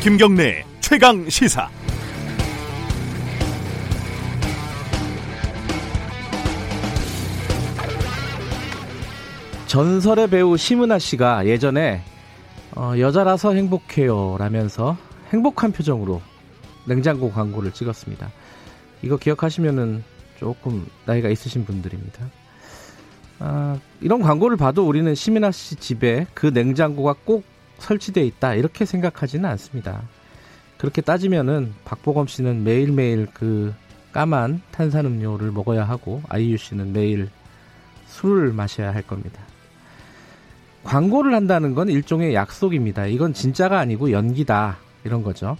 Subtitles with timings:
[0.00, 1.68] 김경래 최강 시사.
[9.66, 12.00] 전설의 배우 심은하 씨가 예전에
[12.76, 14.96] 어, 여자라서 행복해요 라면서
[15.32, 16.22] 행복한 표정으로
[16.86, 18.30] 냉장고 광고를 찍었습니다.
[19.02, 20.04] 이거 기억하시면은
[20.38, 22.30] 조금 나이가 있으신 분들입니다.
[23.40, 29.48] 아, 이런 광고를 봐도 우리는 심은하 씨 집에 그 냉장고가 꼭 설치되어 있다 이렇게 생각하지는
[29.50, 30.02] 않습니다.
[30.76, 33.74] 그렇게 따지면은 박보검 씨는 매일매일 그
[34.12, 37.28] 까만 탄산음료를 먹어야 하고 아이유 씨는 매일
[38.06, 39.42] 술을 마셔야 할 겁니다.
[40.84, 43.06] 광고를 한다는 건 일종의 약속입니다.
[43.06, 44.78] 이건 진짜가 아니고 연기다.
[45.04, 45.56] 이런 거죠.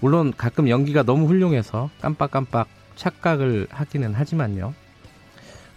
[0.00, 4.74] 물론 가끔 연기가 너무 훌륭해서 깜빡깜빡 착각을 하기는 하지만요.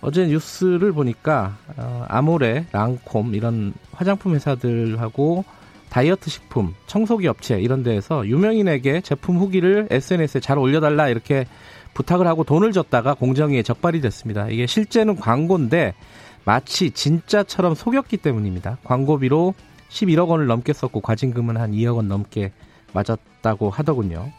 [0.02, 5.44] 어제 뉴스를 보니까 어, 아모레, 랑콤 이런 화장품 회사들하고
[5.90, 11.46] 다이어트 식품, 청소기 업체 이런 데에서 유명인에게 제품 후기를 SNS에 잘 올려달라 이렇게
[11.94, 14.48] 부탁을 하고 돈을 줬다가 공정위에 적발이 됐습니다.
[14.50, 15.96] 이게 실제는 광고인데
[16.46, 18.78] 마치 진짜처럼 속였기 때문입니다.
[18.84, 19.54] 광고비로
[19.90, 22.52] 11억 원을 넘게 썼고 과징금은 한 2억 원 넘게
[22.94, 24.32] 맞았다고 하더군요.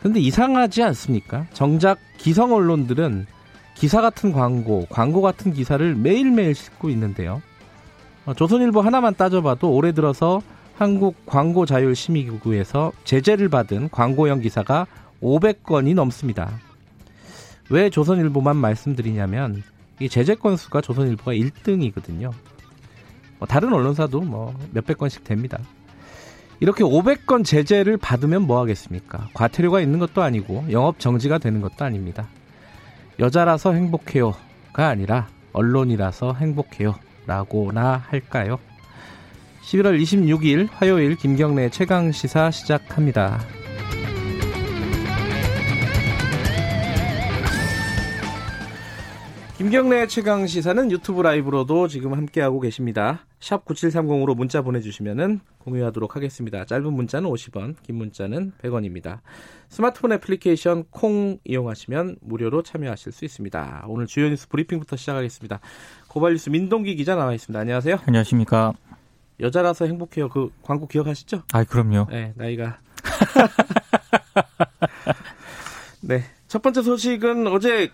[0.00, 1.46] 근데 이상하지 않습니까?
[1.52, 3.26] 정작 기성 언론들은
[3.74, 7.42] 기사 같은 광고, 광고 같은 기사를 매일매일 싣고 있는데요.
[8.26, 10.42] 어, 조선일보 하나만 따져봐도 올해 들어서
[10.76, 14.86] 한국 광고자율심의기구에서 제재를 받은 광고형 기사가
[15.22, 16.50] 500건이 넘습니다.
[17.70, 19.62] 왜 조선일보만 말씀드리냐면
[20.00, 22.32] 이 제재 건수가 조선일보가 1등이거든요.
[23.38, 25.58] 뭐 다른 언론사도 뭐 몇백 건씩 됩니다.
[26.58, 29.28] 이렇게 500건 제재를 받으면 뭐 하겠습니까?
[29.34, 32.28] 과태료가 있는 것도 아니고 영업 정지가 되는 것도 아닙니다.
[33.18, 36.94] 여자라서 행복해요가 아니라 언론이라서 행복해요
[37.26, 38.58] 라고나 할까요?
[39.62, 43.40] 11월 26일 화요일 김경래 최강 시사 시작합니다.
[49.66, 53.26] 김경래 최강 시사는 유튜브 라이브로도 지금 함께하고 계십니다.
[53.40, 56.64] 샵 9730으로 문자 보내주시면 공유하도록 하겠습니다.
[56.64, 59.22] 짧은 문자는 50원, 긴 문자는 100원입니다.
[59.68, 63.86] 스마트폰 애플리케이션 콩 이용하시면 무료로 참여하실 수 있습니다.
[63.88, 65.58] 오늘 주요 뉴스 브리핑부터 시작하겠습니다.
[66.06, 67.58] 고발뉴스 민동기 기자 나와 있습니다.
[67.58, 67.98] 안녕하세요.
[68.06, 68.72] 안녕하십니까.
[69.40, 70.28] 여자라서 행복해요.
[70.28, 71.42] 그 광고 기억하시죠?
[71.52, 72.06] 아, 그럼요.
[72.08, 72.78] 네, 나이가.
[76.02, 76.22] 네.
[76.46, 77.90] 첫 번째 소식은 어제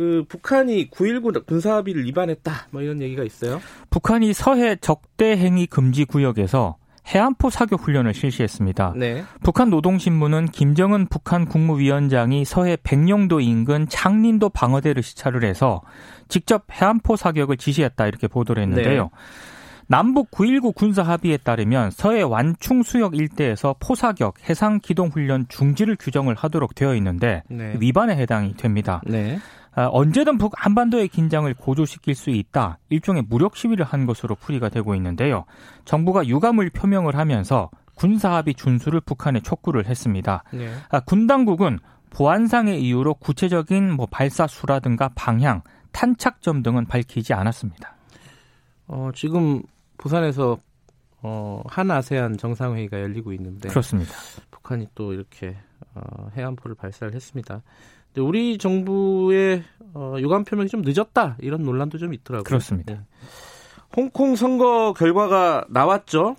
[0.00, 2.68] 그 북한이 9.19 군사합의를 위반했다.
[2.70, 3.60] 뭐 이런 얘기가 있어요.
[3.90, 8.94] 북한이 서해 적대 행위 금지 구역에서 해안포 사격 훈련을 실시했습니다.
[8.96, 9.24] 네.
[9.42, 15.82] 북한 노동신문은 김정은 북한 국무위원장이 서해 백령도 인근 창린도 방어대를 시찰을 해서
[16.28, 19.02] 직접 해안포 사격을 지시했다 이렇게 보도를 했는데요.
[19.02, 19.10] 네.
[19.86, 26.36] 남북 9.19 군사 합의에 따르면 서해 완충 수역 일대에서 포사격, 해상 기동 훈련 중지를 규정을
[26.36, 27.76] 하도록 되어 있는데 네.
[27.80, 29.02] 위반에 해당이 됩니다.
[29.76, 29.82] 네.
[29.82, 32.78] 아, 언제든 북 한반도의 긴장을 고조시킬 수 있다.
[32.88, 35.44] 일종의 무력 시위를 한 것으로 풀이가 되고 있는데요.
[35.84, 40.42] 정부가 유감을 표명을 하면서 군사합의 준수를 북한에 촉구를 했습니다.
[40.52, 40.72] 네.
[40.88, 41.78] 아, 군 당국은
[42.10, 47.94] 보안상의 이유로 구체적인 뭐 발사 수라든가 방향, 탄착점 등은 밝히지 않았습니다.
[48.88, 49.62] 어, 지금
[49.98, 50.58] 부산에서
[51.22, 54.12] 어, 한 아세안 정상회의가 열리고 있는데 그렇습니다.
[54.50, 55.56] 북한이 또 이렇게
[55.94, 57.62] 어, 해안포를 발사를 했습니다.
[58.16, 59.62] 우리 정부의
[59.94, 62.44] 어, 유감 표명이 좀 늦었다 이런 논란도 좀 있더라고요.
[62.44, 62.94] 그렇습니다.
[62.94, 63.00] 네.
[63.96, 66.36] 홍콩 선거 결과가 나왔죠.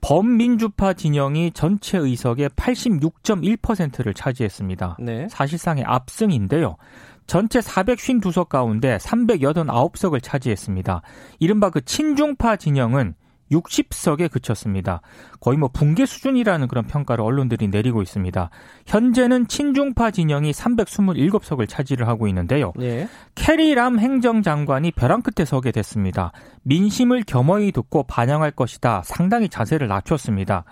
[0.00, 4.98] 범민주파 진영이 전체 의석의 86.1%를 차지했습니다.
[5.00, 5.26] 네.
[5.28, 6.76] 사실상의 압승인데요.
[7.26, 11.02] 전체 452석 가운데 389석을 차지했습니다.
[11.40, 13.14] 이른바 그 친중파 진영은
[13.50, 15.00] 60석에 그쳤습니다.
[15.40, 18.50] 거의 뭐 붕괴 수준이라는 그런 평가를 언론들이 내리고 있습니다.
[18.86, 22.72] 현재는 친중파 진영이 327석을 차지를 하고 있는데요.
[22.76, 23.08] 네.
[23.34, 26.32] 캐리람 행정장관이 벼랑 끝에 서게 됐습니다.
[26.62, 29.02] 민심을 겸허히 듣고 반영할 것이다.
[29.04, 30.64] 상당히 자세를 낮췄습니다.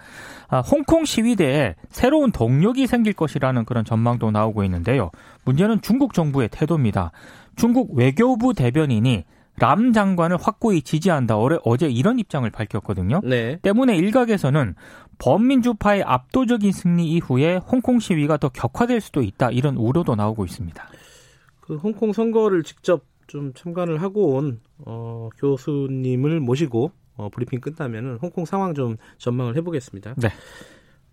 [0.49, 5.11] 아, 홍콩 시위대에 새로운 동력이 생길 것이라는 그런 전망도 나오고 있는데요.
[5.45, 7.13] 문제는 중국 정부의 태도입니다.
[7.57, 9.25] 중국 외교부 대변인이
[9.59, 11.37] 람 장관을 확고히 지지한다.
[11.37, 13.21] 어제 이런 입장을 밝혔거든요.
[13.25, 13.59] 네.
[13.63, 14.75] 때문에 일각에서는
[15.19, 19.51] 범민주파의 압도적인 승리 이후에 홍콩 시위가 더 격화될 수도 있다.
[19.51, 20.89] 이런 우려도 나오고 있습니다.
[21.61, 28.45] 그 홍콩 선거를 직접 좀 참관을 하고 온 어, 교수님을 모시고 어, 브리핑 끝나면은 홍콩
[28.45, 30.15] 상황 좀 전망을 해보겠습니다.
[30.19, 30.29] 네.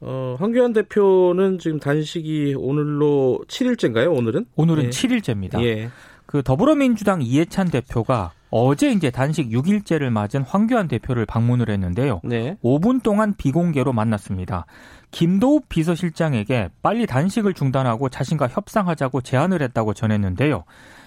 [0.02, 4.16] 어, 황교안 대표는 지금 단식이 오늘로 7일째인가요?
[4.16, 4.46] 오늘은?
[4.56, 4.90] 오늘은 예.
[4.90, 5.64] 7일째입니다.
[5.64, 5.90] 예.
[6.34, 12.22] 그 더불어민주당 이해찬 대표가 어제 이제 단식 6일째를 맞은 황교안 대표를 방문을 했는데요.
[12.24, 12.58] 네.
[12.64, 14.66] 5분 동안 비공개로 만났습니다.
[15.12, 20.64] 김도욱 비서실장에게 빨리 단식을 중단하고 자신과 협상하자고 제안을 했다고 전했는데요.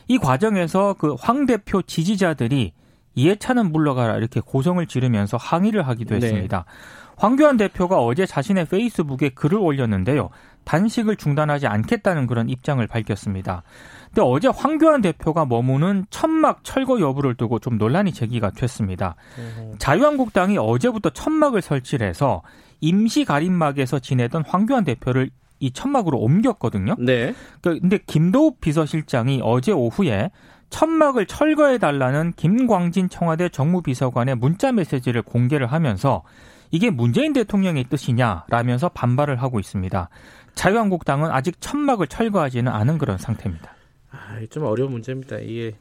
[0.06, 2.72] 이 과정에서 그 황 대표 지지자들이
[3.16, 6.24] 이해차는 물러가라 이렇게 고성을 지르면서 항의를 하기도 네.
[6.24, 6.66] 했습니다.
[7.16, 10.30] 황교안 대표가 어제 자신의 페이스북에 글을 올렸는데요.
[10.64, 13.64] 단식을 중단하지 않겠다는 그런 입장을 밝혔습니다.
[14.16, 19.14] 근데 어제 황교안 대표가 머무는 천막 철거 여부를 두고 좀 논란이 제기가 됐습니다.
[19.76, 22.40] 자유한국당이 어제부터 천막을 설치를 해서
[22.80, 25.28] 임시 가림막에서 지내던 황교안 대표를
[25.60, 26.94] 이 천막으로 옮겼거든요.
[26.98, 27.34] 네.
[27.60, 30.30] 그, 근데 김도욱 비서실장이 어제 오후에
[30.70, 36.22] 천막을 철거해 달라는 김광진 청와대 정무비서관의 문자 메시지를 공개를 하면서
[36.70, 40.08] 이게 문재인 대통령의 뜻이냐라면서 반발을 하고 있습니다.
[40.54, 43.75] 자유한국당은 아직 천막을 철거하지는 않은 그런 상태입니다.
[44.28, 45.38] 아, 좀 어려운 문제입니다.
[45.38, 45.76] 이게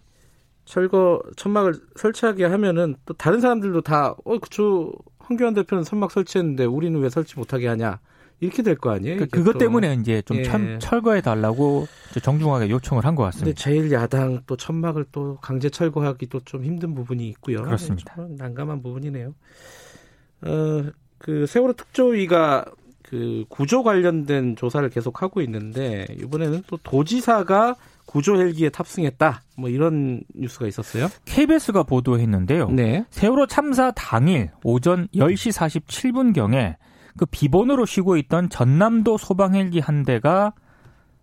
[0.66, 7.00] 철거 천막을 설치하게 하면은 또 다른 사람들도 다 어, 그쵸 황교안 대표는 천막 설치했는데 우리는
[7.00, 8.00] 왜 설치 못하게 하냐
[8.42, 9.16] 이렇게 될 거 아니에요?
[9.16, 10.44] 그러니까 그것 때문에 이제 좀 예.
[10.80, 11.88] 철거해 달라고
[12.22, 13.46] 정중하게 요청을 한 것 같습니다.
[13.46, 17.64] 근데 제일 야당 또 천막을 또 강제 철거하기도 좀 힘든 부분이 있고요.
[17.64, 18.16] 그렇습니다.
[18.38, 19.34] 난감한 부분이네요.
[20.42, 20.84] 어,
[21.18, 22.66] 그 세월호 특조위가
[23.04, 29.42] 그 구조 관련된 조사를 계속 하고 있는데 이번에는 또 도지사가 구조 헬기에 탑승했다.
[29.58, 31.08] 뭐 이런 뉴스가 있었어요.
[31.26, 32.70] KBS가 보도했는데요.
[32.70, 33.06] 네.
[33.10, 36.76] 세월호 참사 당일 오전 10시 47분경에
[37.18, 40.54] 그 비번으로 쉬고 있던 전남도 소방 헬기 한 대가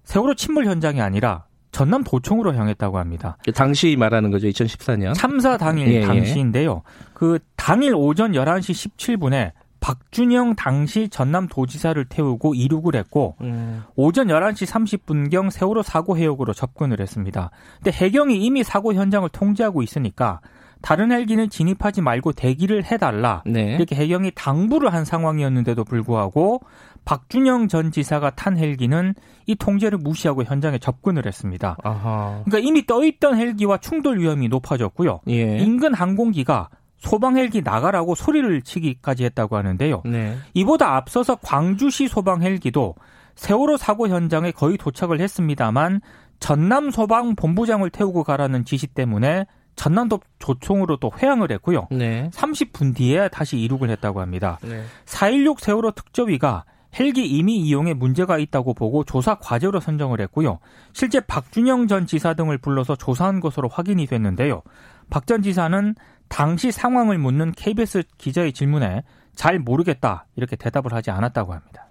[0.05, 3.39] 세월호 침몰 현장이 아니라 전남 도청으로 향했다고 합니다.
[3.45, 5.15] 그 당시 말하는 거죠, 2014년.
[5.15, 6.07] 참사 당일 예, 예.
[6.07, 6.83] 당시인데요.
[6.85, 7.05] 예.
[7.15, 9.53] 그 당일 오전 11시 17분에
[9.83, 13.83] 박준영 당시 전남 도지사를 태우고 이륙을 했고 음.
[13.97, 17.51] 오전 11시 30분경 세월호 사고 해역으로 접근을 했습니다.
[17.83, 20.41] 근데 해경이 이미 사고 현장을 통제하고 있으니까
[20.83, 23.75] 다른 헬기는 진입하지 말고 대기를 해달라 네.
[23.75, 26.61] 이렇게 해경이 당부를 한 상황이었는데도 불구하고
[27.05, 29.15] 박준영 전 지사가 탄 헬기는
[29.47, 31.77] 이 통제를 무시하고 현장에 접근을 했습니다.
[31.83, 32.43] 아하.
[32.45, 35.21] 그러니까 이미 떠 있던 헬기와 충돌 위험이 높아졌고요.
[35.29, 35.59] 예.
[35.59, 36.69] 인근 항공기가
[37.03, 40.03] 소방 헬기 나가라고 소리를 치기까지 했다고 하는데요.
[40.05, 40.37] 네.
[40.55, 42.95] 이보다 앞서서 광주시 소방 헬기도
[43.35, 46.01] 세월호 사고 현장에 거의 도착을 했습니다만
[46.39, 51.89] 전남 소방 본부장을 태우고 가라는 지시 때문에 전남도 조총으로 또 회항을 했고요.
[51.91, 52.31] 네.
[52.33, 54.59] 30분 뒤에 다시 이륙을 했다고 합니다.
[54.63, 54.85] 네.
[55.07, 56.65] 4.16 세월호 특조위가
[57.01, 60.59] 헬기 임의 이용에 문제가 있다고 보고 조사 과제로 선정을 했고요.
[60.93, 64.63] 실제 박준영 전 지사 등을 불러서 조사한 것으로 확인이 됐는데요.
[65.11, 65.95] 박 전 지사는
[66.33, 69.03] 당시 상황을 묻는 KBS 기자의 질문에
[69.35, 71.87] 잘 모르겠다 이렇게 대답을 하지 않았다고 합니다.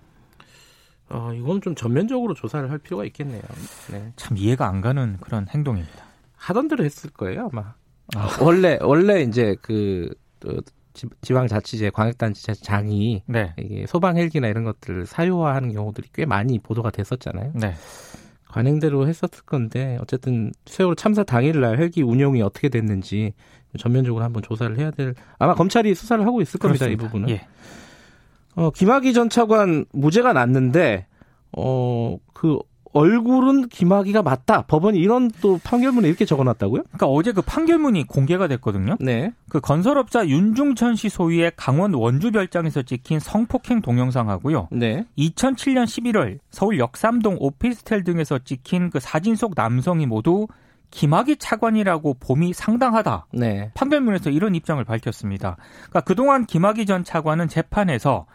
[1.10, 3.44] 어, 이건 좀 전면적으로 조사를 할 필요가 있겠네요.
[3.92, 4.12] 네.
[4.16, 6.06] 참 이해가 안 가는 그런 행동입니다.
[6.38, 7.76] 하던 대로 했을 거예요 아마.
[8.16, 8.38] 아.
[8.42, 10.10] 원래 원래 이제 그
[11.22, 13.54] 지방자치제 광역단체장이 네.
[13.60, 17.52] 이게 소방 헬기나 이런 것들을 사유화하는 경우들이 꽤 많이 보도가 됐었잖아요.
[17.54, 17.76] 네.
[18.48, 23.34] 관행대로 했었을 건데 어쨌든 세월호 참사 당일날 헬기 운용이 어떻게 됐는지
[23.78, 27.04] 전면적으로 한번 조사를 해야 될 아마 검찰이 수사를 하고 있을 겁니다 그렇습니다.
[27.04, 27.30] 이 부분은.
[27.30, 27.48] 예.
[28.56, 31.08] 어, 김학의 전 차관 무죄가 났는데
[31.58, 32.58] 어 그
[32.94, 34.64] 얼굴은 김학의가 맞다.
[34.64, 36.82] 법원이 이런 또 판결문에 이렇게 적어놨다고요?
[36.84, 38.98] 그러니까 어제 그 판결문이 공개가 됐거든요.
[39.00, 39.32] 네.
[39.48, 44.70] 그 건설업자 윤중천 씨 소유의 강원 원주 별장에서 찍힌 성폭행 동영상하고요.
[44.72, 45.06] 네.
[45.20, 50.48] 2007년 11월 서울 역삼동 오피스텔 등에서 찍힌 그 사진 속 남성이 모두
[50.92, 53.28] 김학의 차관이라고 봄이 상당하다.
[53.34, 53.72] 네.
[53.74, 55.58] 판결문에서 이런 입장을 밝혔습니다.
[55.76, 58.28] 그러니까 그동안 김학의 전 차관은 재판에서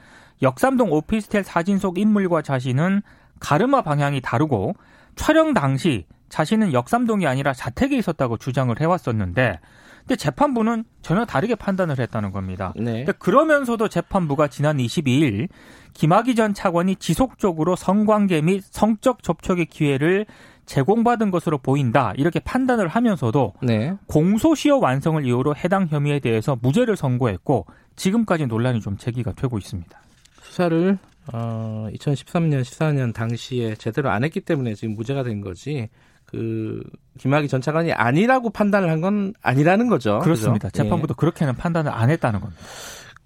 [0.43, 3.03] 역삼동 오피스텔 사진 속 인물과 자신은
[3.41, 4.75] 가르마 방향이 다르고
[5.15, 9.61] 촬영 당시 자신은 역삼동이 아니라 자택에 있었다고 주장을 해왔었는데
[10.01, 12.73] 근데 재판부는 전혀 다르게 판단을 했다는 겁니다.
[12.77, 13.05] 네.
[13.05, 15.49] 그러면서도 재판부가 지난 22일
[15.95, 20.27] 김학의 전 차관이 지속적으로 성관계 및 성적 접촉의 기회를
[20.67, 23.95] 제공받은 것으로 보인다 이렇게 판단을 하면서도 네.
[24.07, 29.99] 공소시효 완성을 이유로 해당 혐의에 대해서 무죄를 선고했고 지금까지 논란이 좀 제기가 되고 있습니다.
[30.43, 30.99] 수사를
[31.33, 35.89] 어, 2013년, 14년 당시에 제대로 안 했기 때문에 지금 무죄가 된 거지.
[36.25, 36.83] 그
[37.19, 40.19] 김학의 전 차관이 아니라고 판단을 한 건 아니라는 거죠.
[40.21, 40.69] 그렇습니다.
[40.69, 40.83] 그죠?
[40.83, 41.17] 재판부도 예.
[41.19, 42.61] 그렇게는 판단을 안 했다는 겁니다.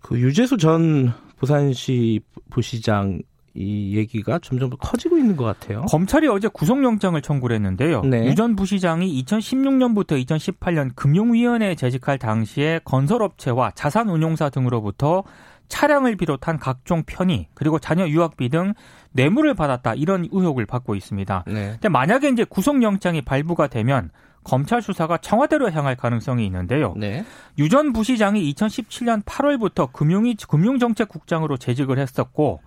[0.01, 2.21] 그 유재수 전 부산시
[2.51, 3.21] 부시장
[3.55, 5.83] 이 얘기가 점점 커지고 있는 것 같아요.
[5.83, 8.03] 검찰이 어제 구속영장을 청구를 했는데요.
[8.03, 8.27] 네.
[8.27, 15.25] 유전 부시장이 2016년부터 2018년 금융위원회에 재직할 당시에 건설업체와 자산운용사 등으로부터
[15.69, 18.75] 차량을 비롯한 각종 편의 그리고 자녀 유학비 등
[19.13, 21.45] 뇌물을 받았다 이런 의혹을 받고 있습니다.
[21.47, 21.71] 네.
[21.73, 24.11] 근데 만약에 이제 구속영장이 발부가 되면
[24.43, 26.95] 검찰 수사가 청와대로 향할 가능성이 있는데요.
[26.97, 27.25] 네.
[27.59, 32.61] 유전 부시장이 2017년 8월부터 금융이 금융정책국장으로 재직을 했었고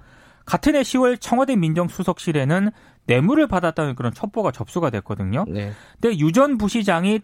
[0.45, 2.69] 같은 해 10월 청와대 민정수석실에는
[3.05, 5.45] 뇌물을 받았다는 그런 첩보가 접수가 됐거든요.
[5.47, 5.71] 네.
[6.01, 7.19] 근데 유 전 부시장이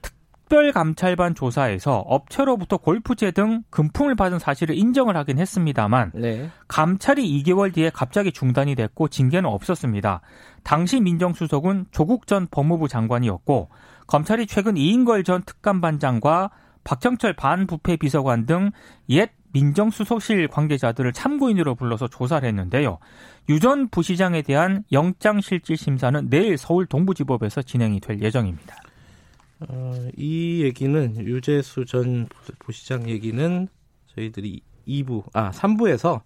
[0.50, 6.50] 특별감찰반 조사에서 업체로부터 골프채 등 금품을 받은 사실을 인정을 하긴 했습니다만 네.
[6.68, 10.22] 감찰이 2개월 뒤에 갑자기 중단이 됐고 징계는 없었습니다.
[10.64, 13.70] 당시 민정수석은 조국 전 법무부 장관이었고
[14.08, 16.50] 검찰이 최근 이인걸 전 특감반장과
[16.84, 18.72] 박정철 반부패 비서관 등
[19.10, 23.00] 옛 민정수석실 관계자들을 참고인으로 불러서 조사를 했는데요.
[23.50, 28.76] 유 전 부시장에 대한 영장실질심사는 내일 서울 동부지법에서 진행이 될 예정입니다.
[29.68, 32.28] 어, 이 얘기는 유재수 전
[32.60, 33.68] 부시장 얘기는
[34.16, 36.22] 저희들이 2부, 아, 3부에서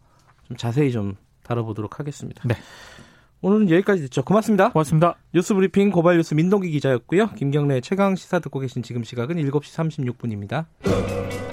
[0.48, 2.44] 좀 자세히 좀 다뤄보도록 하겠습니다.
[2.48, 2.56] 네.
[3.42, 4.24] 오늘은 여기까지 듣죠.
[4.24, 4.72] 고맙습니다.
[4.72, 5.16] 고맙습니다.
[5.34, 7.32] 뉴스 브리핑 고발 뉴스 민동기 기자였고요.
[7.32, 11.53] 김경래 최강 시사 듣고 계신 지금 시각은 7시 36분입니다.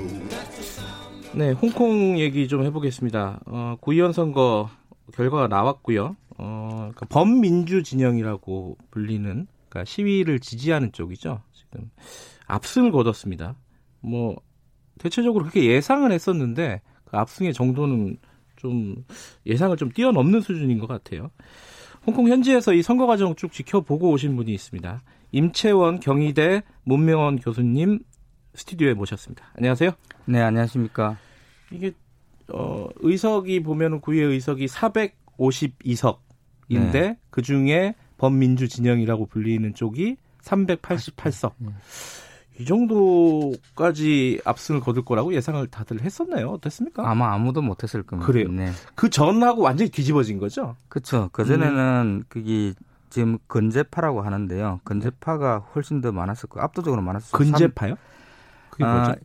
[1.33, 3.39] 네, 홍콩 얘기 좀 해보겠습니다.
[3.45, 4.69] 어, 구의원 선거
[5.13, 6.17] 결과가 나왔고요.
[6.37, 11.41] 어, 그러니까 범민주 진영이라고 불리는 그러니까 시위를 지지하는 쪽이죠.
[11.53, 11.89] 지금
[12.47, 13.55] 압승을 거뒀습니다.
[14.01, 14.35] 뭐
[14.99, 18.17] 대체적으로 그렇게 예상을 했었는데 그 압승의 정도는
[18.57, 19.05] 좀
[19.45, 21.31] 예상을 좀 뛰어넘는 수준인 것 같아요.
[22.05, 25.01] 홍콩 현지에서 이 선거 과정 쭉 지켜보고 오신 분이 있습니다.
[25.31, 27.99] 임채원 경희대 문명원 교수님
[28.53, 29.45] 스튜디오에 모셨습니다.
[29.55, 29.91] 안녕하세요.
[30.31, 31.17] 네, 안녕하십니까.
[31.71, 31.91] 이게
[32.53, 36.17] 어 의석이 보면은 구의 의석이 452석인데
[36.69, 37.17] 네.
[37.29, 41.51] 그 중에 범민주 진영이라고 불리는 쪽이 388석.
[41.57, 41.71] 네.
[42.59, 46.51] 이 정도까지 압승을 거둘 거라고 예상을 다들 했었나요?
[46.51, 47.09] 어땠습니까?
[47.09, 48.25] 아마 아무도 못했을 겁니다.
[48.25, 48.47] 그래요.
[48.49, 48.71] 네.
[48.95, 50.77] 그 전하고 완전히 뒤집어진 거죠?
[50.87, 51.27] 그렇죠.
[51.33, 52.23] 그 전에는 음.
[52.29, 52.73] 그게
[53.09, 54.79] 지금 건재파라고 하는데요.
[54.85, 57.51] 건재파가 훨씬 더 많았을 거, 압도적으로 많았을 거예요.
[57.51, 57.95] 건재파요?
[58.69, 59.11] 그게 뭐죠?
[59.11, 59.15] 아,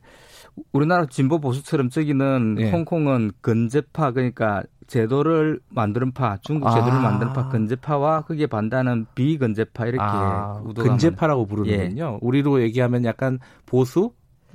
[0.73, 2.71] 우리나라 진보 보수처럼 저기는 예.
[2.71, 7.01] 홍콩은 건재파 그러니까 제도를 만드는 파, 중국 제도를 아.
[7.01, 12.13] 만드는 파, 건재파와 그게 반대하는 비건재파 이렇게 아, 건재파라고 부르는군요.
[12.15, 12.19] 예.
[12.21, 14.13] 우리로 얘기하면 약간 보수,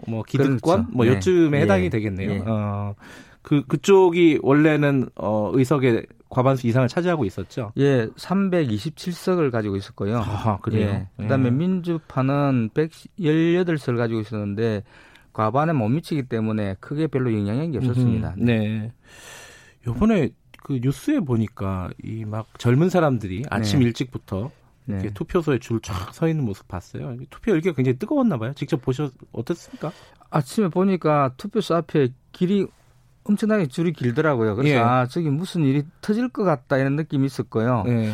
[0.07, 0.87] 뭐 기득권, 그렇죠.
[0.91, 1.11] 뭐 네.
[1.11, 1.61] 요쯤에 예.
[1.63, 2.31] 해당이 되겠네요.
[2.31, 2.43] 예.
[2.45, 2.95] 어,
[3.41, 7.73] 그 그쪽이 원래는 어, 의석의 과반수 이상을 차지하고 있었죠.
[7.77, 10.19] 예, 327석을 가지고 있었고요.
[10.19, 10.87] 아, 그래요.
[10.87, 11.07] 예.
[11.17, 11.51] 그다음에 예.
[11.51, 14.83] 민주파는 118석을 가지고 있었는데
[15.33, 18.35] 과반에 못 미치기 때문에 크게 별로 영향이 없었습니다.
[18.37, 18.91] 음, 네.
[19.87, 20.29] 요번에
[20.63, 23.85] 그 뉴스에 보니까 이 막 젊은 사람들이 아침 네.
[23.87, 24.51] 일찍부터
[24.85, 25.09] 네.
[25.13, 27.15] 투표소에 줄 쫙 서 있는 모습 봤어요.
[27.29, 28.53] 투표 열기가 굉장히 뜨거웠나 봐요.
[28.55, 29.91] 직접 보셨 어땠습니까?
[30.29, 32.67] 아침에 보니까 투표소 앞에 길이
[33.23, 34.55] 엄청나게 줄이 길더라고요.
[34.55, 34.79] 그래서 예.
[34.79, 37.83] 아 저기 무슨 일이 터질 것 같다 이런 느낌이 있었고요.
[37.87, 38.11] 예.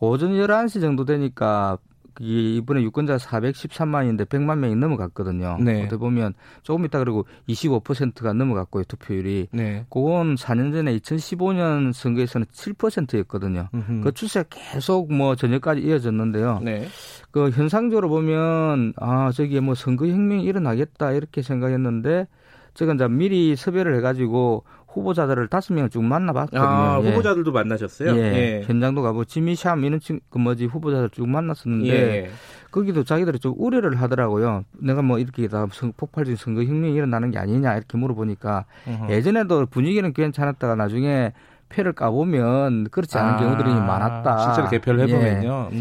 [0.00, 1.78] 오전 11시 정도 되니까
[2.20, 5.56] 이번에 유권자 413만인데 100만 명이 넘어갔거든요.
[5.60, 5.84] 네.
[5.84, 9.48] 어떻게 보면 조금 있다 그리고 25%가 넘어갔고요 투표율이.
[9.52, 9.86] 네.
[9.88, 13.68] 그건 4년 전에 2015년 선거에서는 7%였거든요.
[13.72, 14.00] 음흠.
[14.02, 16.60] 그 추세가 계속 뭐 저녁까지 이어졌는데요.
[16.62, 16.88] 네.
[17.30, 22.26] 그 현상적으로 보면 아 저기 뭐 선거 혁명이 일어나겠다 이렇게 생각했는데
[22.74, 26.62] 제가 이제 미리 섭외를 해가지고 후보자들을 다섯 명을 쭉 만나봤거든요.
[26.62, 27.10] 아, 예.
[27.10, 28.16] 후보자들도 만나셨어요?
[28.16, 28.20] 예.
[28.20, 28.62] 예.
[28.66, 32.30] 현장도 가고 지미샴 이런 친, 그 뭐지 후보자들 쭉 만났었는데 예.
[32.70, 34.64] 거기도 자기들이 좀 우려를 하더라고요.
[34.78, 35.66] 내가 뭐 이렇게 다
[35.96, 39.10] 폭발적인 선거 혁명이 일어나는 게 아니냐 이렇게 물어보니까 어허.
[39.10, 41.32] 예전에도 분위기는 괜찮았다가 나중에
[41.68, 44.38] 표를 까보면 그렇지 않은 아, 경우들이 많았다.
[44.38, 45.70] 실제로 개표를 해보면요.
[45.72, 45.78] 예.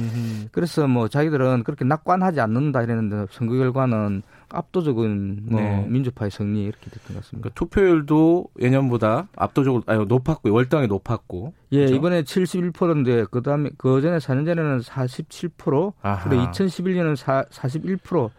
[0.51, 4.21] 그래서 뭐 자기들은 그렇게 낙관하지 않는다 이랬는데 선거 결과는
[4.51, 5.85] 압도적인 뭐 네.
[5.87, 7.49] 민주파의 승리 이렇게 됐던 것 같습니다.
[7.49, 11.53] 그러니까 투표율도 예년보다 압도적으로 아니 높았고 월등하게 높았고.
[11.71, 11.95] 예, 그렇죠?
[11.95, 18.29] 이번에 71%인데 그다음에 그 전에 4년 전에는 47%, 그리고 2011년은 4, 41%.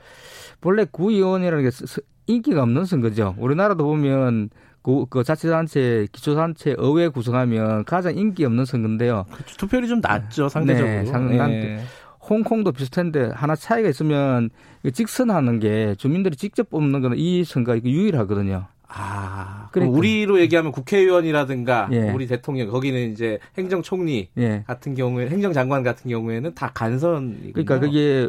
[0.63, 1.71] 원래 구의원이라는 게
[2.27, 3.35] 인기가 없는 선거죠.
[3.39, 4.51] 우리나라도 보면
[4.83, 9.27] 그, 그 자치단체, 기초단체, 의회 구성하면 가장 인기 없는 선거인데요.
[9.31, 9.57] 그렇죠.
[9.59, 10.95] 투표율이 좀 낮죠, 상대적으로.
[10.95, 11.81] 네, 상당, 네.
[12.29, 14.51] 홍콩도 비슷한데 하나 차이가 있으면
[14.93, 18.67] 직선하는 게 주민들이 직접 뽑는 거는 이 선거가 유일하거든요.
[18.93, 19.97] 아, 그러니까.
[19.97, 22.11] 우리로 얘기하면 국회의원이라든가 예.
[22.11, 24.65] 우리 대통령 거기는 이제 행정총리 예.
[24.67, 27.53] 같은 경우에 행정장관 같은 경우에는 다 간선.
[27.53, 28.29] 그러니까 그게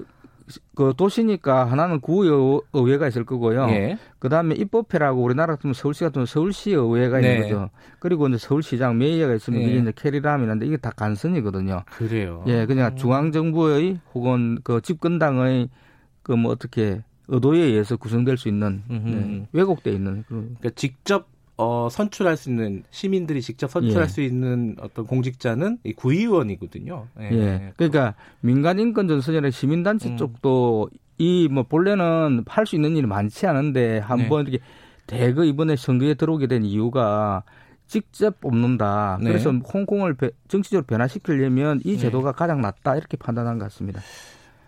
[0.75, 3.67] 그 도시니까 하나는 구의회가 있을 거고요.
[3.70, 3.98] 예.
[4.20, 7.34] 그 다음에 입법회라고 우리나라 같으면 서울시 같으면 서울시 의회가 네.
[7.34, 7.70] 있는 거죠.
[8.00, 9.67] 그리고 이제 서울시장 메이어가 있으면 네.
[9.67, 11.84] 이게 이제 캐리람이란데 이게 다 간선이거든요.
[11.86, 12.43] 그래요.
[12.48, 15.70] 예, 그냥 중앙 정부의 혹은 그 집권당의
[16.24, 21.27] 그 뭐 어떻게 의도에 의해서 구성될 수 있는 네, 왜곡돼 있는 그러니까 직접
[21.62, 24.08] 어, 선출할 수 있는 시민들이 직접 선출할 예.
[24.08, 27.06] 수 있는 어떤 공직자는 이 구의원이거든요.
[27.20, 27.30] 예.
[27.32, 27.74] 예.
[27.77, 30.18] 그러니까 민간 인권 전선이나 시민단체 음.
[30.18, 30.89] 쪽도
[31.20, 34.51] 이 뭐 본래는 할 수 있는 일이 많지 않은데 한번 네.
[34.51, 34.65] 이렇게
[35.06, 37.44] 대거 이번에 선거에 들어오게 된 이유가
[37.86, 39.20] 직접 뽑는다.
[39.22, 39.27] 네.
[39.30, 40.15] 그래서 홍콩을
[40.48, 41.98] 정치적으로 변화시키려면 이 네.
[41.98, 42.38] 제도가 네.
[42.38, 44.01] 가장 낫다 이렇게 판단한 것 같습니다.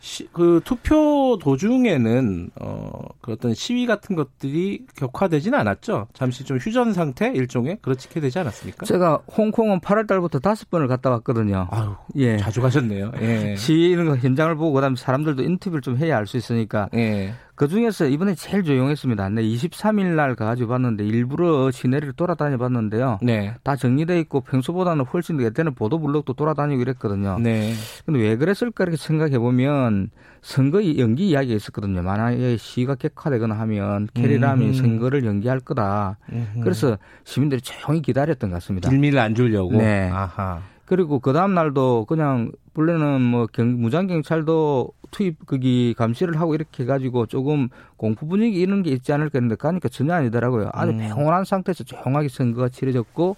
[0.03, 2.89] 시, 그 투표 도중에는 어,
[3.21, 6.07] 그 어떤 시위 같은 것들이 격화되지는 않았죠.
[6.13, 8.85] 잠시 좀 휴전 상태 일종의 그렇게 되지 않았습니까?
[8.85, 11.69] 제가 홍콩은 8월 달부터 다섯 번을 갔다 왔거든요.
[11.71, 12.35] 아유, 예.
[12.35, 13.13] 자주 가셨네요.
[13.21, 13.55] 예.
[13.55, 17.33] 시위는 현장을 보고 그다음에 사람들도 인터뷰를 좀 해야 알 수 있으니까 예.
[17.55, 19.29] 그 중에서 이번에 제일 조용했습니다.
[19.29, 23.19] 네, 23일 날 가가지고 봤는데 일부러 시내를 돌아다녀 봤는데요.
[23.21, 23.53] 네.
[23.63, 27.37] 다 정리돼 있고 평소보다는 훨씬 그때는 보도 블록도 돌아다니고 이랬거든요.
[27.39, 27.73] 네.
[28.05, 30.09] 근데 왜 그랬을까 이렇게 생각해 보면
[30.41, 32.01] 선거 연기 이야기가 있었거든요.
[32.01, 34.73] 만약에 시가 객화되거나 하면 캐리람이 음.
[34.73, 36.17] 선거를 연기할 거다.
[36.31, 36.61] 음흠.
[36.61, 38.89] 그래서 시민들이 조용히 기다렸던 것 같습니다.
[38.89, 39.77] 길미를 안 주려고.
[39.77, 40.09] 네.
[40.11, 40.59] 아하.
[40.85, 46.83] 그리고 그 다음 날도 그냥 본래는 뭐 경, 무장 경찰도 투입 거기 감시를 하고 이렇게
[46.83, 50.69] 해가지고 조금 공포 분위기 이런 게 있지 않을까 했는데 가니까 전혀 아니더라고요.
[50.73, 50.97] 아주 음.
[50.97, 53.37] 평온한 상태에서 조용하게 선거가 치러졌고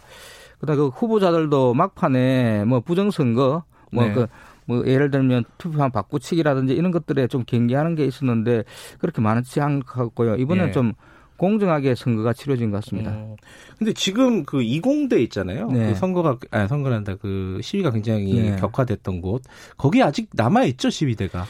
[0.60, 4.26] 그다음 그 후보자들도 막판에 뭐 부정선거 뭐그 네.
[4.66, 8.64] 그뭐 예를 들면 투표한 바꾸치기라든지 이런 것들에 좀 경계하는 게 있었는데
[9.00, 10.36] 그렇게 많지 않고요.
[10.36, 10.72] 이번에는 예.
[10.72, 10.94] 좀
[11.38, 13.12] 공정하게 선거가 치러진 것 같습니다.
[13.12, 13.36] 음.
[13.78, 15.68] 근데 지금 그 이공대 있잖아요.
[15.70, 15.88] 네.
[15.88, 17.16] 그 선거가 아 선거란다.
[17.16, 18.56] 그 시위가 굉장히 네.
[18.56, 19.44] 격화됐던 곳.
[19.78, 21.46] 거기 아직 남아 있죠, 시위대가.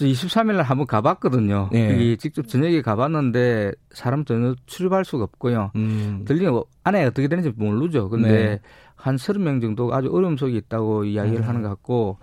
[0.00, 1.68] 저 23일 날 한번 가봤거든요.
[1.70, 2.16] 네.
[2.16, 5.72] 직접 저녁에 가봤는데 사람 전혀 출입할 수가 없고요.
[5.76, 6.22] 음.
[6.26, 8.08] 들리는 뭐 안에 어떻게 되는지 모르죠.
[8.08, 8.60] 근데 네.
[8.96, 11.48] 한 30명 정도가 아주 어려움 속에 있다고 이야기를 음.
[11.48, 12.16] 하는 것 같고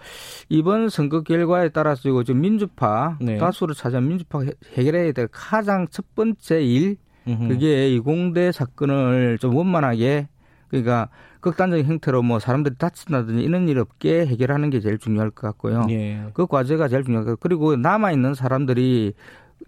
[0.50, 3.38] 이번 선거 결과에 따라서 지금 민주파 네.
[3.38, 7.48] 다수를 차지한 민주파가 해결해야 될 가장 첫 번째 일 음흠.
[7.48, 10.30] 그게 이공대 사건을 좀 원만하게
[10.70, 15.88] 그러니까 극단적인 형태로 뭐 사람들이 다친다든지 이런 일 없게 해결하는 게 제일 중요할 것 같고요.
[15.90, 16.26] 예.
[16.34, 19.14] 그 과제가 제일 중요할 것 같고 그리고 남아 있는 사람들이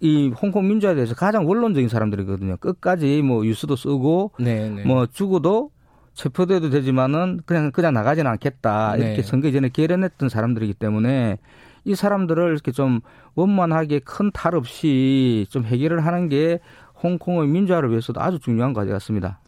[0.02, 2.58] 이 홍콩 민주화에 대해서 가장 원론적인 사람들이거든요.
[2.58, 4.70] 끝까지 뭐 뉴스도 쓰고 네네.
[4.70, 4.84] 네.
[4.86, 5.72] 뭐 죽어도
[6.14, 9.22] 체포돼도 되지만은 그냥 그냥 나가지는 않겠다 이렇게 네.
[9.24, 11.38] 선거 전에 결연했던 사람들이기 때문에
[11.86, 13.00] 이 사람들을 이렇게 좀
[13.36, 16.60] 원만하게 큰 탈 없이 좀 해결을 하는 게
[17.02, 19.40] 홍콩의 민주화를 위해서도 아주 중요한 과제 같습니다.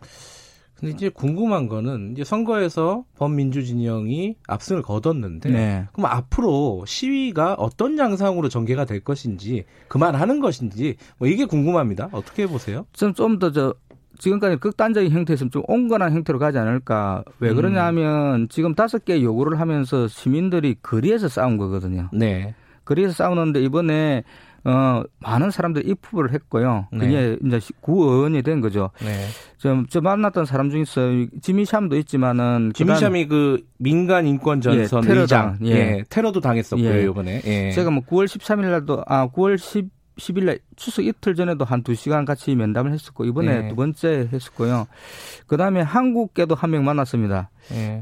[0.81, 5.85] 근데 이제 궁금한 거는 이제 선거에서 범민주 진영이 압승을 거뒀는데 네.
[5.93, 12.09] 그럼 앞으로 시위가 어떤 양상으로 전개가 될 것인지 그만하는 것인지 뭐 이게 궁금합니다.
[12.11, 12.87] 어떻게 보세요?
[12.93, 13.75] 좀좀더저
[14.17, 17.23] 지금까지 극단적인 형태에서 좀 온건한 형태로 가지 않을까.
[17.39, 17.55] 왜 음.
[17.55, 22.09] 그러냐면 지금 다섯 개 요구를 하면서 시민들이 거리에서 싸운 거거든요.
[22.11, 22.55] 네.
[22.85, 24.23] 거리에서 싸우는데 이번에
[24.63, 26.87] 어, 많은 사람들이 입후보를 했고요.
[26.91, 26.99] 네.
[26.99, 28.91] 그게 이제 구의원이 된 거죠.
[29.03, 29.25] 네.
[29.57, 31.01] 저, 저 만났던 사람 중에서
[31.41, 35.71] 지미샴도 있지만은 지미샴이 그 민간 인권 전선 예, 의장, 예.
[35.71, 36.03] 예.
[36.09, 37.03] 테러도 당했었고요 예.
[37.03, 37.41] 이번에.
[37.45, 37.71] 예.
[37.71, 42.25] 제가 뭐 9월 13일 날도 아 9월 10 10일 날 추석 이틀 전에도 한 2시간
[42.25, 43.69] 같이 면담을 했었고 이번에 네.
[43.69, 44.85] 두 번째 했었고요.
[45.47, 47.49] 그다음에 한국계도 한 명 만났습니다.
[47.69, 48.01] 네.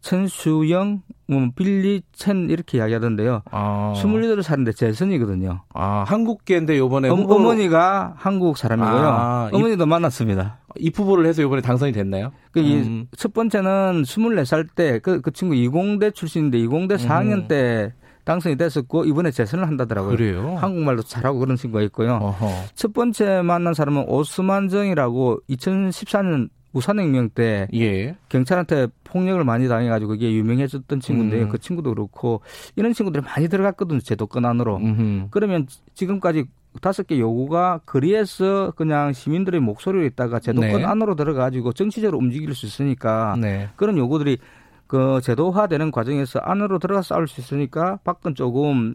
[0.00, 3.42] 천수영, 뭐 빌리 첸 이렇게 이야기하던데요.
[3.50, 3.92] 아.
[3.96, 5.62] 28살인데 재선이거든요.
[5.74, 9.08] 아, 한국계인데 요번에 음, 어머니가 한국 사람이고요.
[9.08, 10.58] 아, 어머니도 이, 만났습니다.
[10.78, 12.32] 입후보를 해서 요번에 당선이 됐나요?
[12.52, 13.06] 그 음.
[13.16, 17.48] 첫 번째는 24살 때그 그 친구 이공대 출신인데 이공대 4학년 음.
[17.48, 17.92] 때
[18.24, 20.16] 당선이 됐었고 이번에 재선을 한다더라고요.
[20.16, 20.56] 그래요?
[20.60, 22.16] 한국말도 잘하고 그런 친구가 있고요.
[22.16, 22.48] 어허.
[22.74, 28.16] 첫 번째 만난 사람은 오스만 정이라고 2014년 우산혁명 때 예.
[28.28, 31.48] 경찰한테 폭력을 많이 당해가지고 그게 유명해졌던 친구인데 음.
[31.48, 32.40] 그 친구도 그렇고
[32.76, 34.76] 이런 친구들이 많이 들어갔거든요 제도권 안으로.
[34.76, 35.28] 음흠.
[35.30, 36.46] 그러면 지금까지
[36.80, 40.84] 다섯 개 요구가 거리에서 그냥 시민들의 목소리로 있다가 제도권 네.
[40.84, 43.68] 안으로 들어가지고 정치적으로 움직일 수 있으니까 네.
[43.76, 44.38] 그런 요구들이
[44.86, 48.94] 그 제도화되는 과정에서 안으로 들어가 싸울 수 있으니까 밖은 조금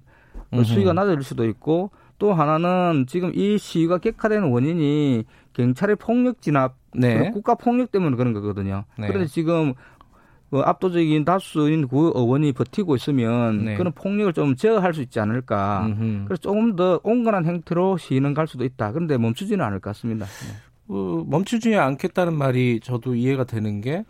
[0.52, 6.76] 그 수위가 낮아질 수도 있고 또 하나는 지금 이 시위가 객화되는 원인이 경찰의 폭력 진압,
[6.93, 7.32] 네.
[7.32, 8.86] 국가 폭력 때문에 그런 거거든요.
[8.97, 9.08] 네.
[9.08, 9.73] 그런데 지금
[10.49, 13.76] 그 압도적인 다수인 구 의원이 버티고 있으면 네.
[13.76, 15.88] 그런 폭력을 좀 제어할 수 있지 않을까.
[15.88, 16.26] 음흠.
[16.26, 18.91] 그래서 조금 더 온건한 형태로 시위는 갈 수도 있다.
[18.91, 20.26] 그런데 멈추지는 않을 것 같습니다.
[20.26, 20.54] 네.
[20.89, 24.06] 어, 멈추지 않겠다는 말이 저도 이해가 되는 게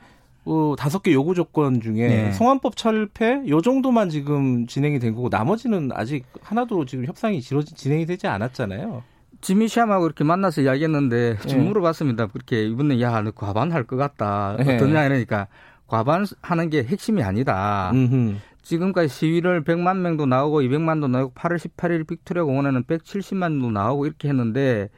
[0.45, 2.31] 어, 다섯 개 요구 조건 중에 네.
[2.33, 8.27] 송환법 철폐 요 정도만 지금 진행이 된 거고 나머지는 아직 하나도 지금 협상이 진행이 되지
[8.27, 9.03] 않았잖아요.
[9.41, 11.67] 지미 샴하고 이렇게 만나서 이야기했는데 좀 네.
[11.67, 12.27] 물어봤습니다.
[12.27, 14.55] 그렇게 이번에 야, 너 과반할 것 같다.
[14.57, 14.75] 네.
[14.75, 15.47] 어떠냐 이러니까
[15.87, 17.91] 과반하는 게 핵심이 아니다.
[17.93, 18.35] 음흠.
[18.63, 24.89] 지금까지 시위를 100만 명도 나오고 200만도 나오고 8월 18일 빅토리아 공원에는 170만도 나오고 이렇게 했는데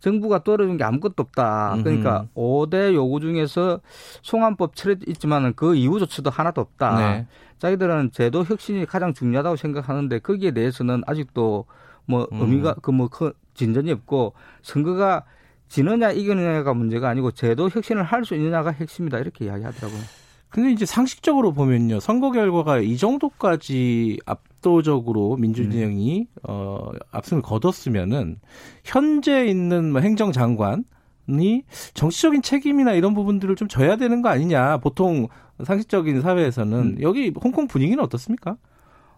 [0.00, 1.76] 정부가 떨어진 게 아무것도 없다.
[1.82, 2.26] 그러니까.
[2.34, 3.80] 5대 요구 중에서
[4.22, 6.96] 송환법 철회 있지만은 그 이후 조치도 하나도 없다.
[6.98, 7.26] 네.
[7.58, 11.66] 자기들은 제도 혁신이 가장 중요하다고 생각하는데 거기에 대해서는 아직도
[12.06, 12.40] 뭐 음.
[12.40, 13.08] 의미가 그 뭐
[13.54, 14.32] 진전이 없고
[14.62, 15.24] 선거가
[15.68, 20.00] 지느냐 이기느냐가 문제가 아니고 제도 혁신을 할 수 있느냐가 핵심이다 이렇게 이야기하더라고요.
[20.48, 22.00] 근데 이제 상식적으로 보면요.
[22.00, 24.18] 선거 결과가 이 정도까지
[24.60, 26.26] 압도적으로 민주진영이 음.
[26.42, 28.36] 어 압승을 거뒀으면은
[28.84, 30.84] 현재 있는 뭐 행정장관
[31.28, 31.62] 이
[31.94, 34.78] 정치적인 책임이나 이런 부분들을 좀 져야 되는 거 아니냐.
[34.78, 35.28] 보통
[35.62, 36.96] 상식적인 사회에서는 음.
[37.02, 38.56] 여기 홍콩 분위기는 어떻습니까?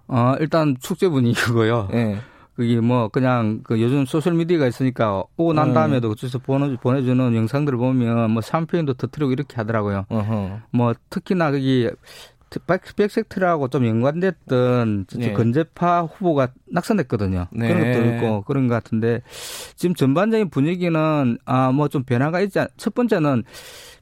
[0.09, 1.89] 어, 일단 축제 분위기고요.
[1.91, 2.17] 네.
[2.55, 5.75] 그게 뭐 그냥 그 요즘 소셜 미디어가 있으니까 오고 난 네.
[5.75, 10.05] 다음에도 그쪽에서 보내, 보내주는 영상들을 보면 뭐 샴페인도 터트리고 이렇게 하더라고요.
[10.11, 10.61] 어허.
[10.71, 11.89] 뭐 특히나 거기
[12.61, 15.33] 백색트라고 좀 연관됐던 네.
[15.33, 17.47] 건재파 후보가 낙선했거든요.
[17.53, 17.69] 네.
[17.69, 19.23] 그런 것도 있고 그런 것 같은데
[19.77, 23.45] 지금 전반적인 분위기는 아 뭐 좀 변화가 있지 않, 첫 번째는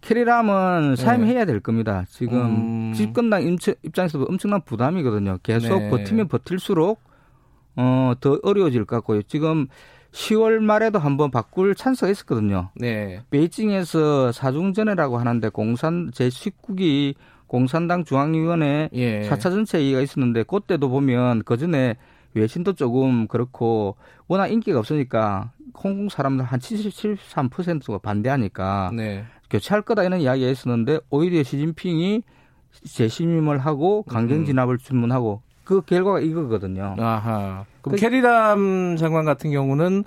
[0.00, 2.04] 캐리람은 사임해야 될 겁니다.
[2.08, 2.38] 지금
[2.90, 2.92] 음.
[2.94, 3.42] 집권당
[3.82, 5.38] 입장에서 엄청난 부담이거든요.
[5.42, 5.90] 계속 네.
[5.90, 7.00] 버티면 버틸수록
[7.76, 9.22] 어, 더 어려워질 것 같고요.
[9.22, 9.66] 지금
[10.12, 12.70] 10월 말에도 한번 바꿀 찬스가 있었거든요.
[12.74, 13.22] 네.
[13.30, 17.14] 베이징에서 사중전회라고 하는데 공산 제19기
[17.50, 19.28] 공산당 중앙위원회 예.
[19.28, 21.96] 4차 전체 회의가 있었는데 그때도 보면 그 전에
[22.34, 23.96] 외신도 조금 그렇고
[24.28, 25.50] 워낙 인기가 없으니까
[25.82, 29.24] 홍콩 사람들 한 73%가 반대하니까 네.
[29.50, 32.22] 교체할 거다 이런 이야기가 있었는데 오히려 시진핑이
[32.84, 36.94] 재심임을 하고 강경 진압을 주문하고 그 결과가 이거거든요.
[37.00, 37.64] 아하.
[37.82, 40.04] 그럼 그, 캐리람 장관 같은 경우는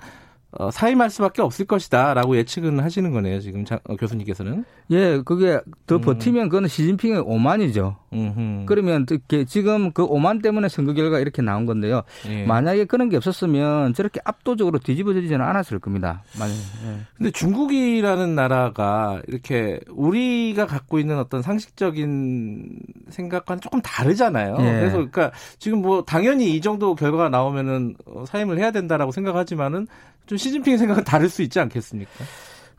[0.58, 3.40] 어, 사임할 수밖에 없을 것이다라고 예측은 하시는 거네요.
[3.40, 4.64] 지금 장, 어, 교수님께서는.
[4.90, 6.00] 예, 그게 더 음.
[6.00, 7.96] 버티면 그거는 시진핑의 오만이죠.
[8.12, 8.66] 음흠.
[8.66, 9.06] 그러면
[9.48, 12.02] 지금 그 오만 때문에 선거 결과 이렇게 나온 건데요.
[12.28, 12.44] 예.
[12.44, 16.22] 만약에 그런 게 없었으면 저렇게 압도적으로 뒤집어지지는 않았을 겁니다.
[16.38, 16.58] 만약에.
[16.58, 17.00] 예.
[17.16, 24.56] 근데 중국이라는 나라가 이렇게 우리가 갖고 있는 어떤 상식적인 생각과는 조금 다르잖아요.
[24.60, 24.64] 예.
[24.64, 29.88] 그래서 그러니까 지금 뭐 당연히 이 정도 결과가 나오면은 어, 사임을 해야 된다라고 생각하지만은
[30.26, 32.10] 좀 시진핑의 생각은 다를 수 있지 않겠습니까?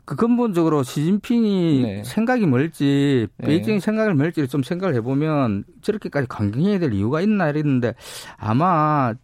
[0.06, 2.02] 그 근본적으로 시진핑이 네.
[2.04, 3.46] 생각이 멀지 네.
[3.46, 3.80] 베이징이 네.
[3.80, 7.94] 생각을 멀지 좀 생각을 해보면 저렇게까지 강경해야 될 이유가 있나 이랬는데
[8.36, 9.14] 아마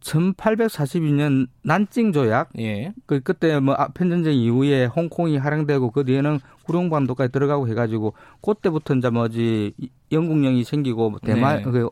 [0.00, 2.92] 1842년 난징 조약 예.
[3.06, 9.10] 그 그때 뭐 아편 전쟁 이후에 홍콩이 할양되고 그 뒤에는 구룡반도까지 들어가고 해가지고 그때부터 이제
[9.10, 9.74] 뭐지
[10.10, 11.62] 영국령이 생기고 뭐 대만 네.
[11.62, 11.88] 그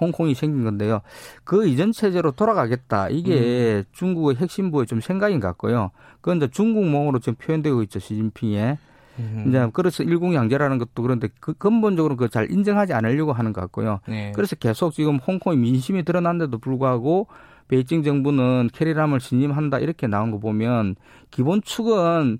[0.00, 1.00] 홍콩이 생긴 건데요.
[1.44, 3.08] 그 이전 체제로 돌아가겠다.
[3.08, 3.84] 이게 음.
[3.92, 5.90] 중국의 핵심부의 좀 생각인 것 같고요.
[6.20, 7.98] 그건 이제 중국몽으로 지금 표현되고 있죠.
[7.98, 8.78] 시진핑에.
[9.18, 9.44] 음.
[9.48, 14.00] 이제 그래서 일국양제라는 것도 그런데 그 근본적으로 그 잘 인정하지 않으려고 하는 것 같고요.
[14.06, 14.32] 네.
[14.34, 17.28] 그래서 계속 지금 홍콩의 민심이 드러난데도 불구하고
[17.68, 20.96] 베이징 정부는 캐리람을 신임한다 이렇게 나온 거 보면
[21.30, 22.38] 기본 축은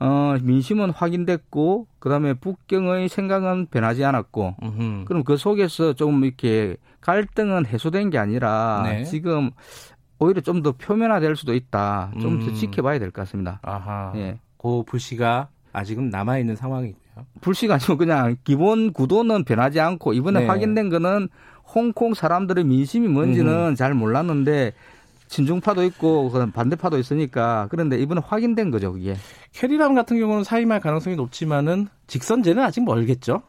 [0.00, 5.04] 어, 민심은 확인됐고 그다음에 북경의 생각은 변하지 않았고 음흠.
[5.06, 9.04] 그럼 그 속에서 좀 이렇게 갈등은 해소된 게 아니라 네.
[9.04, 9.50] 지금
[10.18, 12.12] 오히려 좀 더 표면화될 수도 있다.
[12.20, 12.54] 좀더 음.
[12.54, 13.60] 지켜봐야 될 것 같습니다.
[13.62, 14.12] 아하.
[14.16, 14.38] 예.
[14.56, 17.04] 그 불씨가 아직은 남아 있는 상황이고요.
[17.42, 20.46] 불씨가 아니고 그냥 기본 구도는 변하지 않고 이번에 네.
[20.46, 21.28] 확인된 거는
[21.74, 23.74] 홍콩 사람들의 민심이 뭔지는 음.
[23.74, 24.72] 잘 몰랐는데
[25.28, 29.16] 친중파도 있고 반대파도 있으니까 그런데 이번에 확인된 거죠 그게.
[29.52, 33.42] 캐리람 같은 경우는 사임할 가능성이 높지만은 직선제는 아직 멀겠죠.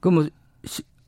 [0.00, 0.28] 그뭐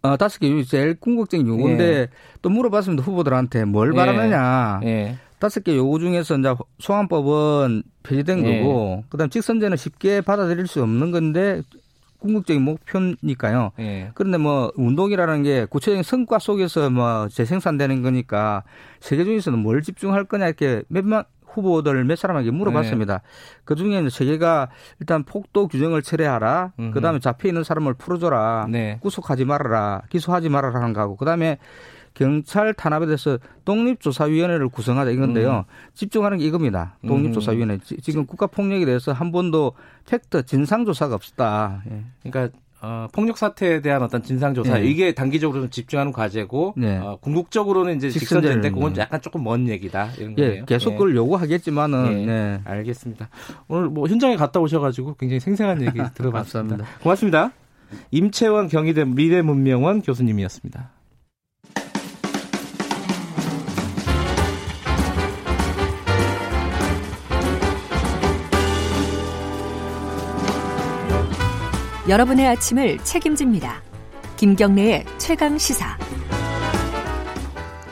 [0.04, 2.08] 어, 다섯 개 제일 궁극적인 요구인데 예.
[2.42, 3.96] 또 물어봤습니다 후보들한테 뭘 예.
[3.96, 4.80] 바라느냐.
[4.84, 5.16] 예.
[5.38, 8.60] 다섯 개 요구 중에서 이제 소환법은 폐지된 예.
[8.60, 11.62] 거고 그다음 직선제는 쉽게 받아들일 수 없는 건데
[12.18, 13.72] 궁극적인 목표니까요.
[13.78, 14.10] 예.
[14.14, 18.62] 그런데 뭐 운동이라는 게 구체적인 성과 속에서 뭐 재생산되는 거니까
[19.00, 23.18] 세계 중에서는 뭘 집중할 거냐 이렇게 몇만 후보들 몇 사람에게 물어봤습니다.
[23.18, 23.22] 네.
[23.64, 24.68] 그 중에 세계가
[25.00, 26.72] 일단 폭도 규정을 철회하라.
[26.92, 28.66] 그 다음에 잡혀 있는 사람을 풀어줘라.
[28.68, 28.98] 네.
[29.00, 30.02] 구속하지 말아라.
[30.10, 31.16] 기소하지 말아라 하는 거하고.
[31.16, 31.58] 그 다음에
[32.14, 35.64] 경찰 탄압에 대해서 독립조사위원회를 구성하자 이건데요.
[35.68, 35.90] 음.
[35.94, 36.96] 집중하는 게 이겁니다.
[37.06, 37.74] 독립조사위원회.
[37.74, 37.80] 음.
[38.02, 39.72] 지금 국가폭력에 대해서 한 번도
[40.08, 41.82] 팩트 진상조사가 없었다.
[41.90, 42.04] 예.
[42.22, 42.56] 그러니까
[42.86, 44.84] 어, 폭력 사태에 대한 어떤 진상 조사 네.
[44.84, 46.98] 이게 단기적으로 좀 집중하는 과제고 네.
[46.98, 50.64] 어, 궁극적으로는 이제 직선제인데 그건 약간 조금 먼 얘기다 이런 예, 거예요.
[50.66, 50.94] 계속 예.
[50.96, 52.26] 그걸 요구하겠지만은 예.
[52.26, 52.60] 네.
[52.64, 53.30] 알겠습니다.
[53.68, 56.84] 오늘 뭐 현장에 갔다 오셔가지고 굉장히 생생한 얘기 들어봤습니다.
[57.02, 57.52] 고맙습니다.
[58.10, 60.90] 임채원 경희대 미래문명원 교수님이었습니다.
[72.08, 73.82] 여러분의 아침을 책임집니다.
[74.36, 75.96] 김경래의 최강 시사.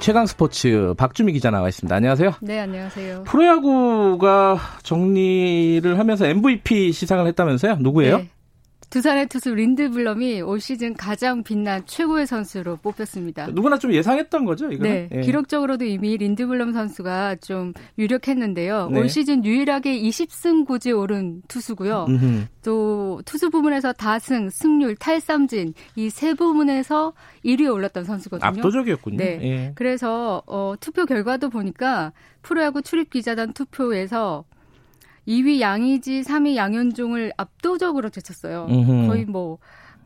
[0.00, 1.96] 최강 스포츠 박주미 기자 나와 있습니다.
[1.96, 2.32] 안녕하세요.
[2.42, 3.24] 네, 안녕하세요.
[3.24, 7.76] 프로야구가 정리를 하면서 MVP 시상을 했다면서요?
[7.76, 8.18] 누구예요?
[8.18, 8.28] 네.
[8.92, 13.46] 두산의 투수 린드블럼이 올 시즌 가장 빛난 최고의 선수로 뽑혔습니다.
[13.46, 15.20] 누구나 좀 예상했던 거죠, 이거 네, 예.
[15.22, 18.90] 기록적으로도 이미 린드블럼 선수가 좀 유력했는데요.
[18.90, 18.98] 네.
[19.00, 22.04] 올 시즌 유일하게 20승 고지에 오른 투수고요.
[22.06, 22.44] 음흠.
[22.62, 27.14] 또 투수 부문에서 다승, 승률, 탈삼진 이 세 부문에서
[27.46, 28.46] 1위에 올랐던 선수거든요.
[28.46, 29.16] 압도적이었군요.
[29.16, 29.38] 네.
[29.42, 29.72] 예.
[29.74, 34.44] 그래서 어, 투표 결과도 보니까 프로야구 출입 기자단 투표에서
[35.26, 38.66] 2위 양의지, 3위 양현종을 압도적으로 제쳤어요.
[38.70, 39.06] 음흠.
[39.08, 39.58] 거의 뭐,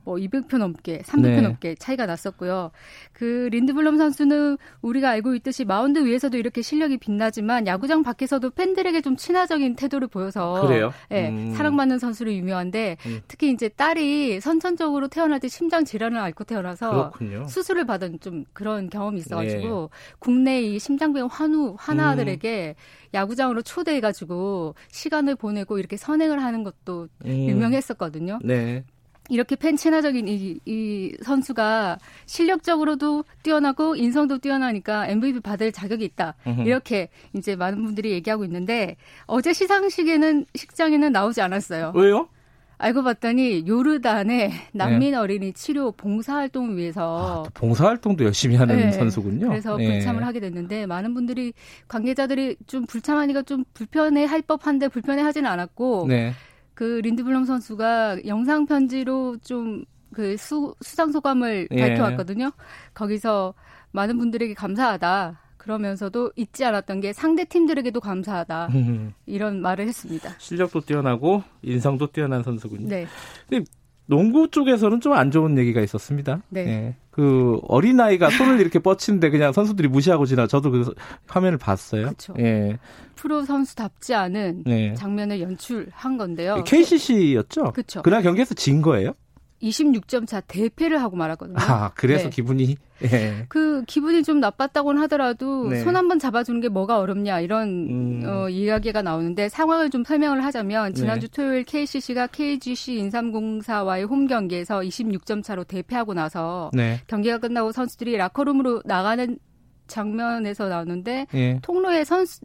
[0.07, 1.41] 뭐 200표 넘게, 300표 네.
[1.41, 2.71] 넘게 차이가 났었고요.
[3.13, 9.17] 그 린드블럼 선수는 우리가 알고 있듯이 마운드 위에서도 이렇게 실력이 빛나지만 야구장 밖에서도 팬들에게 좀
[9.17, 10.93] 친화적인 태도를 보여서 그래요?
[11.11, 11.53] 네, 음.
[11.57, 13.21] 사랑받는 선수로 유명한데 음.
[13.27, 17.49] 특히 이제 딸이 선천적으로 태어날 때 심장 질환을 앓고 태어나서 그렇군요.
[17.49, 20.17] 수술을 받은 좀 그런 경험이 있어가지고 네.
[20.21, 23.07] 국내 이 심장병 환우 환아들에게 음.
[23.13, 27.49] 야구장으로 초대해가지고 시간을 보내고 이렇게 선행을 하는 것도 음.
[27.49, 28.39] 유명했었거든요.
[28.45, 28.85] 네.
[29.29, 36.35] 이렇게 팬 친화적인 이, 이 선수가 실력적으로도 뛰어나고 인성도 뛰어나니까 MVP 받을 자격이 있다.
[36.47, 36.67] 으흠.
[36.67, 41.93] 이렇게 이제 많은 분들이 얘기하고 있는데 어제 시상식에는 식장에는 나오지 않았어요.
[41.95, 42.29] 왜요?
[42.79, 45.17] 알고 봤더니 요르단의 난민 네.
[45.17, 48.93] 어린이 치료 봉사활동을 위해서 아, 봉사활동도 열심히 하는 네.
[48.93, 49.49] 선수군요.
[49.49, 49.89] 그래서 네.
[49.89, 51.55] 불참을 하게 됐는데 많은 분들이
[51.89, 56.35] 관계자들이 좀 불참하니까 좀 불편해 할 법한데 불편해 하지는 않았고 네.
[56.77, 59.85] 그 린드블럼 선수가 영상 편지로 좀
[60.17, 61.81] 그 수상 소감을 예.
[61.81, 62.51] 밝혀왔거든요.
[62.95, 63.53] 거기서
[63.93, 65.43] 많은 분들에게 감사하다.
[65.59, 68.69] 그러면서도 잊지 않았던 게 상대 팀들에게도 감사하다
[69.27, 70.33] 이런 말을 했습니다.
[70.39, 72.89] 실력도 뛰어나고 인성도 뛰어난 선수군요.
[72.89, 73.07] 네.
[73.49, 73.65] 근데
[74.07, 76.43] 농구 쪽에서는 좀 안 좋은 얘기가 있었습니다.
[76.49, 76.65] 네.
[76.65, 76.97] 네.
[77.11, 80.95] 그 어린 아이가 손을 이렇게 뻗치는데 그냥 선수들이 무시하고 지나 저도 그
[81.27, 82.03] 화면을 봤어요.
[82.03, 82.35] 그렇죠.
[82.39, 82.79] 예.
[83.15, 84.95] 프로 선수답지 않은 네.
[84.95, 86.63] 장면을 연출한 건데요.
[86.65, 87.73] KCC였죠.
[87.73, 88.03] 그렇죠.
[88.03, 89.15] 그날 경기에서 진 거예요?
[89.63, 91.57] 26점 차 대패를 하고 말았거든요.
[91.61, 92.31] 아, 그래서 네.
[92.31, 93.45] 기분이 예.
[93.49, 95.81] 그 기분이 좀 나빴다고는 하더라도 네.
[95.81, 98.23] 손 한 번 잡아주는 게 뭐가 어렵냐 이런 음.
[98.27, 101.33] 어, 이야기가 나오는데 상황을 좀 설명을 하자면 지난주 네.
[101.37, 107.01] 토요일 KCC가 KGC 인삼공사와의 홈 경기에서 26점 차로 대패하고 나서 네.
[107.07, 109.39] 경기가 끝나고 선수들이 라커룸으로 나가는
[109.87, 111.59] 장면에서 나오는데 예.
[111.63, 112.41] 통로에 선수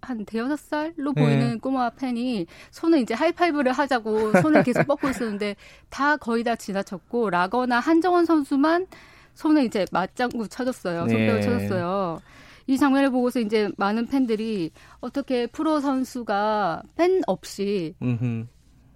[0.00, 1.56] 한 대여섯 살로 보이는 예.
[1.56, 5.56] 꼬마 팬이 손을 이제 하이파이브를 하자고 손을 계속 뻗고 있었는데
[5.88, 8.86] 다 거의 다 지나쳤고 라거나 한정원 선수만
[9.34, 11.08] 손을 이제 맞장구 쳐줬어요.
[11.08, 11.40] 손뼉을 예.
[11.42, 12.20] 쳐줬어요.
[12.66, 17.94] 이 장면을 보고서 이제 많은 팬들이 어떻게 프로 선수가 팬 없이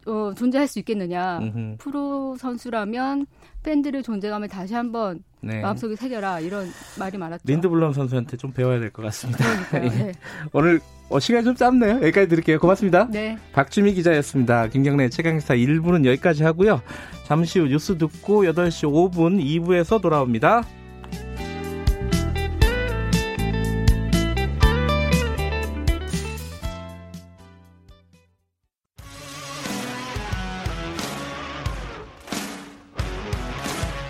[0.07, 1.39] 어, 존재할 수 있겠느냐.
[1.39, 1.77] 음흠.
[1.79, 3.27] 프로 선수라면
[3.63, 5.61] 팬들의 존재감을 다시 한번 네.
[5.61, 7.43] 마음속에 새겨라 이런 말이 많았죠.
[7.47, 9.45] 린드블럼 선수한테 좀 배워야 될 것 같습니다.
[9.73, 10.13] 네.
[10.53, 11.97] 오늘 어, 시간이 좀 짧네요.
[11.97, 12.59] 여기까지 드릴게요.
[12.59, 13.09] 고맙습니다.
[13.11, 13.37] 네.
[13.53, 14.69] 박주미 기자였습니다.
[14.69, 16.81] 김경래 최강기사 1부는 여기까지 하고요.
[17.25, 20.63] 잠시 후 뉴스 듣고 8시 5분 2부에서 돌아옵니다.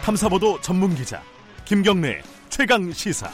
[0.05, 1.23] 탐사보도 전문 기자
[1.65, 3.27] 김경래 최강 시사.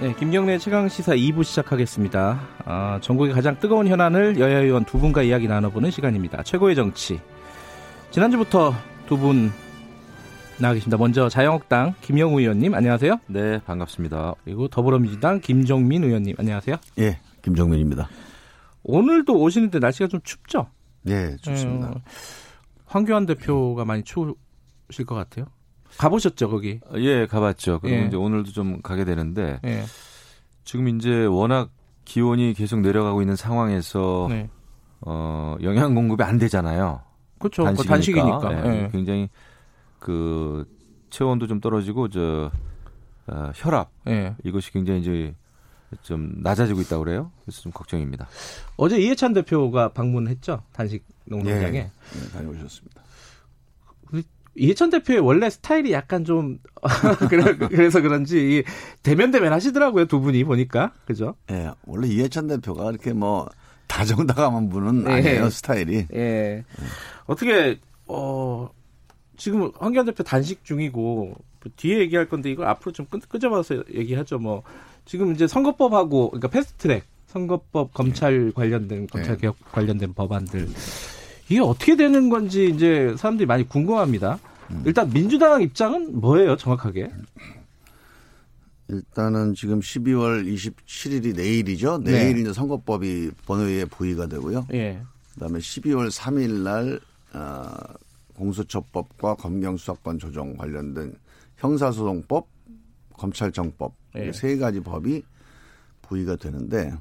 [0.00, 2.40] 네, 김경래 최강 시사 2부 시작하겠습니다.
[2.66, 6.44] 아, 전국의 가장 뜨거운 현안을 여야 의원 두 분과 이야기 나눠보는 시간입니다.
[6.44, 7.20] 최고의 정치.
[8.12, 8.74] 지난주부터
[9.08, 9.50] 두 분
[10.60, 10.96] 나와 계십니다.
[10.98, 13.18] 먼저 자유한국당 김영우 의원님 안녕하세요.
[13.28, 14.34] 네, 반갑습니다.
[14.44, 16.76] 그리고 더불어민주당 김종민 의원님 안녕하세요.
[16.98, 18.08] 예, 김종민입니다.
[18.82, 20.66] 오늘도 오시는데 날씨가 좀 춥죠?
[21.02, 21.88] 네, 춥습니다.
[21.88, 21.94] 음,
[22.86, 25.46] 황교안 대표가 많이 추우실 것 같아요.
[25.96, 26.80] 가보셨죠 거기?
[26.96, 27.78] 예, 가봤죠.
[27.80, 28.06] 그리고 예.
[28.06, 29.84] 이제 오늘도 좀 가게 되는데 예.
[30.64, 31.70] 지금 이제 워낙
[32.04, 34.50] 기온이 계속 내려가고 있는 상황에서 네.
[35.00, 37.00] 어, 영양 공급이 안 되잖아요.
[37.38, 37.64] 그렇죠.
[37.64, 38.48] 단식이니까, 단식이니까.
[38.50, 38.88] 네, 네.
[38.92, 39.28] 굉장히
[39.98, 40.66] 그
[41.10, 42.50] 체온도 좀 떨어지고 저
[43.26, 44.34] 어, 혈압 네.
[44.44, 45.34] 이것이 굉장히 이제
[46.02, 47.32] 좀 낮아지고 있다고 그래요.
[47.44, 48.28] 그래서 좀 걱정입니다.
[48.76, 51.70] 어제 이해찬 대표가 방문했죠 단식 농장에.
[51.70, 53.02] 네, 네, 다녀오셨습니다.
[54.58, 56.58] 이해찬 대표의 원래 스타일이 약간 좀
[57.70, 58.64] 그래서 그런지
[59.02, 61.36] 대면 대면 하시더라고요 두 분이 보니까 그죠?
[61.50, 63.48] 예, 네, 원래 이해찬 대표가 이렇게 뭐
[63.88, 65.12] 다정다감한 분은 네.
[65.12, 66.06] 아니에요 스타일이.
[66.12, 66.16] 예.
[66.16, 66.64] 네.
[67.26, 68.68] 어떻게 어
[69.36, 71.34] 지금 황교안 대표 단식 중이고
[71.76, 74.38] 뒤에 얘기할 건데 이걸 앞으로 좀 끄, 끄집어서 얘기하죠.
[74.38, 74.62] 뭐
[75.04, 80.68] 지금 이제 선거법하고 그러니까 패스트트랙 선거법 검찰 관련된 검찰 개혁 관련된 법안들
[81.48, 84.38] 이게 어떻게 되는 건지 이제 사람들이 많이 궁금합니다.
[84.70, 84.82] 음.
[84.84, 87.10] 일단 민주당 입장은 뭐예요, 정확하게?
[88.88, 91.98] 일단은 지금 12월 27일이 내일이죠.
[91.98, 92.40] 내일 네.
[92.40, 94.66] 이제 선거법이 본회의에 부의가 되고요.
[94.72, 95.02] 예.
[95.34, 97.00] 그다음에 12월 3일 날
[97.34, 97.70] 어,
[98.34, 101.14] 공수처법과 검경수사권 조정 관련된
[101.56, 102.48] 형사소송법,
[103.14, 104.32] 검찰청법 예.
[104.32, 105.22] 세 가지 법이
[106.02, 106.92] 부의가 되는데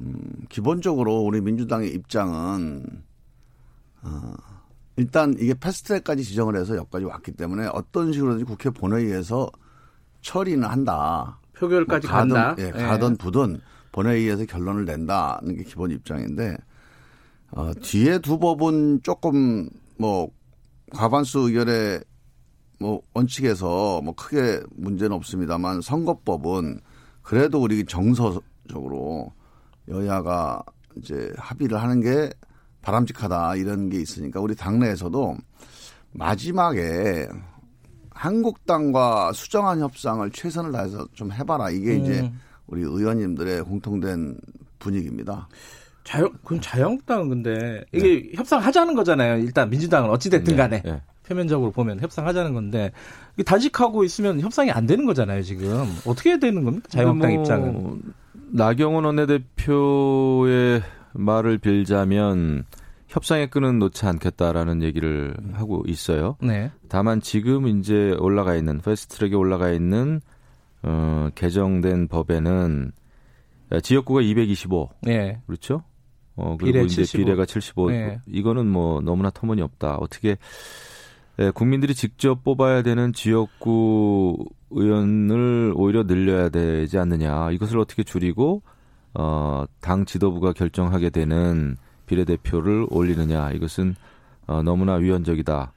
[0.00, 2.84] 음, 기본적으로 우리 민주당의 입장은
[4.02, 4.34] 어,
[4.96, 9.50] 일단 이게 패스트트랙까지 지정을 해서 여기까지 왔기 때문에 어떤 식으로든지 국회 본회의에서
[10.26, 11.38] 처리는 한다.
[11.54, 12.54] 표결까지 뭐 가든, 간다.
[12.58, 13.16] 예, 가든 예.
[13.16, 13.60] 부든
[13.92, 16.56] 본회의에서 결론을 낸다는 게 기본 입장인데
[17.52, 20.28] 어, 뒤에 두 법은 조금 뭐
[20.92, 22.02] 과반수 의결의
[22.80, 26.80] 뭐 원칙에서 뭐 크게 문제는 없습니다만 선거법은
[27.22, 29.32] 그래도 우리 정서적으로
[29.88, 30.62] 여야가
[30.96, 32.30] 이제 합의를 하는 게
[32.82, 35.36] 바람직하다 이런 게 있으니까 우리 당내에서도
[36.12, 37.28] 마지막에
[38.16, 42.02] 한국당과 수정안 협상을 최선을 다해서 좀 해봐라 이게 음.
[42.02, 42.32] 이제
[42.66, 44.36] 우리 의원님들의 공통된
[44.78, 45.48] 분위기입니다.
[46.02, 48.32] 자유, 그럼 자유한국당은 근데 이게 네.
[48.34, 49.38] 협상하자는 거잖아요.
[49.38, 50.56] 일단 민주당은 어찌됐든 네.
[50.56, 50.82] 간에.
[50.82, 51.02] 네.
[51.28, 52.92] 표면적으로 보면 협상하자는 건데
[53.44, 58.02] 단식하고 있으면 협상이 안 되는 거잖아요 지금 어떻게 해야 되는 겁니까 자유한국당 뭐, 입장은
[58.52, 60.82] 나경원 원내대표의
[61.14, 62.64] 말을 빌자면
[63.08, 66.36] 협상의 끈은 놓지 않겠다라는 얘기를 하고 있어요.
[66.42, 66.70] 네.
[66.88, 70.20] 다만 지금 이제 올라가 있는 패스트트랙에 올라가 있는
[70.82, 72.92] 어, 개정된 법에는
[73.82, 74.90] 지역구가 225.
[75.02, 75.40] 네.
[75.46, 75.82] 그렇죠?
[76.36, 77.18] 어, 그리고 비례 이제 75.
[77.18, 77.90] 비례가 75.
[77.90, 78.20] 네.
[78.26, 79.96] 이거는 뭐 너무나 터무니없다.
[79.96, 80.36] 어떻게
[81.38, 87.50] 예, 국민들이 직접 뽑아야 되는 지역구 의원을 오히려 늘려야 되지 않느냐.
[87.52, 88.62] 이것을 어떻게 줄이고
[89.14, 93.50] 어, 당 지도부가 결정하게 되는 비례대표를 올리느냐.
[93.52, 93.94] 이것은
[94.46, 95.72] 어, 너무나 위헌적이다.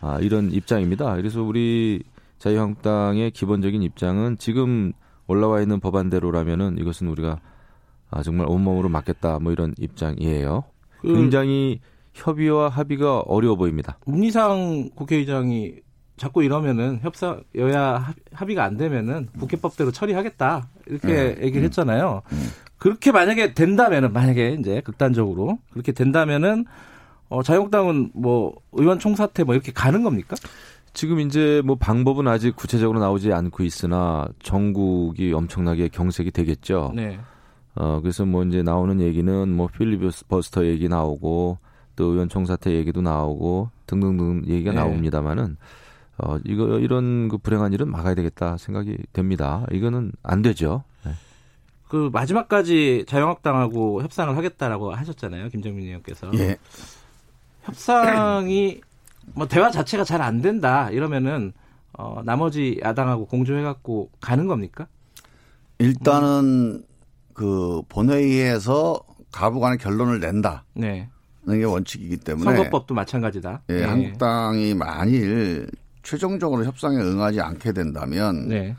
[0.00, 1.16] 아, 이런 입장입니다.
[1.16, 2.02] 그래서 우리
[2.38, 4.92] 자유한국당의 기본적인 입장은 지금
[5.26, 7.40] 올라와 있는 법안대로라면은 이것은 우리가
[8.10, 9.38] 아, 정말 온몸으로 맞겠다.
[9.38, 10.64] 뭐 이런 입장이에요.
[11.00, 11.80] 그 굉장히
[12.14, 13.98] 협의와 합의가 어려워 보입니다.
[14.06, 15.74] 문희상 국회의장이
[16.16, 21.36] 자꾸 이러면은 협상 여야 합의가 안 되면은 국회법대로 처리하겠다 이렇게 네.
[21.42, 21.64] 얘기를 음.
[21.64, 22.22] 했잖아요.
[22.32, 22.46] 음.
[22.78, 26.66] 그렇게 만약에 된다면은 만약에 이제 극단적으로 그렇게 된다면은
[27.28, 30.36] 어 자유한국당은 뭐 의원 총사퇴 뭐 이렇게 가는 겁니까?
[30.92, 36.92] 지금 이제 뭐 방법은 아직 구체적으로 나오지 않고 있으나 전국이 엄청나게 경색이 되겠죠.
[36.94, 37.18] 네.
[37.74, 41.58] 어 그래서 뭐 이제 나오는 얘기는 뭐 필리버스터 얘기 나오고
[41.96, 44.76] 또 의원 총사퇴 얘기도 나오고 등등등 얘기가 네.
[44.76, 45.56] 나옵니다만은
[46.18, 49.66] 어 이거 이런 그 불행한 일은 막아야 되겠다 생각이 됩니다.
[49.72, 50.84] 이거는 안 되죠.
[51.86, 51.88] 네.
[51.88, 56.30] 그 마지막까지 자유한국당하고 협상을 하겠다라고 하셨잖아요, 김정민 의원께서.
[56.34, 56.56] 예.
[57.62, 58.80] 협상이
[59.34, 61.52] 뭐 대화 자체가 잘 안 된다 이러면은
[61.92, 64.86] 어 나머지 야당하고 공조해 갖고 가는 겁니까?
[65.78, 66.84] 일단은
[67.32, 69.00] 그 본회의에서
[69.32, 70.64] 가부간의 결론을 낸다.
[70.74, 71.08] 네.
[71.48, 73.62] 게 원칙이기 때문에 선거법도 마찬가지다.
[73.68, 73.84] 예, 네.
[73.84, 75.68] 한국당이 만일
[76.02, 78.74] 최종적으로 협상에 응하지 않게 된다면 네.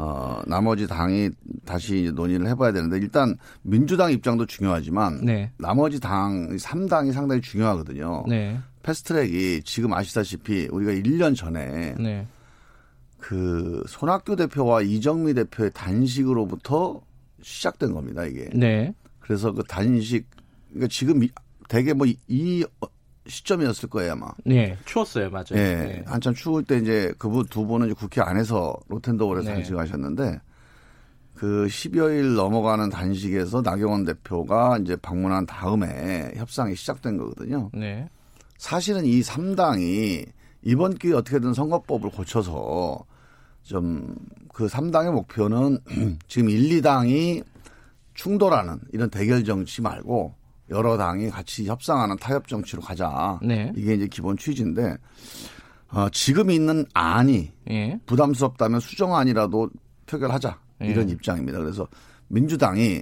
[0.00, 1.30] 어, 나머지 당이
[1.64, 5.50] 다시 논의를 해봐야 되는데 일단 민주당 입장도 중요하지만 네.
[5.58, 8.24] 나머지 당 3당이 상당히 중요하거든요.
[8.28, 8.60] 네.
[8.84, 12.28] 패스트트랙이 지금 아시다시피 우리가 1년 전에 네.
[13.18, 17.00] 그 손학규 대표와 이정미 대표의 단식으로부터
[17.42, 18.48] 시작된 겁니다 이게.
[18.54, 18.94] 네.
[19.18, 20.28] 그래서 그 단식
[20.68, 21.26] 그러니까 지금
[21.68, 22.64] 대개 뭐 이
[23.28, 24.28] 시점이었을 거예요 아마.
[24.44, 25.46] 네, 추웠어요, 맞아요.
[25.50, 26.04] 네, 네.
[26.06, 29.54] 한참 추울 때 이제 그분 두 분은 국회 안에서 로텐더홀에서 네.
[29.56, 30.40] 단식하셨는데
[31.34, 37.70] 그 10여일 넘어가는 단식에서 나경원 대표가 이제 방문한 다음에 협상이 시작된 거거든요.
[37.72, 38.08] 네.
[38.56, 40.26] 사실은 이 3당이
[40.62, 43.04] 이번 기회에 어떻게든 선거법을 고쳐서
[43.62, 44.16] 좀
[44.58, 45.78] 그 3당의 목표는
[46.26, 47.44] 지금 1, 2당이
[48.14, 50.34] 충돌하는 이런 대결 정치 말고
[50.70, 53.38] 여러 당이 같이 협상하는 타협 정치로 가자.
[53.42, 53.72] 네.
[53.76, 54.96] 이게 이제 기본 취지인데
[55.90, 57.98] 어, 지금 있는 안이 예.
[58.06, 59.70] 부담스럽다면 수정안이라도
[60.06, 60.86] 표결하자 예.
[60.86, 61.58] 이런 입장입니다.
[61.58, 61.86] 그래서
[62.28, 63.00] 민주당이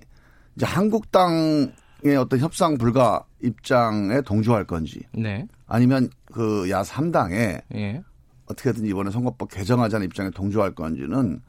[0.54, 5.46] 이제 한국당의 어떤 협상 불가 입장에 동조할 건지 네.
[5.66, 8.02] 아니면 그 야 3당에 예.
[8.46, 11.40] 어떻게든 이번에 선거법 개정하자는 입장에 동조할 건지는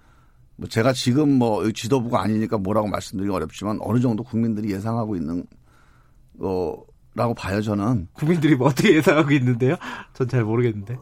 [0.56, 5.46] 뭐 제가 지금 뭐 지도부가 아니니까 뭐라고 말씀드리기 어렵지만 어느 정도 국민들이 예상하고 있는
[6.40, 8.08] 거라고 봐요 저는.
[8.14, 9.76] 국민들이 뭐 어떻게 예상하고 있는데요?
[10.14, 10.98] 전 잘 모르겠는데.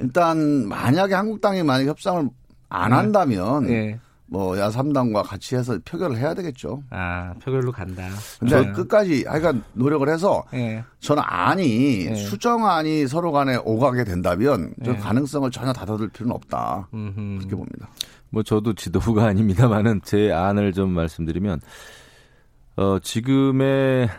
[0.00, 2.28] 일단 만약에 한국 당이 만약 협상을
[2.68, 2.96] 안 네.
[2.96, 3.98] 한다면 네.
[4.30, 6.82] 뭐 야삼당과 같이 해서 표결을 해야 되겠죠.
[6.90, 8.06] 아 표결로 간다.
[8.38, 8.72] 근데 네.
[8.72, 10.84] 끝까지 하여간 노력을 해서 네.
[11.00, 12.14] 저는 안이 네.
[12.14, 14.98] 수정안이 서로 간에 오가게 된다면 저 네.
[14.98, 16.88] 가능성을 전혀 닫아둘 필요는 없다.
[16.92, 17.38] 음흠.
[17.38, 17.88] 그렇게 봅니다.
[18.30, 21.60] 뭐 저도 지도부가 아닙니다만은 제 안을 좀 말씀드리면
[22.76, 24.10] 어 지금의 에,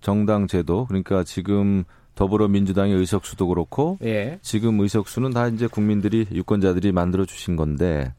[0.00, 4.38] 정당 제도 그러니까 지금 더불어민주당의 의석수도 그렇고 예.
[4.42, 8.12] 지금 의석수는 다 이제 국민들이 유권자들이 만들어 주신 건데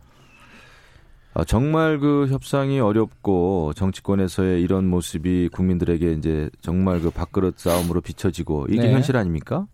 [1.34, 8.68] 어, 정말 그 협상이 어렵고 정치권에서의 이런 모습이 국민들에게 이제 정말 그 밥그릇 싸움으로 비춰지고
[8.70, 8.94] 이게 네.
[8.94, 9.68] 현실 아닙니까?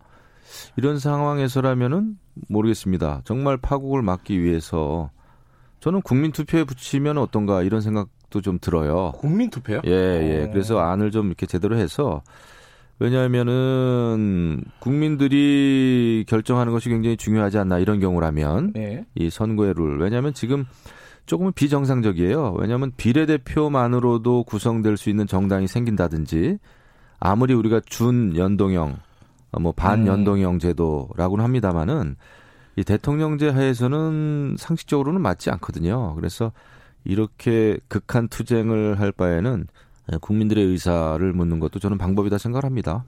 [0.76, 2.18] 이런 상황에서라면은
[2.48, 3.22] 모르겠습니다.
[3.24, 5.10] 정말 파국을 막기 위해서
[5.80, 9.12] 저는 국민 투표에 붙이면 어떤가 이런 생각 도 좀 들어요.
[9.16, 9.80] 국민 투표요?
[9.86, 10.44] 예, 예.
[10.44, 10.50] 어.
[10.50, 12.22] 그래서 안을 좀 이렇게 제대로 해서
[12.98, 19.04] 왜냐하면은 국민들이 결정하는 것이 굉장히 중요하지 않나 이런 경우라면 네.
[19.14, 20.64] 이 선거의 룰 왜냐하면 지금
[21.26, 22.56] 조금은 비정상적이에요.
[22.58, 26.58] 왜냐하면 비례대표만으로도 구성될 수 있는 정당이 생긴다든지
[27.18, 28.96] 아무리 우리가 준 연동형
[29.60, 32.16] 뭐 반연동형 제도라고는 합니다마는
[32.76, 36.14] 이 대통령제 하에서는 상식적으로는 맞지 않거든요.
[36.14, 36.52] 그래서
[37.06, 39.66] 이렇게 극한 투쟁을 할 바에는
[40.20, 43.04] 국민들의 의사를 묻는 것도 저는 방법이다 생각합니다.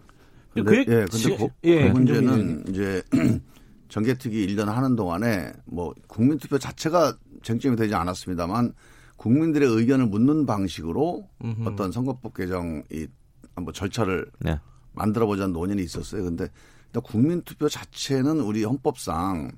[0.55, 3.03] 근데, 예, 근데 그, 예, 그 문제는 이제
[3.89, 8.73] 정개특위 1년 하는 동안에 뭐 국민투표 자체가 쟁점이 되지 않았습니다만
[9.17, 11.69] 국민들의 의견을 묻는 방식으로 음흠.
[11.69, 13.07] 어떤 선거법 개정 이
[13.55, 14.59] 한번 절차를 네.
[14.93, 16.25] 만들어 보자는 논의는 있었어요.
[16.25, 16.49] 근데
[17.03, 19.53] 국민투표 자체는 우리 헌법상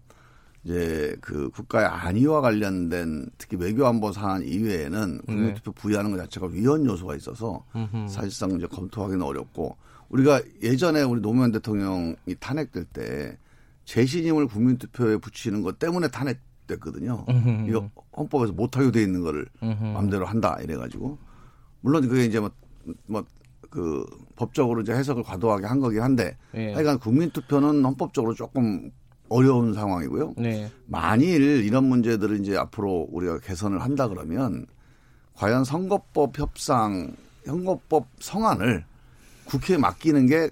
[0.65, 5.81] 이제 그 국가의 안위와 관련된 특히 외교안보 사안 이외에는 국민투표 네.
[5.81, 7.65] 부여하는 것 자체가 위헌 요소가 있어서.
[8.09, 9.77] 사실상 이제 검토하기는 어렵고
[10.11, 13.39] 우리가 예전에 우리 노무현 대통령이 탄핵될 때
[13.85, 17.25] 재신임을 국민투표에 붙이는 것 때문에 탄핵됐거든요.
[17.67, 19.47] 이거 헌법에서 못하게 돼 있는 거를.
[19.61, 21.19] 마음대로 한다 이래가지고
[21.81, 22.51] 물론 그게 이제 뭐
[23.07, 23.25] 뭐
[23.71, 24.05] 그
[24.37, 26.73] 법적으로 이제 해석을 과도하게 한 거긴 한데 예.
[26.75, 28.91] 하여간 국민투표는 헌법적으로 조금
[29.31, 30.35] 어려운 상황이고요.
[30.37, 30.71] 네.
[30.87, 34.67] 만일 이런 문제들을 이제 앞으로 우리가 개선을 한다 그러면
[35.35, 37.17] 과연 선거법 협상,
[37.47, 38.85] 선거법 성안을
[39.47, 40.51] 국회에 맡기는 게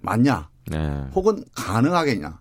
[0.00, 0.50] 맞냐?
[0.70, 1.06] 네.
[1.14, 2.40] 혹은 가능하겠냐?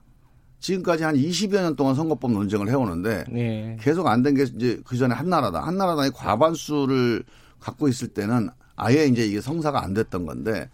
[0.59, 3.77] 지금까지 한 20여 년 동안 선거법 논쟁을 해오는데 네.
[3.79, 7.23] 계속 안 된 게 이제 그 전에 한나라당, 한나라당이 과반수를
[7.59, 10.69] 갖고 있을 때는 아예 이제 이게 성사가 안 됐던 건데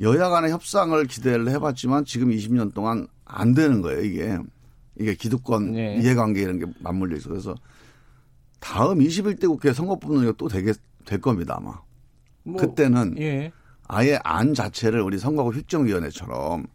[0.00, 4.38] 여야 간의 협상을 기대를 해봤지만 지금 20년 동안 안 되는 거예요, 이게.
[4.98, 5.96] 이게 기득권 네.
[5.96, 7.30] 이해관계 이런 게 맞물려 있어.
[7.30, 7.54] 그래서
[8.60, 10.72] 다음 21대 국회 선거법 논의가 또 되게
[11.04, 11.80] 될 겁니다, 아마.
[12.44, 13.52] 뭐, 그때는 예.
[13.88, 16.66] 아예 안 자체를 우리 선거구 획정위원회처럼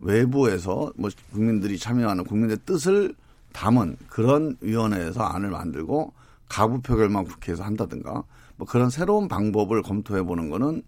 [0.00, 3.14] 외부에서 뭐 국민들이 참여하는 국민의 뜻을
[3.52, 6.12] 담은 그런 위원회에서 안을 만들고
[6.48, 8.24] 가부 표결만 국회에서 한다든가
[8.56, 10.82] 뭐 그런 새로운 방법을 검토해 보는 거는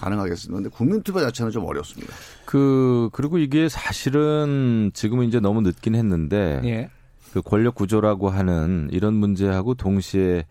[0.00, 0.54] 가능하겠습니다.
[0.54, 2.12] 근데 국민투표 자체는 좀 어렵습니다.
[2.44, 6.90] 그 그리고 이게 사실은 지금은 이제 너무 늦긴 했는데 예.
[7.32, 10.44] 그 권력 구조라고 하는 이런 문제하고 동시에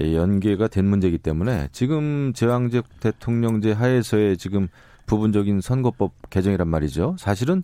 [0.00, 4.68] 연계가 된 문제이기 때문에 지금 제왕적 대통령제 하에서의 지금
[5.06, 7.16] 부분적인 선거법 개정이란 말이죠.
[7.18, 7.62] 사실은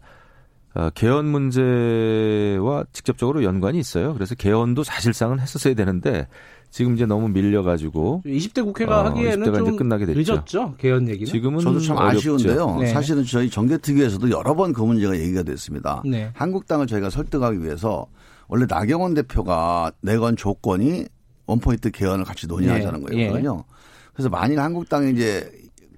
[0.75, 4.13] 어, 개헌 문제와 직접적으로 연관이 있어요.
[4.15, 6.29] 그래서 개헌도 사실상은 했었어야 되는데
[6.71, 10.35] 지금 이제 너무 밀려가지고 20대 국회가 어, 하기에는 20대가 좀 끝나게 됐죠.
[10.35, 11.27] 늦었죠 개헌 얘기는.
[11.27, 12.19] 지금은 저도 참 어렵죠.
[12.19, 12.77] 아쉬운데요.
[12.81, 12.87] 네.
[12.89, 16.03] 사실은 저희 정개특위에서도 여러 번 그 문제가 얘기가 됐습니다.
[16.05, 16.31] 네.
[16.35, 18.07] 한국당을 저희가 설득하기 위해서
[18.49, 21.07] 원래 나경원 대표가 내건 조건이
[21.47, 23.07] 원포인트 개헌을 같이 논의하자는 네.
[23.17, 23.65] 거였거든요.
[23.67, 23.75] 예.
[24.13, 25.51] 그래서 만일 한국당이 이제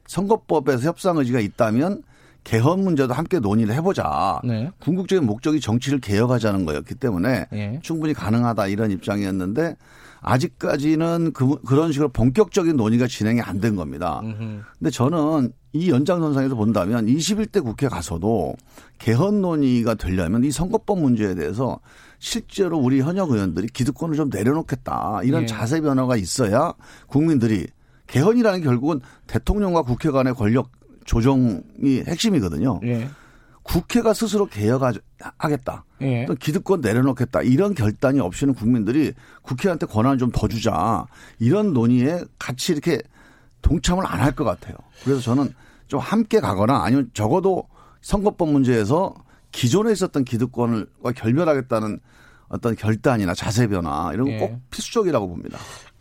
[0.06, 2.02] 선거법에서 협상 의지가 있다면
[2.44, 4.40] 개헌 문제도 함께 논의를 해보자.
[4.44, 4.70] 네.
[4.80, 7.78] 궁극적인 목적이 정치를 개혁하자는 거였기 때문에 예.
[7.82, 9.76] 충분히 가능하다 이런 입장이었는데
[10.20, 14.20] 아직까지는 그, 런 식으로 본격적인 논의가 진행이 안 된 겁니다.
[14.24, 14.60] 음흠.
[14.78, 18.54] 근데 저는 이 연장선상에서 본다면 21대 국회 가서도
[18.98, 21.78] 개헌 논의가 되려면 이 선거법 문제에 대해서
[22.18, 25.46] 실제로 우리 현역 의원들이 기득권을 좀 내려놓겠다 이런 예.
[25.46, 26.72] 자세 변화가 있어야
[27.06, 27.66] 국민들이
[28.08, 30.70] 개헌이라는 결국은 대통령과 국회 간의 권력
[31.04, 32.80] 조정이 핵심이거든요.
[32.84, 33.08] 예.
[33.62, 35.84] 국회가 스스로 개혁하겠다.
[36.02, 36.24] 예.
[36.26, 37.42] 또 기득권 내려놓겠다.
[37.42, 41.04] 이런 결단이 없이는 국민들이 국회한테 권한을 좀 더 주자.
[41.38, 43.00] 이런 논의에 같이 이렇게
[43.62, 44.74] 동참을 안 할 것 같아요.
[45.04, 45.52] 그래서 저는
[45.88, 47.68] 좀 함께 가거나 아니면 적어도
[48.00, 49.14] 선거법 문제에서
[49.52, 52.00] 기존에 있었던 기득권을 결별하겠다는
[52.48, 54.60] 어떤 결단이나 자세 변화 이런 거꼭 예.
[54.70, 55.58] 필수적이라고 봅니다.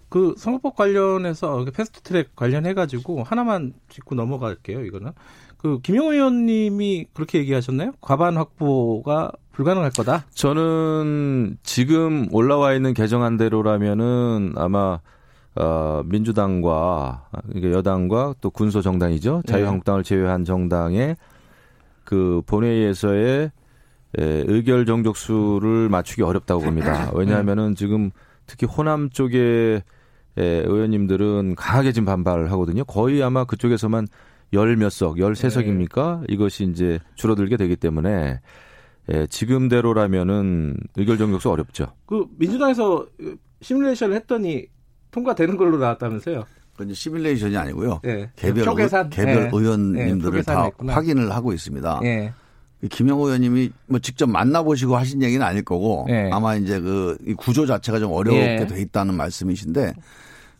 [0.07, 4.84] 그 선거법 관련해서 패스트트랙 관련해 가지고 하나만 짚고 넘어갈게요.
[4.86, 5.12] 이거는
[5.60, 7.91] 그 김영호 의원님이 그렇게 얘기하셨나요?
[7.99, 10.26] 과반 확보가 불가능할 거다.
[10.34, 14.99] 저는 지금 올라와 있는 개정안대로라면은 아마
[15.55, 17.28] 어, 민주당과
[17.62, 19.41] 여당과 또 군소 정당이죠.
[19.45, 19.51] 네.
[19.51, 21.18] 자유한국당을 제외한 정당의
[22.05, 23.51] 그 본회의에서의
[24.18, 27.12] 에, 의결 정족수를 맞추기 어렵다고 봅니다.
[27.14, 28.12] 왜냐하면은 지금
[28.45, 29.84] 특히 호남 쪽에
[30.38, 32.86] 에, 의원님들은 강하게 지금 반발을 하거든요.
[32.86, 34.07] 거의 아마 그쪽에서만
[34.54, 36.22] 열 몇 석, 열세 석입니까?
[36.28, 36.34] 네.
[36.34, 38.39] 이것이 이제 줄어들게 되기 때문에
[39.10, 41.93] 에, 지금대로라면은 의결 정족수 어렵죠.
[42.06, 43.06] 그 민주당에서
[43.62, 44.66] 시뮬레이션을 했더니
[45.12, 46.45] 통과되는 걸로 나왔다면서요?
[46.74, 48.00] 그건 시뮬레이션이 아니고요.
[48.04, 48.30] 네.
[48.36, 49.50] 개별 의, 개별 네.
[49.52, 50.41] 의원님들을 네.
[50.43, 50.93] 다 했구나.
[50.93, 52.00] 확인을 하고 있습니다.
[52.02, 52.34] 네.
[52.89, 56.30] 김영호 의원님이 뭐 직접 만나보시고 하신 얘기는 아닐 거고 네.
[56.32, 59.93] 아마 이제 그 구조 자체가 좀 어렵게 돼 있다는 말씀이신데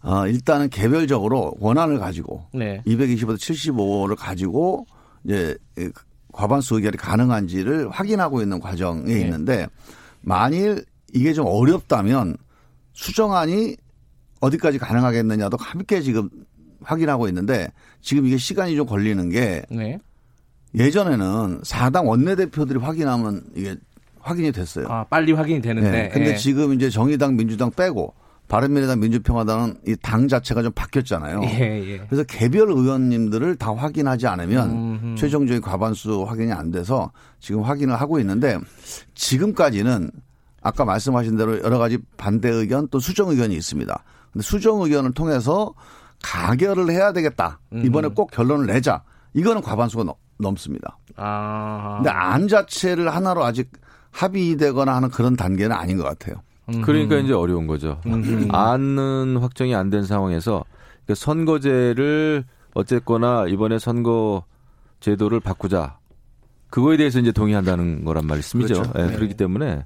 [0.02, 2.82] 어, 일단은 개별적으로 원안을 가지고 네.
[2.86, 4.86] 225대 75를 가지고
[5.24, 5.58] 이제
[6.32, 9.68] 과반수 의결이 가능한지를 확인하고 있는 과정에 있는데
[10.22, 12.38] 만일 이게 좀 어렵다면
[12.94, 13.76] 수정안이
[14.40, 16.30] 어디까지 가능하겠느냐도 함께 지금
[16.82, 17.68] 확인하고 있는데
[18.02, 20.00] 지금 이게 시간이 좀 걸리는 게 네.
[20.76, 23.76] 예전에는 사당 원내대표들이 확인하면 이게
[24.22, 24.88] 확인이 됐어요.
[24.88, 25.92] 아, 빨리 확인이 되는데.
[25.92, 26.10] 네.
[26.10, 26.36] 근데 네.
[26.38, 28.14] 지금 이제 정의당, 민주당 빼고
[28.50, 31.42] 바른미래당, 민주평화당은 이 당 자체가 좀 바뀌었잖아요.
[31.44, 31.98] 예, 예.
[32.10, 35.16] 그래서 개별 의원님들을 다 확인하지 않으면 음흠.
[35.16, 38.58] 최종적인 과반수 확인이 안 돼서 지금 확인을 하고 있는데
[39.14, 40.10] 지금까지는
[40.62, 44.04] 아까 말씀하신 대로 여러 가지 반대 의견 또 수정 의견이 있습니다.
[44.34, 45.74] 근데 수정 의견을 통해서
[46.24, 47.60] 가결을 해야 되겠다.
[47.74, 49.04] 이번에 꼭 결론을 내자.
[49.34, 50.98] 이거는 과반수가 넘, 넘습니다.
[51.16, 51.96] 아.
[51.98, 53.72] 근데 안 자체를 하나로 아직
[54.12, 56.36] 합의되거나 하는 그런 단계는 아닌 것 같아요.
[56.84, 58.00] 그러니까 이제 어려운 거죠.
[58.50, 60.64] 안은 확정이 안 된 상황에서
[61.08, 62.44] 그 선거제를
[62.74, 64.44] 어쨌거나 이번에 선거
[65.00, 65.98] 제도를 바꾸자.
[66.70, 68.74] 그거에 대해서 이제 동의한다는 거란 말씀이죠.
[68.76, 68.94] 그렇죠.
[68.94, 69.16] 네, 네.
[69.16, 69.86] 그렇기 때문에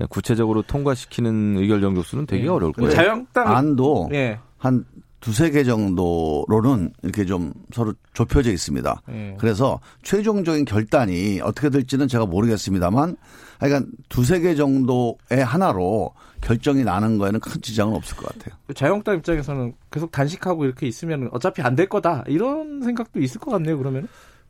[0.00, 2.48] 예, 구체적으로 통과시키는 의결 정족수는 되게 네.
[2.48, 2.90] 어려울 거예요.
[2.90, 4.38] 자영당 안도 네.
[4.58, 4.84] 한
[5.20, 9.02] 두세 개 정도로는 이렇게 좀 서로 좁혀져 있습니다.
[9.06, 9.36] 네.
[9.38, 13.16] 그래서 최종적인 결단이 어떻게 될지는 제가 모르겠습니다만
[13.58, 18.54] 하여간 두세 개 정도의 하나로 결정이 나는 거에는 큰 지장은 없을 것 같아요.
[18.74, 23.78] 자영당 입장에서는 계속 단식하고 이렇게 있으면 어차피 안 될 거다 이런 생각도 있을 것 같네요.
[23.78, 24.06] 그러면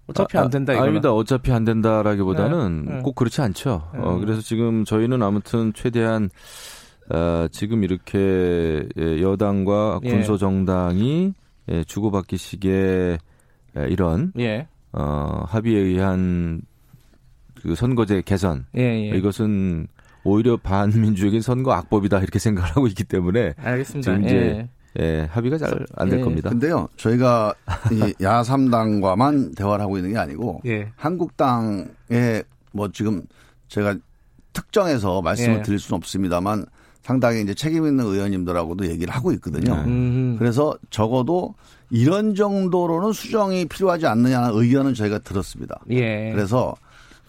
[0.06, 0.72] 어차피 안 된다.
[0.74, 1.12] 아, 아닙니다.
[1.14, 3.00] 어차피 안 된다라기보다는 네, 네.
[3.02, 3.88] 꼭 그렇지 않죠.
[3.94, 4.00] 네.
[4.02, 6.28] 어, 그래서 지금 저희는 아무튼 최대한
[7.10, 10.10] 어, 지금 이렇게 예, 여당과 예.
[10.10, 11.32] 군소 정당이
[11.70, 13.18] 예, 주고받기식의
[13.78, 14.66] 예, 이런 예.
[14.92, 16.60] 어, 합의에 의한
[17.64, 19.16] 그 선거제 개선 예, 예.
[19.16, 19.88] 이것은
[20.22, 24.12] 오히려 반민주적인 선거 악법이다 이렇게 생각을 하고 있기 때문에 알겠습니다.
[24.12, 24.68] 지금 이제
[25.00, 26.22] 예, 합의가 잘 안될 예.
[26.22, 26.50] 겁니다.
[26.50, 27.54] 근데요, 저희가
[27.90, 30.92] 이 야삼당과만 대화를 하고 있는 게 아니고 예.
[30.96, 32.42] 한국당에
[32.72, 33.22] 뭐 지금
[33.68, 33.96] 제가
[34.52, 35.62] 특정해서 말씀을 예.
[35.62, 36.66] 드릴 수는 없습니다만
[37.02, 39.74] 상당히 이제 책임 있는 의원님들하고도 얘기를 하고 있거든요.
[39.86, 40.36] 음.
[40.38, 41.54] 그래서 적어도
[41.90, 45.80] 이런 정도로는 수정이 필요하지 않느냐는 의견은 저희가 들었습니다.
[45.90, 46.30] 예.
[46.32, 46.74] 그래서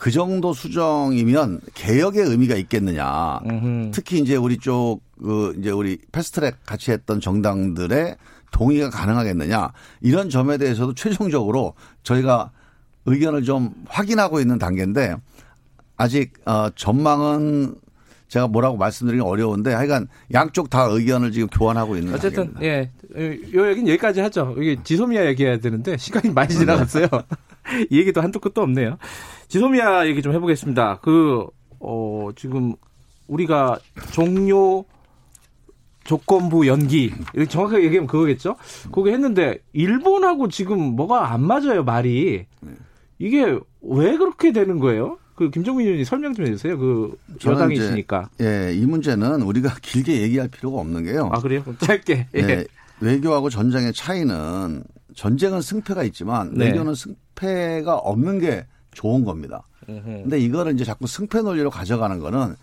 [0.05, 3.39] 그 정도 수정이면 개혁의 의미가 있겠느냐.
[3.43, 3.89] 음흠.
[3.91, 8.15] 특히 이제 우리 쪽 그 이제 우리 패스트트랙 같이 했던 정당들의
[8.51, 9.71] 동의가 가능하겠느냐.
[10.01, 12.51] 이런 점에 대해서도 최종적으로 저희가
[13.05, 15.15] 의견을 좀 확인하고 있는 단계인데
[15.97, 17.73] 아직 어 전망은
[18.27, 22.53] 제가 뭐라고 말씀드리기 어려운데 하여간 양쪽 다 의견을 지금 교환하고 있는 어쨌든.
[22.61, 22.91] 예.
[23.55, 24.53] 요 얘기는 여기까지 하죠.
[24.59, 27.07] 이게 지소미아 얘기해야 되는데 시간이 많이 지나갔어요.
[27.89, 28.97] 이 얘기도 한도 끝도 없네요.
[29.47, 30.99] 지소미아 얘기 좀 해보겠습니다.
[31.01, 31.45] 그,
[31.79, 32.73] 어, 지금
[33.27, 33.79] 우리가
[34.11, 34.85] 종료
[36.03, 37.11] 조건부 연기
[37.49, 38.55] 정확하게 얘기하면 그거겠죠.
[38.91, 42.45] 그거 했는데 일본하고 지금 뭐가 안 맞아요 말이
[43.17, 45.17] 이게 왜 그렇게 되는 거예요?
[45.35, 46.77] 그 김정민 의원이 설명 좀 해주세요.
[46.77, 48.29] 그 여당이시니까.
[48.41, 51.29] 예, 이 문제는 우리가 길게 얘기할 필요가 없는 게요.
[51.33, 51.63] 아 그래요?
[51.79, 52.27] 짧게.
[52.35, 52.41] 예.
[52.41, 52.65] 네,
[53.01, 54.83] 외교하고 전쟁의 차이는
[55.15, 56.67] 전쟁은 승패가 있지만 네.
[56.67, 58.65] 외교는 승패가 없는 게
[58.95, 59.67] 좋은 겁니다.
[59.85, 62.55] 근데 이거를 이제 자꾸 승패 논리로 가져가는 거는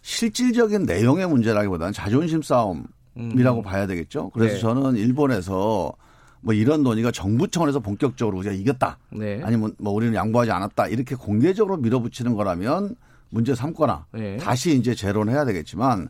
[0.00, 3.62] 실질적인 내용의 문제라기보다는 자존심 싸움이라고 음.
[3.62, 4.30] 봐야 되겠죠.
[4.30, 4.60] 그래서 네.
[4.60, 5.92] 저는 일본에서
[6.40, 8.98] 뭐 이런 논의가 정부 차원에서 본격적으로 우리가 이겼다.
[9.12, 9.40] 네.
[9.42, 10.88] 아니면 뭐 우리는 양보하지 않았다.
[10.88, 12.96] 이렇게 공개적으로 밀어붙이는 거라면
[13.30, 14.36] 문제 삼거나 네.
[14.36, 16.08] 다시 이제 재론해야 되겠지만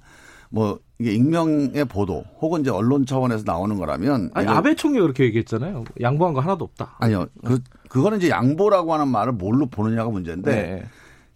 [0.51, 5.85] 뭐 이게 익명의 보도 혹은 이제 언론 차원에서 나오는 거라면 아니 아베 총리가 그렇게 얘기했잖아요.
[6.01, 6.97] 양보한 거 하나도 없다.
[6.99, 7.27] 아니요.
[7.45, 7.61] 그
[7.95, 10.85] 그거는 이제 양보라고 하는 말을 뭘로 보느냐가 문제인데 네.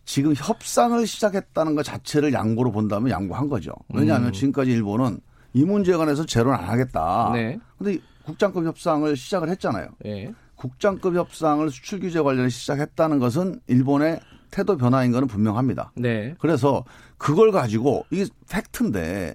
[0.04, 3.70] 지금 협상을 시작했다는 것 자체를 양보로 본다면 양보한 거죠.
[3.94, 4.32] 왜냐하면 음.
[4.32, 5.20] 지금까지 일본은
[5.52, 7.30] 이 문제에 관해서 재론 안 하겠다.
[7.32, 7.60] 네.
[7.78, 9.86] 근데 국장급 협상을 시작을 했잖아요.
[10.00, 10.34] 네.
[10.56, 14.18] 국장급 협상을 수출 규제 관련해 시작했다는 것은 일본의
[14.50, 15.92] 태도 변화인 거는 분명합니다.
[15.94, 16.34] 네.
[16.40, 16.84] 그래서
[17.18, 19.34] 그걸 가지고 이게 팩트인데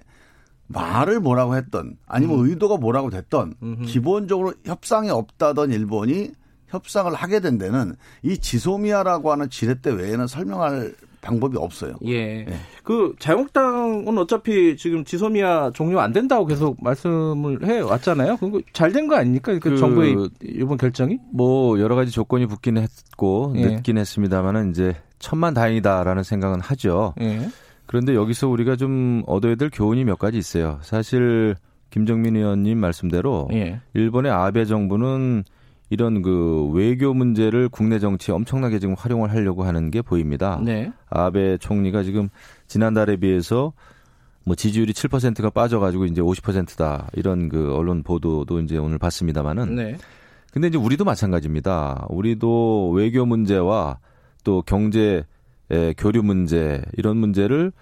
[0.66, 2.50] 말을 뭐라고 했던 아니면 음.
[2.50, 3.84] 의도가 뭐라고 됐던 음흠.
[3.84, 6.32] 기본적으로 협상이 없다던 일본이
[6.74, 11.94] 협상을 하게 된 데는 이 지소미아라고 하는 지렛대 외에는 설명할 방법이 없어요.
[12.06, 12.40] 예.
[12.40, 12.46] 예.
[12.82, 18.36] 그 자유한국당은 어차피 지금 지소미아 종료 안 된다고 계속 말씀을 해 왔잖아요.
[18.36, 19.52] 그거 잘 된 거 아닙니까?
[19.54, 21.18] 그, 그 정부의 이번 결정이?
[21.32, 23.66] 뭐 여러 가지 조건이 붙긴 했고 예.
[23.76, 27.14] 늦긴 했습니다만은 이제 천만 다행이다라는 생각은 하죠.
[27.22, 27.48] 예.
[27.86, 30.78] 그런데 여기서 우리가 좀 얻어야 될 교훈이 몇 가지 있어요.
[30.82, 31.54] 사실
[31.90, 33.80] 김정민 의원님 말씀대로 예.
[33.94, 35.44] 일본의 아베 정부는
[35.90, 40.60] 이런 그 외교 문제를 국내 정치에 엄청나게 지금 활용을 하려고 하는 게 보입니다.
[40.62, 40.92] 네.
[41.10, 42.28] 아베 총리가 지금
[42.66, 43.72] 지난달에 비해서
[44.44, 49.74] 뭐 지지율이 7%가 빠져가지고 이제 50%다 이런 그 언론 보도도 이제 오늘 봤습니다만은.
[49.74, 49.96] 네.
[50.52, 52.06] 근데 이제 우리도 마찬가지입니다.
[52.08, 53.98] 우리도 외교 문제와
[54.44, 55.24] 또 경제
[55.96, 57.72] 교류 문제 이런 문제를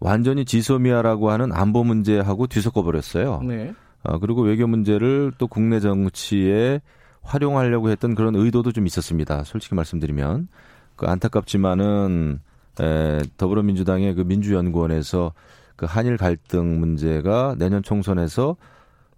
[0.00, 3.40] 완전히 지소미아라고 하는 안보 문제하고 뒤섞어 버렸어요.
[3.42, 3.74] 네.
[4.02, 6.80] 어, 그리고 외교 문제를 또 국내 정치에
[7.24, 9.42] 활용하려고 했던 그런 의도도 좀 있었습니다.
[9.44, 10.48] 솔직히 말씀드리면
[10.96, 12.40] 그 안타깝지만은
[12.80, 15.32] 에, 더불어민주당의 그 민주연구원에서
[15.76, 18.56] 그 한일 갈등 문제가 내년 총선에서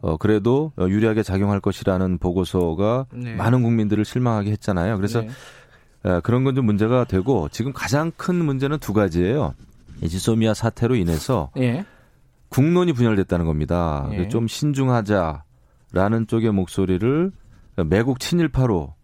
[0.00, 3.34] 어 그래도 유리하게 작용할 것이라는 보고서가 네.
[3.34, 4.96] 많은 국민들을 실망하게 했잖아요.
[4.96, 5.28] 그래서 네.
[6.04, 9.54] 에, 그런 건 좀 문제가 되고 지금 가장 큰 문제는 두 가지예요.
[10.02, 11.84] 이 지소미아 사태로 인해서 예.
[12.50, 14.08] 국론이 분열됐다는 겁니다.
[14.12, 14.28] 예.
[14.28, 17.32] 좀 신중하자라는 쪽의 목소리를
[17.84, 18.94] 매국 친일파로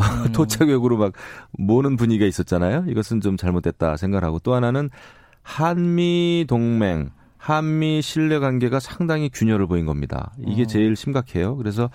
[0.00, 0.32] 음.
[0.32, 1.12] 토착 외구로 막
[1.52, 2.84] 모는 분위기가 있었잖아요.
[2.88, 4.90] 이것은 좀 잘못됐다 생각하고 또 하나는
[5.42, 10.32] 한미 동맹, 한미 신뢰 관계가 상당히 균열을 보인 겁니다.
[10.38, 10.66] 이게 음.
[10.66, 11.56] 제일 심각해요.
[11.56, 11.90] 그래서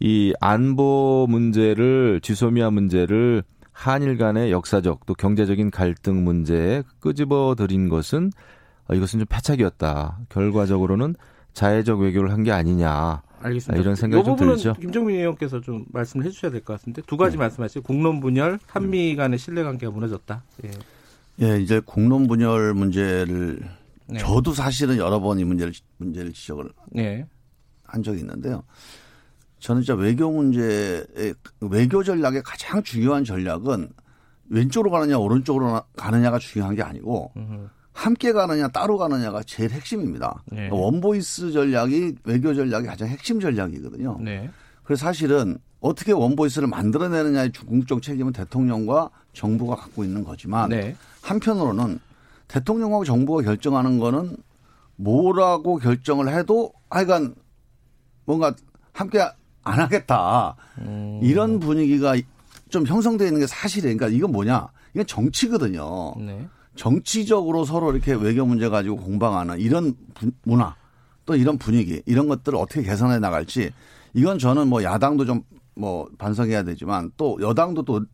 [0.00, 8.30] 이 안보 문제를 지소미아 문제를 한일 간의 역사적 또 경제적인 갈등 문제에 끄집어 들인 것은
[8.92, 10.18] 이것은 좀 패착이었다.
[10.28, 11.14] 결과적으로는
[11.54, 13.22] 자해적 외교를 한 게 아니냐.
[13.42, 13.80] 알겠습니다.
[13.82, 14.74] 이런 생각이 좀 들죠.
[14.74, 17.38] 김정민 의원께서 좀 말씀을 해주셔야 될 것 같은데 두 가지 네.
[17.42, 17.82] 말씀하시죠.
[17.82, 20.42] 국론 분열, 한미 간의 신뢰관계가 무너졌다.
[20.64, 20.70] 예.
[21.40, 23.60] 예, 이제 국론 분열 문제를
[24.06, 24.18] 네.
[24.18, 27.26] 저도 사실은 여러 번 이 문제를 문제를 지적을 네.
[27.84, 28.62] 한 적이 있는데요.
[29.58, 33.90] 저는 진짜 외교 문제의 외교 전략의 가장 중요한 전략은
[34.50, 37.68] 왼쪽으로 가느냐 오른쪽으로 가느냐가 중요한 게 아니고 으흠.
[37.92, 40.42] 함께 가느냐 따로 가느냐가 제일 핵심입니다.
[40.46, 40.68] 네.
[40.68, 44.18] 그러니까 one voice 전략이 외교 전략이 가장 핵심 전략이거든요.
[44.20, 44.50] 네.
[44.84, 50.96] 그래서 사실은 어떻게 one voice를 만들어내느냐의 궁극적 책임은 대통령과 정부가 갖고 있는 거지만 네.
[51.22, 51.98] 한편으로는
[52.48, 54.36] 대통령하고 정부가 결정하는 거는
[54.96, 57.34] 뭐라고 결정을 해도 하여간
[58.24, 58.54] 뭔가
[58.92, 59.20] 함께
[59.64, 60.56] 안 하겠다.
[60.78, 61.20] 음.
[61.22, 62.14] 이런 분위기가
[62.68, 63.96] 좀 형성되어 있는 게 사실이에요.
[63.96, 64.68] 그러니까 이건 뭐냐?
[64.94, 66.14] 이건 정치거든요.
[66.18, 66.48] 네.
[66.74, 69.94] 정치적으로 서로 이렇게 외교 문제 가지고 공방하는 이런
[70.42, 70.74] 문화
[71.26, 73.70] 또 이런 분위기 이런 것들을 어떻게 개선해 나갈지
[74.14, 75.42] 이건 저는 뭐 야당도 좀
[75.74, 78.04] 뭐 반성해야 되지만 또 여당도 또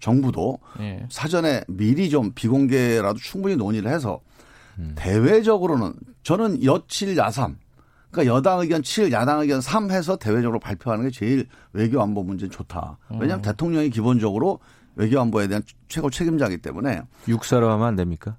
[0.00, 1.06] 정부도 네.
[1.10, 4.20] 사전에 미리 좀 비공개라도 충분히 논의를 해서
[4.78, 4.94] 음.
[4.96, 5.92] 대외적으로는
[6.22, 7.58] 저는 여칠 야삼
[8.10, 12.46] 그러니까 여당 의견 7, 야당 의견 3 해서 대외적으로 발표하는 게 제일 외교 안보 문제
[12.46, 12.98] 좋다.
[13.08, 13.42] 왜냐하면 음.
[13.42, 14.58] 대통령이 기본적으로
[14.96, 18.36] 외교안보에 대한 최고 책임자이기 때문에 육사로 하면 안 됩니까?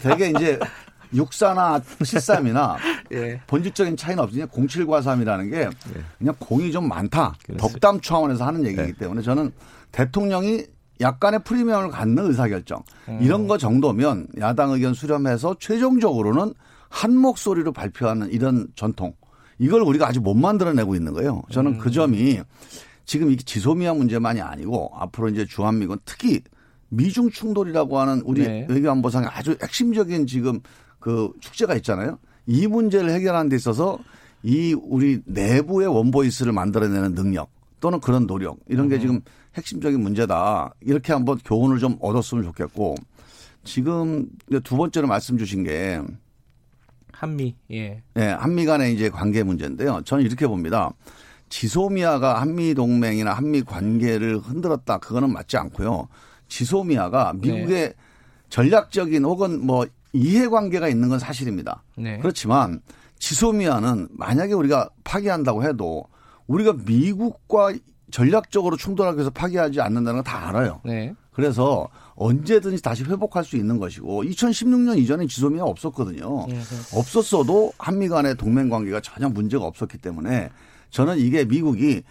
[0.00, 0.58] 되게 이제
[1.14, 2.76] 육사나 73이나
[3.12, 3.40] 예.
[3.46, 6.02] 본질적인 차이는 없으니 07과 3이라는 게 예.
[6.18, 7.34] 그냥 공이 좀 많다.
[7.44, 7.68] 그렇습니다.
[7.68, 8.92] 덕담 차원에서 하는 얘기이기 예.
[8.92, 9.52] 때문에 저는
[9.92, 10.66] 대통령이
[11.00, 13.18] 약간의 프리미엄을 갖는 의사결정 음.
[13.22, 16.54] 이런 거 정도면 야당 의견 수렴해서 최종적으로는
[16.88, 19.14] 한 목소리로 발표하는 이런 전통
[19.58, 21.42] 이걸 우리가 아직 못 만들어내고 있는 거예요.
[21.50, 21.80] 저는 그 음.
[21.84, 22.40] 그 점이
[23.08, 26.42] 지금 이게 지소미아 문제만이 아니고 앞으로 이제 주한미군 특히
[26.90, 28.66] 미중 충돌이라고 하는 우리 네.
[28.68, 30.60] 외교안보상의 아주 핵심적인 지금
[31.00, 32.18] 그 축제가 있잖아요.
[32.46, 33.98] 이 문제를 해결하는 데 있어서
[34.42, 37.48] 이 우리 내부의 원보이스를 만들어내는 능력
[37.80, 39.00] 또는 그런 노력 이런 게 음.
[39.00, 39.20] 지금
[39.54, 40.74] 핵심적인 문제다.
[40.82, 42.94] 이렇게 한번 교훈을 좀 얻었으면 좋겠고
[43.64, 44.28] 지금
[44.64, 46.02] 두 번째로 말씀 주신 게
[47.10, 48.02] 한미 예.
[48.12, 50.02] 네, 한미 간의 이제 관계 문제인데요.
[50.04, 50.92] 저는 이렇게 봅니다.
[51.48, 56.08] 지소미아가 한미 동맹이나 한미 관계를 흔들었다 그거는 맞지 않고요.
[56.48, 57.94] 지소미아가 미국의 네.
[58.48, 61.82] 전략적인 혹은 뭐 이해관계가 있는 건 사실입니다.
[61.96, 62.18] 네.
[62.18, 62.80] 그렇지만
[63.18, 66.04] 지소미아는 만약에 우리가 파기한다고 해도
[66.46, 67.74] 우리가 미국과
[68.10, 70.80] 전략적으로 충돌하기 위해서 파기하지 않는다는 건 다 알아요.
[70.84, 71.14] 네.
[71.30, 76.46] 그래서 언제든지 다시 회복할 수 있는 것이고 2016년 이전에 지소미아 없었거든요.
[76.48, 76.58] 네,
[76.94, 80.50] 없었어도 한미 간의 동맹 관계가 전혀 문제가 없었기 때문에
[80.90, 82.02] 저는 이게 미국이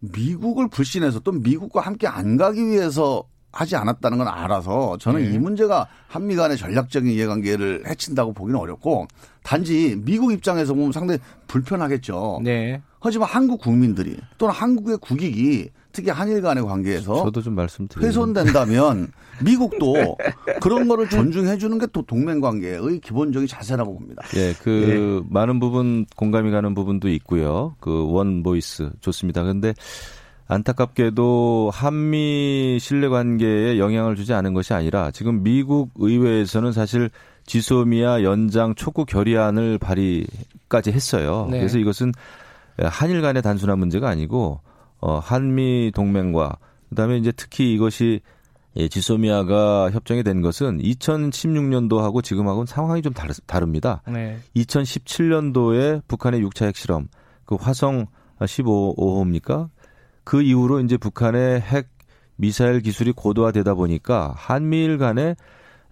[0.00, 5.30] 미국을 불신해서 또 미국과 함께 안 가기 위해서 하지 않았다는 건 알아서 저는 네.
[5.30, 9.06] 이 문제가 한미 간의 전략적인 이해관계를 해친다고 보기는 어렵고
[9.42, 12.40] 단지 미국 입장에서 보면 상당히 불편하겠죠.
[12.42, 12.82] 네.
[13.00, 19.08] 하지만 한국 국민들이 또는 한국의 국익이 특히 한일 간의 관계에서 저도 좀 말씀드리면 훼손된다면
[19.42, 20.16] 미국도
[20.60, 24.22] 그런 거를 존중해 주는 게 또 동맹 관계의 기본적인 자세라고 봅니다.
[24.36, 25.28] 예, 그 예.
[25.32, 27.76] 많은 부분 공감이 가는 부분도 있고요.
[27.80, 29.42] 그 one voice 좋습니다.
[29.42, 29.72] 그런데
[30.48, 37.10] 안타깝게도 한미 신뢰 관계에 영향을 주지 않은 것이 아니라 지금 미국 의회에서는 사실
[37.46, 41.48] 지소미아 연장 촉구 결의안을 발의까지 했어요.
[41.50, 41.58] 네.
[41.58, 42.12] 그래서 이것은
[42.78, 44.60] 한일 간의 단순한 문제가 아니고
[45.04, 46.56] 어 한미 동맹과
[46.88, 48.20] 그다음에 이제 특히 이것이
[48.76, 54.00] 예, 지소미아가 협정이 된 것은 2016년도하고 지금하고는 상황이 좀 다르, 다릅니다.
[54.08, 54.38] 네.
[54.56, 57.08] 2017년도에 북한의 6차 핵실험,
[57.44, 58.06] 그 화성
[58.40, 59.68] 15호입니까?
[60.24, 61.88] 그 이후로 이제 북한의 핵
[62.36, 65.36] 미사일 기술이 고도화되다 보니까 한미일 간에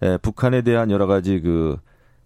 [0.01, 1.77] 에, 북한에 대한 여러 가지 그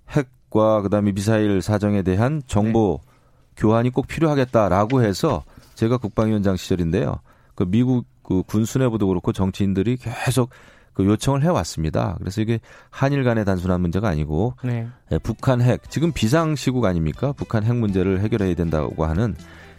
[0.09, 3.11] 핵과 그다음에 미사일 사정에 대한 정보 네.
[3.57, 5.43] 교환이 꼭 필요하겠다라고 해서
[5.77, 7.19] 제가 국방위원장 시절인데요.
[7.55, 10.49] 그 미국 그 군수뇌부도 그렇고 정치인들이 계속
[10.93, 12.15] 그 요청을 해왔습니다.
[12.19, 12.59] 그래서 이게
[12.89, 14.87] 한일 간의 단순한 문제가 아니고 네.
[15.11, 17.31] 예, 북한 핵 지금 비상 시국 아닙니까?
[17.33, 19.35] 북한 핵 문제를 해결해야 된다고 하는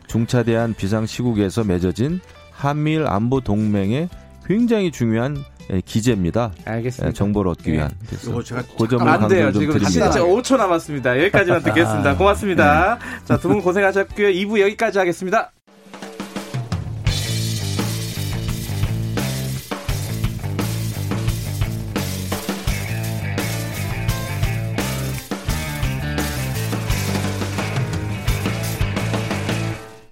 [0.06, 2.20] 중차대한 비상 시국에서 맺어진
[2.52, 4.08] 한미일 안보 동맹의
[4.46, 5.36] 굉장히 중요한
[5.70, 6.52] 예, 기재입니다.
[6.64, 7.08] 알겠습니다.
[7.08, 7.88] 예, 정보를 얻기 위한.
[7.90, 8.06] 네.
[8.08, 9.52] 그래서 제가 고점을 안 돼요.
[9.52, 10.10] 지금 드립니다.
[10.10, 11.18] 5초 남았습니다.
[11.18, 12.10] 여기까지만 듣겠습니다.
[12.10, 12.98] 아, 고맙습니다.
[12.98, 13.24] 네.
[13.24, 14.28] 자, 두 분 고생하셨고요.
[14.28, 15.50] 2부 여기까지 하겠습니다.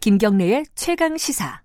[0.06, 1.62] 김경래의 최강 시사.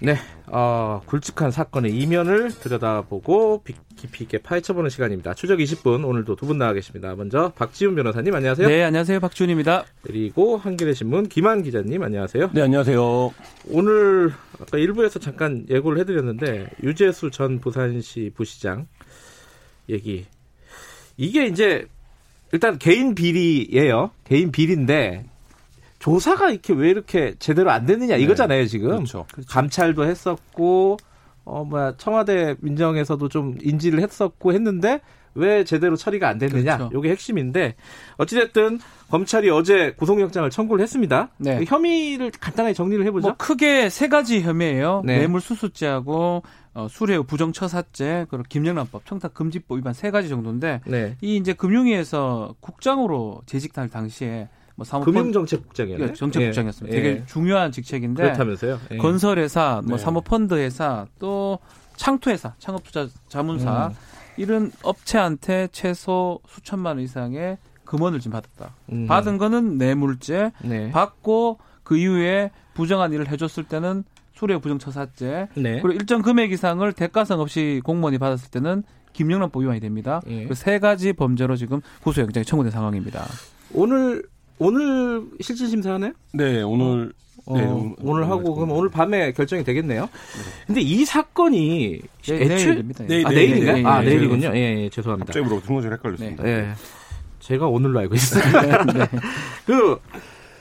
[0.00, 0.16] 네,
[0.54, 3.64] 어, 굵직한 사건의 이면을 들여다보고
[3.96, 5.32] 깊이 있게 파헤쳐보는 시간입니다.
[5.32, 7.14] 추적 20분 오늘도 두 분 나와 계십니다.
[7.16, 8.68] 먼저 박지훈 변호사님 안녕하세요.
[8.68, 9.18] 네, 안녕하세요.
[9.20, 9.84] 박지훈입니다.
[10.02, 12.50] 그리고 한겨레 신문 김한 기자님 안녕하세요.
[12.52, 13.32] 네, 안녕하세요.
[13.70, 18.86] 오늘 아까 일부에서 잠깐 예고를 해드렸는데 유재수 전 부산시 부시장
[19.88, 20.26] 얘기
[21.16, 21.86] 이게 이제
[22.52, 24.10] 일단 개인 비리예요.
[24.24, 25.24] 개인 비리인데
[26.02, 28.22] 조사가 이렇게 왜 이렇게 제대로 안 됐느냐 네.
[28.22, 28.88] 이거잖아요 지금.
[28.88, 29.24] 그렇죠.
[29.32, 29.48] 그렇죠.
[29.48, 30.96] 감찰도 했었고
[31.44, 35.00] 어 뭐야 청와대 민정에서도 좀 인지를 했었고 했는데
[35.36, 36.76] 왜 제대로 처리가 안 됐느냐.
[36.76, 36.98] 그렇죠.
[36.98, 37.76] 이게 핵심인데
[38.16, 38.80] 어찌됐든
[39.10, 41.28] 검찰이 어제 구속영장을 청구를 했습니다.
[41.38, 41.58] 네.
[41.58, 43.28] 그 혐의를 간단하게 정리를 해보죠.
[43.28, 45.02] 뭐 크게 세 가지 혐의예요.
[45.04, 45.18] 네.
[45.18, 46.42] 뇌물수수죄하고
[46.74, 51.16] 어, 수뢰 부정처사죄 그리고 김영란법 청탁금지법 위반 세 가지 정도인데 네.
[51.20, 54.48] 이 이제 금융위에서 국장으로 재직할 당시에
[54.82, 56.10] 뭐 사모펀 금융정책국장이었나요?
[56.10, 56.96] 예, 정책국장이었습니다.
[56.96, 57.02] 예.
[57.02, 58.80] 되게 중요한 직책인데 그렇다면서요?
[58.90, 58.96] 예.
[58.96, 60.02] 건설회사, 뭐 네.
[60.02, 61.58] 사모펀드회사, 또
[61.96, 63.94] 창투회사, 창업투자 자문사 음.
[64.36, 68.74] 이런 업체한테 최소 수천만 원 이상의 금원을 지금 받았다.
[68.90, 69.06] 음.
[69.06, 70.90] 받은 거는 뇌물죄, 네.
[70.90, 74.02] 받고 그 이후에 부정한 일을 해줬을 때는
[74.34, 75.80] 수뢰 부정처사죄, 네.
[75.80, 80.22] 그리고 일정 금액 이상을 대가성 없이 공무원이 받았을 때는 김영란법 위반이 됩니다.
[80.26, 80.46] 예.
[80.46, 83.26] 그세 가지 범죄로 지금 구속영장이 청구된 상황입니다.
[83.74, 84.24] 오늘
[84.58, 86.12] 오늘 실질 심사하나요?
[86.32, 87.12] 네, 오늘
[87.44, 90.08] 어, 네, 오늘, 오늘 하고 그럼 오늘 밤에 결정이 되겠네요.
[90.66, 93.04] 근데 이 사건이 네, 애초에 내일입니다.
[93.04, 93.76] 네, 아, 내일인가요?
[93.76, 94.52] 네, 아, 내일이군요.
[94.54, 95.26] 예, 예, 죄송합니다.
[95.26, 96.46] 갑자기 물어보 순간 헷갈렸습니다.
[96.46, 96.72] 예.
[97.40, 98.42] 제가 오늘로 알고 있어요.
[98.92, 99.06] 네.
[99.66, 99.98] 그,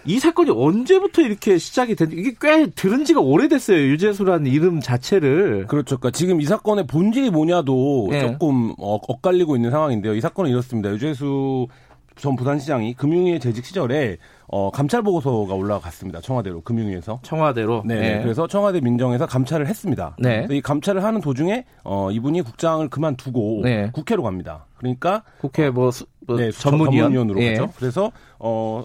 [0.03, 3.77] 이 사건이 언제부터 이렇게 시작이 된, 이게 꽤 들은 지가 오래됐어요.
[3.77, 5.67] 유재수라는 이름 자체를.
[5.67, 5.97] 그렇죠.
[5.97, 8.21] 그러니까 지금 이 사건의 본질이 뭐냐도 네.
[8.21, 10.15] 조금 어, 엇갈리고 있는 상황인데요.
[10.15, 10.89] 이 사건은 이렇습니다.
[10.91, 11.67] 유재수
[12.15, 16.19] 전 부산시장이 금융위에 재직 시절에 어, 감찰 보고서가 올라갔습니다.
[16.21, 17.19] 청와대로 금융위에서.
[17.23, 17.83] 청와대로.
[17.85, 17.95] 네.
[17.95, 18.21] 네.
[18.21, 20.15] 그래서 청와대 민정에서 감찰을 했습니다.
[20.19, 20.45] 네.
[20.49, 23.89] 이 감찰을 하는 도중에 어, 이분이 국장을 그만두고 네.
[23.93, 24.65] 국회로 갑니다.
[24.77, 27.11] 그러니까 국회 뭐, 수, 뭐 네, 전문위원?
[27.29, 27.53] 으로 예.
[27.53, 27.71] 가죠.
[27.77, 28.83] 그래서 어,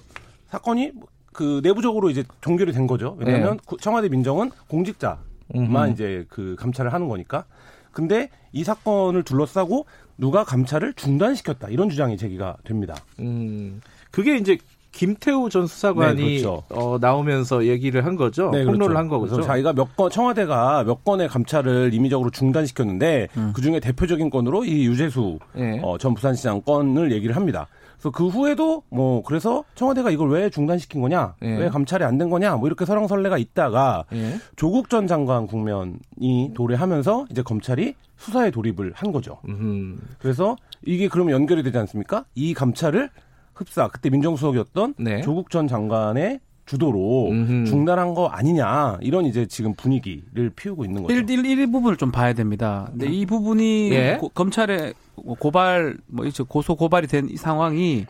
[0.49, 0.93] 사건이
[1.33, 3.17] 그 내부적으로 이제 종결이 된 거죠.
[3.19, 3.77] 왜냐하면 네.
[3.81, 5.19] 청와대 민정은 공직자
[5.55, 5.75] 음.
[5.93, 7.45] 이제 그 감찰을 하는 거니까.
[7.93, 9.87] 근데 이 사건을 둘러싸고
[10.19, 12.95] 누가 감찰을 중단시켰다 이런 주장이 제기가 됩니다.
[13.21, 13.81] 음.
[14.11, 14.57] 그게 이제
[14.93, 16.63] 김태우 전 수사관이 네, 그렇죠.
[16.71, 18.49] 어, 나오면서 얘기를 한 거죠.
[18.51, 18.99] 네, 폭로를 그렇죠.
[18.99, 19.43] 한 거죠.
[19.43, 23.53] 자기가 몇 건 청와대가 몇 건의 감찰을 임의적으로 중단시켰는데 음.
[23.55, 25.81] 그 중에 대표적인 건으로 이 유재수 네.
[25.83, 27.67] 어, 전 부산시장 건을 얘기를 합니다.
[27.97, 31.57] 그래서 그 후에도 뭐 그래서 청와대가 이걸 왜 중단시킨 거냐, 예.
[31.57, 34.37] 왜 감찰이 안 된 거냐, 뭐 이렇게 설랑설레가 있다가 예.
[34.57, 39.39] 조국 전 장관 국면이 도래하면서 이제 검찰이 수사에 돌입을 한 거죠.
[39.49, 39.99] 음.
[40.19, 42.25] 그래서 이게 그러면 연결이 되지 않습니까?
[42.35, 43.11] 이 감찰을
[43.55, 45.21] 흡사 그때 민정수석이었던 네.
[45.23, 47.65] 조국 전 장관의 주도로 음흠.
[47.67, 51.15] 중단한 거 아니냐 이런 이제 지금 분위기를 피우고 있는 거죠.
[51.15, 52.89] 일, 일, 일 부분을 좀 봐야 됩니다.
[52.91, 54.19] 근데 이 부분이 예?
[54.21, 54.95] 고, 검찰의
[55.39, 58.07] 고발 뭐 이제 고소 고발이 된이 상황이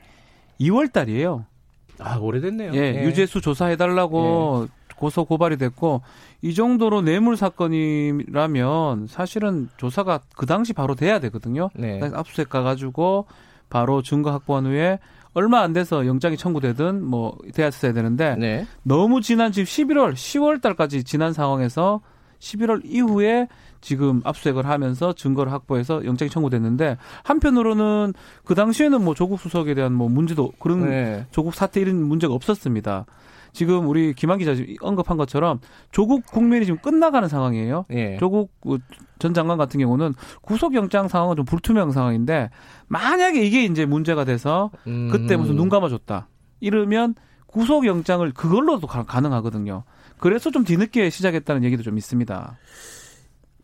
[0.59, 1.45] 2월 달이에요.
[1.99, 2.73] 아 오래됐네요.
[2.75, 3.05] 예, 예.
[3.05, 4.95] 유재수 조사해 달라고 예.
[4.97, 6.01] 고소 고발이 됐고
[6.41, 11.69] 이 정도로 뇌물 사건이라면 사실은 조사가 그 당시 바로 돼야 되거든요.
[11.75, 12.01] 네.
[12.03, 13.27] 압수수색 가가지고
[13.69, 14.99] 바로 증거 확보한 후에
[15.37, 18.67] 얼마 안 돼서 영장이 청구되든 뭐 되었어야 되는데 네.
[18.83, 22.01] 너무 지난 지금 11월, 10월 달까지 지난 상황에서
[22.39, 23.47] 11월 이후에
[23.83, 28.15] 지금 압수수색을 하면서 증거를 확보해서 영장이 청구됐는데 한편으로는
[28.47, 31.27] 그 당시에는 뭐 조국 수석에 대한 뭐 문제도 그런 네.
[31.33, 33.05] 조국 사태 이런 문제가 없었습니다.
[33.57, 37.87] 지금 우리 김한 기자 언급한 것처럼 조국 국면이 지금 끝나가는 상황이에요.
[37.91, 38.19] 예.
[38.19, 38.53] 조국
[39.19, 42.51] 전 장관 같은 경우는 구속영장 상황은 좀 불투명 상황인데
[42.89, 44.71] 만약에 이게 이제 문제가 돼서
[45.11, 46.29] 그때 무슨 눈 감아줬다
[46.61, 47.15] 이러면
[47.47, 49.85] 구속영장을 그걸로도 가능하거든요.
[50.19, 52.59] 그래서 좀 뒤늦게 시작했다는 얘기도 좀 있습니다.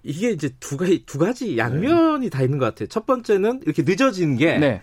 [0.05, 2.31] 이게 이제 두 가지 두 가지 양면이 네.
[2.31, 2.89] 다 있는 것 같아요.
[2.89, 4.81] 첫 번째는 이렇게 늦어진 게 네.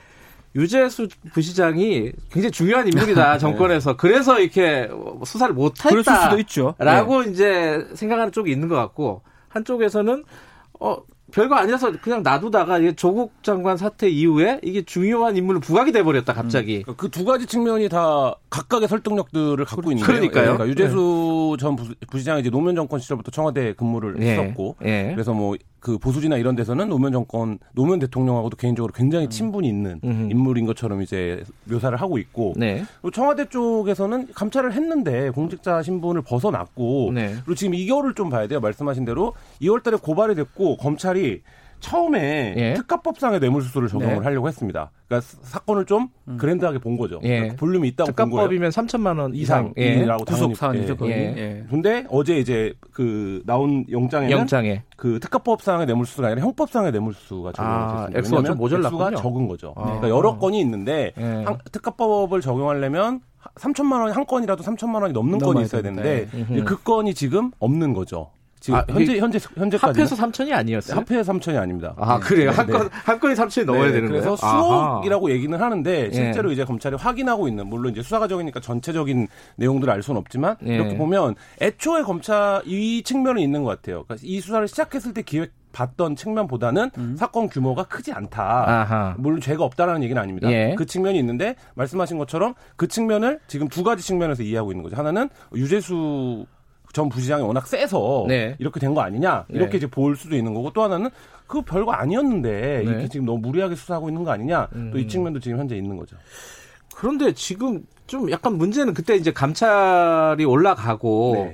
[0.56, 3.40] 유재수 부시장이 굉장히 중요한 인물이다 네.
[3.40, 4.90] 정권에서 그래서 이렇게
[5.26, 7.32] 수사를 못했다라고 네.
[7.32, 10.24] 이제 생각하는 쪽이 있는 것 같고 한쪽에서는
[10.80, 10.98] 어
[11.32, 16.84] 별거 아니라서 그냥 놔두다가 이게 조국 장관 사태 이후에 이게 중요한 인물로 부각이 돼버렸다 갑자기.
[16.88, 16.94] 음.
[16.96, 20.20] 그두 가지 측면이 다 각각의 설득력들을 갖고 있는 거예요.
[20.20, 20.58] 그러니까요.
[20.58, 21.62] 그러니까 유재수 네.
[21.62, 21.76] 전
[22.10, 24.32] 부시장이 이제 노무현 정권 시절부터 청와대 근무를 네.
[24.32, 25.12] 했었고, 네.
[25.14, 29.30] 그래서 뭐 그 보수지나 이런 데서는 노무현 정권 노무현 대통령하고도 개인적으로 굉장히 음.
[29.30, 30.28] 친분이 있는 음.
[30.32, 32.84] 인물인 것처럼 이제 묘사를 하고 있고, 네.
[33.14, 37.34] 청와대 쪽에서는 감찰을 했는데 공직자 신분을 벗어났고, 네.
[37.46, 38.60] 그리고 지금 이거를 좀 봐야 돼요.
[38.60, 41.42] 말씀하신 대로 2월달에 고발이 됐고 검찰이
[41.80, 42.74] 처음에 예.
[42.74, 44.22] 특가법상의 뇌물수수를 적용을 네.
[44.22, 44.92] 하려고 했습니다.
[45.08, 46.38] 그러니까 사건을 좀 음.
[46.38, 47.20] 그랜드하게 본 거죠.
[47.24, 47.30] 예.
[47.30, 48.50] 그러니까 볼륨이 있다고 본 거예요.
[48.50, 50.32] 특가법이면 3천만 원 이상이라고 예.
[50.32, 50.98] 구속 사안이죠.
[51.04, 51.10] 예.
[51.10, 51.66] 예.
[51.70, 54.84] 근데 어제 이제 그 나온 영장에는 영장에.
[54.98, 58.02] 그 특가법상의 뇌물수수가 아니라 형법상의 뇌물수수가 적용됐습니다.
[58.02, 59.16] 아, 액수가 좀 모자랐군요.
[59.16, 59.74] 적은 거죠.
[59.78, 59.84] 아.
[59.84, 61.24] 그러니까 여러 건이 있는데 예.
[61.24, 63.22] 한, 특가법을 적용하려면
[63.56, 66.28] 3천만 원이 한 건이라도 3천만 원이 넘는 건이 있어야 되는데
[66.66, 68.32] 그 건이 지금 없는 거죠.
[68.60, 71.00] 지금 아, 현재 현재 현재까지 합해서 3천이 아니었어요?
[71.00, 71.94] 합해서 3천이 아닙니다.
[71.98, 72.52] 아 그래요?
[72.52, 74.54] 한건 한 건이 3천이 넘어야 네, 되는 그래서 거예요?
[74.62, 76.12] 수억이라고 얘기는 하는데 예.
[76.12, 76.54] 실제로 예.
[76.54, 80.76] 이제 검찰이 확인하고 있는 물론 이제 수사 과정이니까 전체적인 내용들을 알 수는 없지만 예.
[80.76, 84.04] 이렇게 보면 애초에 검찰 이 측면은 있는 것 같아요.
[84.04, 87.16] 그러니까 이 수사를 시작했을 때 기획 봤던 측면보다는 음.
[87.18, 88.42] 사건 규모가 크지 않다.
[88.44, 89.16] 아하.
[89.20, 90.52] 물론 죄가 없다라는 얘기는 아닙니다.
[90.52, 90.74] 예.
[90.76, 94.96] 그 측면이 있는데 말씀하신 것처럼 그 측면을 지금 두 가지 측면에서 이해하고 있는 거죠.
[94.98, 96.46] 하나는 유재수
[96.94, 98.56] 전 부시장이 워낙 세서 네.
[98.60, 99.78] 이렇게 된 거 아니냐 이렇게 네.
[99.78, 101.10] 이제 볼 수도 있는 거고 또 하나는
[101.48, 102.84] 그 별거 아니었는데 네.
[102.84, 104.92] 이렇게 지금 너무 무리하게 수사하고 있는 거 아니냐 음.
[104.92, 106.16] 또이 측면도 지금 현재 있는 거죠.
[106.96, 111.54] 그런데 지금 좀 약간 문제는 그때 이제 감찰이 올라가고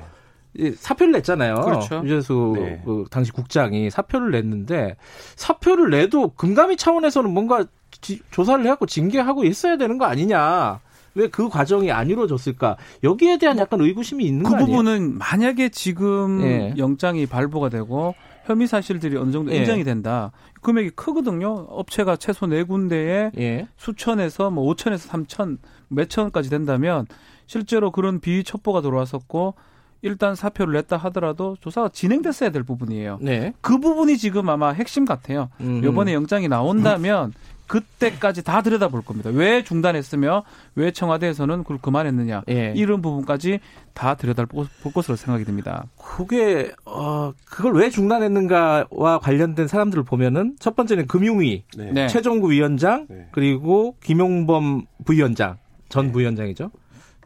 [0.57, 0.71] 네.
[0.77, 1.55] 사표를 냈잖아요.
[1.55, 2.01] 그렇죠.
[2.05, 2.81] 유재수 네.
[2.86, 4.95] 그 당시 국장이 사표를 냈는데
[5.36, 7.65] 사표를 내도 금감위 차원에서는 뭔가
[8.01, 10.79] 지, 조사를 해갖고 징계하고 있어야 되는 거 아니냐.
[11.16, 12.78] 왜 그 과정이 안 이루어졌을까?
[13.03, 14.66] 여기에 대한 약간 의구심이 있는 그거 아니에요?
[14.68, 16.74] 그 부분은 만약에 지금 예.
[16.78, 18.13] 영장이 발부가 되고
[18.45, 19.57] 혐의 사실들이 어느 정도 예.
[19.57, 20.32] 인정이 된다.
[20.61, 21.68] 금액이 크거든요.
[21.70, 23.68] 업체가 최소 네 군데에 예.
[23.78, 25.57] 수천에서 뭐 오천에서 삼천
[25.88, 27.07] 몇 천까지 된다면
[27.47, 29.55] 실제로 그런 비위 첩보가 들어왔었고
[30.01, 33.18] 일단 사표를 냈다 하더라도 조사가 진행됐어야 될 부분이에요.
[33.22, 33.53] 네.
[33.61, 35.49] 그 부분이 지금 아마 핵심 같아요.
[35.61, 35.82] 음.
[35.84, 37.34] 이번에 영장이 나온다면
[37.68, 39.30] 그때까지 다 들여다볼 겁니다.
[39.34, 40.43] 왜 중단했으며
[40.76, 42.74] 왜 청와대에서는 그걸 그만했느냐 예.
[42.76, 43.59] 이런 부분까지
[43.93, 45.86] 다 들여다볼 것으로 생각이 됩니다.
[45.97, 51.91] 그게 어 그걸 왜 중단했는가와 관련된 사람들을 보면은 첫 번째는 금융위 네.
[51.91, 52.07] 네.
[52.07, 53.28] 최종구 위원장 네.
[53.32, 55.57] 그리고 김용범 부위원장
[55.89, 56.11] 전 네.
[56.11, 56.72] 부위원장이죠.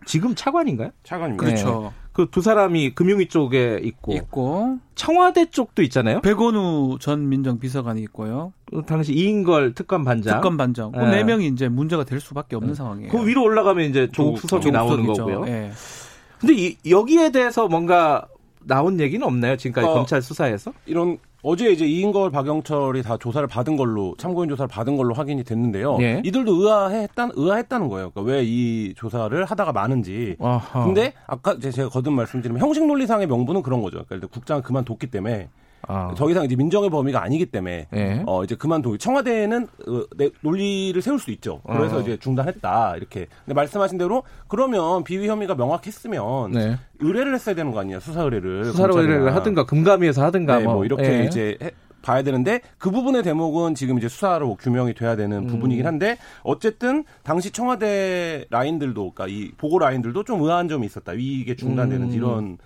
[0.06, 0.92] 지금 차관인가요?
[1.04, 1.44] 차관입니다.
[1.44, 1.94] 그렇죠.
[2.20, 6.20] 그 두 사람이 금융위 쪽에 있고, 있고 청와대 쪽도 있잖아요.
[6.20, 8.51] 백원우 전 민정 비서관이 있고요.
[8.70, 11.11] 그 당시 이인걸 특검 반장, 특검 반장, 그 네.
[11.11, 12.76] 네 명이 이제 문제가 될 수밖에 없는 네.
[12.76, 13.09] 상황이에요.
[13.09, 15.26] 그 위로 올라가면 이제 조국 수석이 조국 나오는 수석이죠.
[15.26, 15.45] 거고요.
[15.45, 15.72] 네.
[16.41, 18.28] 근데 이, 여기에 대해서 뭔가
[18.65, 19.55] 나온 얘기는 없나요?
[19.55, 20.74] 지금까지 어, 검찰 수사에서?
[20.86, 25.98] 이런 어제 이제 이인걸 박영철이 다 조사를 받은 걸로 참고인 조사를 받은 걸로 확인이 됐는데요.
[26.02, 26.22] 예.
[26.26, 28.12] 이들도 의아했다 의아했다는 거예요.
[28.12, 30.36] 그러니까 왜 이 조사를 하다가 많은지.
[30.40, 30.84] 아하.
[30.86, 34.04] 근데 아까 제가 거듭 말씀드리면 형식 논리상의 명분은 그런 거죠.
[34.06, 35.50] 그러니까 국장을 그만뒀기 때문에
[35.88, 36.14] 아.
[36.16, 38.24] 더 이상 이제 민정의 범위가 아니기 때문에 예.
[38.26, 41.62] 어 이제 그만두고 청와대는 어, 내 논리를 세울 수 있죠.
[41.66, 42.02] 그래서 어.
[42.02, 43.28] 이제 중단했다 이렇게.
[43.46, 46.78] 근데 말씀하신 대로 그러면 비위 혐의가 명확했으면 네.
[47.00, 50.86] 의뢰를 했어야 되는 거 아니에요 수사 의뢰를 수사 의뢰를 하든가 금감위에서 하든가 네, 뭐, 뭐
[50.86, 51.24] 이렇게 예.
[51.26, 51.72] 이제 해,
[52.02, 55.48] 봐야 되는데 그 부분의 대목은 지금 이제 수사로 규명이 돼야 되는 음.
[55.48, 61.14] 부분이긴 한데 어쨌든 당시 청와대 라인들도 그러니까 이 보고 라인들도 좀 의아한 점이 있었다.
[61.16, 62.14] 이게 중단되는 음.
[62.14, 62.58] 이런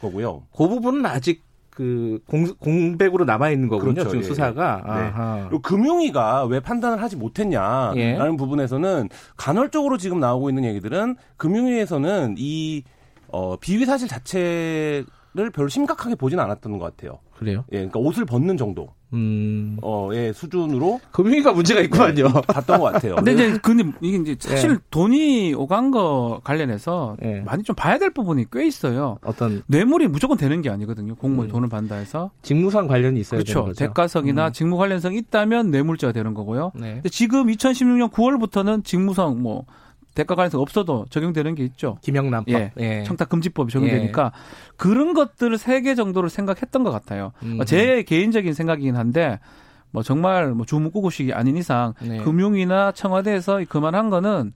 [0.00, 0.44] 거고요.
[0.56, 1.45] 그 부분은 아직
[1.76, 3.92] 그 공, 공백으로 남아 있는 거군요.
[3.92, 4.08] 그렇죠.
[4.08, 4.26] 지금 예.
[4.26, 4.82] 수사가.
[4.86, 5.42] 네.
[5.48, 8.36] 그리고 금융위가 왜 판단을 하지 못했냐라는 예.
[8.38, 12.82] 부분에서는 간헐적으로 지금 나오고 있는 얘기들은 금융위에서는 이
[13.28, 15.04] 어, 비위 사실 자체를
[15.52, 17.18] 별로 심각하게 보지는 않았던 것 같아요.
[17.38, 17.64] 그래요?
[17.72, 18.88] 예, 그러니까 옷을 벗는 정도.
[19.12, 19.76] 음.
[19.82, 21.00] 어, 예, 수준으로.
[21.12, 22.28] 금융위가 문제가 있구만요.
[22.28, 23.14] 네, 봤던 것 같아요.
[23.16, 24.76] 근데 이제, 근데 이게 이제 사실 예.
[24.90, 27.40] 돈이 오간 거 관련해서 예.
[27.40, 29.18] 많이 좀 봐야 될 부분이 꽤 있어요.
[29.24, 29.62] 어떤.
[29.66, 31.14] 뇌물이 무조건 되는 게 아니거든요.
[31.14, 31.52] 공무원 음.
[31.52, 32.30] 돈을 받는다 해서.
[32.42, 33.52] 직무상 관련이 있어야 그렇죠.
[33.60, 33.78] 되는 거죠.
[33.78, 34.52] 대가성이나 음.
[34.52, 36.72] 직무 관련성이 있다면 뇌물죄가 되는 거고요.
[36.74, 36.94] 네.
[36.94, 39.66] 근데 지금 2016년 9월부터는 직무상 뭐,
[40.16, 41.98] 대가 관련해서 없어도 적용되는 게 있죠.
[42.02, 42.52] 김영란법.
[42.54, 42.72] 예.
[42.78, 43.04] 예.
[43.04, 44.74] 청탁 금지법이 적용되니까 예.
[44.76, 47.30] 그런 것들을 세 개 정도를 생각했던 것 같아요.
[47.44, 47.60] 음.
[47.66, 49.38] 제 개인적인 생각이긴 한데
[49.92, 52.16] 뭐 정말 뭐 주무꾸구식이 아닌 이상 네.
[52.22, 54.52] 금융이나 청와대에서 그만한 거는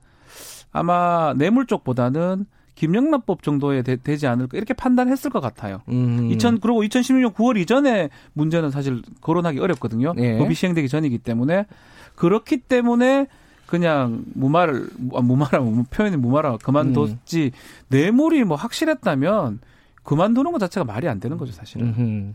[0.72, 5.82] 아마 뇌물 쪽보다는 김영란법 정도에 되, 지 않을까 이렇게 판단했을 것 같아요.
[5.88, 6.30] 음.
[6.30, 10.14] 2000 그리고 2016년 9월 이전에 문제는 사실 거론하기 어렵거든요.
[10.16, 10.38] 네.
[10.38, 11.66] 법이 시행되기 전이기 때문에
[12.14, 13.26] 그렇기 때문에
[13.70, 15.60] 그냥 무마를 아, 무마라
[15.90, 17.58] 표현이 무마라 그만뒀지 음.
[17.88, 19.60] 뇌물이 뭐 확실했다면
[20.02, 21.86] 그만두는 것 자체가 말이 안 되는 거죠, 사실은.
[21.86, 22.32] 음흠.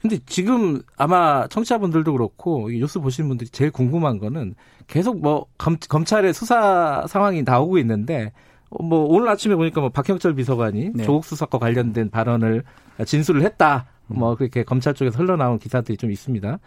[0.00, 4.54] 근데 지금 아마 청취자분들도 그렇고 뉴스 보시는 분들이 제일 궁금한 거는
[4.86, 8.32] 계속 뭐 검, 검찰의 수사 상황이 나오고 있는데
[8.70, 11.04] 뭐 오늘 아침에 보니까 뭐 박형철 비서관이 네.
[11.04, 12.64] 조국 수사과 관련된 발언을
[13.04, 13.86] 진술을 했다.
[14.06, 16.58] 뭐 그렇게 검찰 쪽에서 흘러나온 기사들이 좀 있습니다.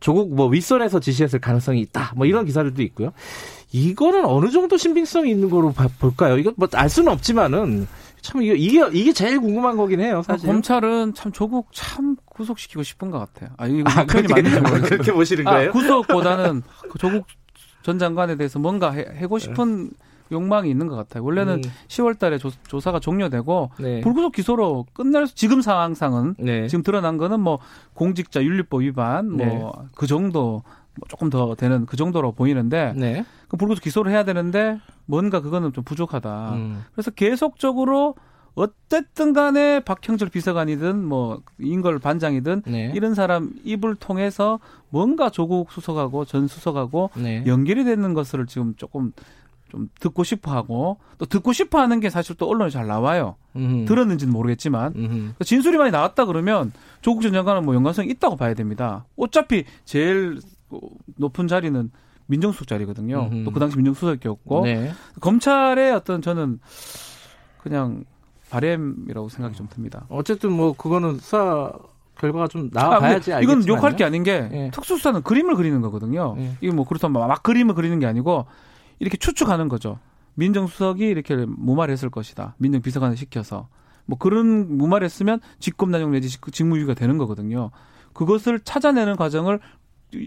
[0.00, 2.12] 조국 뭐 윗선에서 지시했을 가능성이 있다.
[2.14, 3.12] 뭐 이런 기사들도 있고요.
[3.72, 6.38] 이거는 어느 정도 신빙성이 있는 거로 볼까요?
[6.38, 7.86] 이거 뭐 알 수는 없지만은
[8.20, 10.22] 참 이게 이게 이게 제일 궁금한 거긴 해요.
[10.24, 13.50] 사실 아, 검찰은 참 조국 참 구속시키고 싶은 것 같아요.
[13.56, 14.80] 아 이거 아, 맞는지 모르겠어요.
[14.88, 15.68] 그렇게 보시는 아, 거예요?
[15.70, 17.26] 아, 구속보다는 그 조국
[17.82, 19.90] 전 장관에 대해서 뭔가 해, 해고 싶은 네.
[20.32, 21.24] 욕망이 있는 것 같아요.
[21.24, 21.70] 원래는 음.
[21.88, 24.00] 10월 달에 조, 사가 종료되고 네.
[24.00, 26.68] 불구속 기소로 끝날 지금 상황상은 네.
[26.68, 27.58] 지금 드러난 거는 뭐
[27.94, 29.46] 공직자 윤리법 위반 네.
[29.46, 30.62] 뭐그 정도
[31.00, 33.24] 뭐 조금 더 되는 그 정도로 보이는데 네.
[33.48, 36.52] 그 불구속 기소를 해야 되는데 뭔가 그거는 좀 부족하다.
[36.52, 36.84] 음.
[36.92, 38.14] 그래서 계속적으로
[38.54, 42.92] 어쨌든 간에 박형철 비서관이든 뭐 인걸 반장이든 네.
[42.94, 44.58] 이런 사람 입을 통해서
[44.90, 47.42] 뭔가 조국 수석하고 전 수석하고 네.
[47.46, 49.12] 연결이 되는 것을 지금 조금
[49.70, 53.36] 좀 듣고 싶어 하고 또 듣고 싶어 하는 게 사실 또 언론에 잘 나와요.
[53.56, 53.86] 음흠.
[53.86, 55.44] 들었는지는 모르겠지만 음흠.
[55.44, 59.06] 진술이 많이 나왔다 그러면 조국 전 장관은 뭐 연관성이 있다고 봐야 됩니다.
[59.16, 60.40] 어차피 제일
[61.16, 61.90] 높은 자리는
[62.26, 63.28] 민정수석 자리거든요.
[63.44, 64.92] 또그 당시 민정수석이었고 네.
[65.20, 66.60] 검찰의 어떤 저는
[67.58, 68.04] 그냥
[68.50, 70.06] 바램이라고 생각이 좀 듭니다.
[70.08, 71.72] 어쨌든 뭐 그거는 수사
[72.18, 74.70] 결과가 좀 나와봐야지 아, 이건 욕할 게 아닌 게 예.
[74.72, 76.36] 특수수사는 그림을 그리는 거거든요.
[76.38, 76.52] 예.
[76.60, 78.46] 이게 뭐 그렇다면 막 그림을 그리는 게 아니고
[78.98, 79.98] 이렇게 추측하는 거죠.
[80.34, 82.54] 민정수석이 이렇게 무말했을 것이다.
[82.58, 83.68] 민정비서관을 시켜서.
[84.04, 87.70] 뭐 그런 무말했으면 직권남용 내지 직무유기가 되는 거거든요.
[88.12, 89.60] 그것을 찾아내는 과정을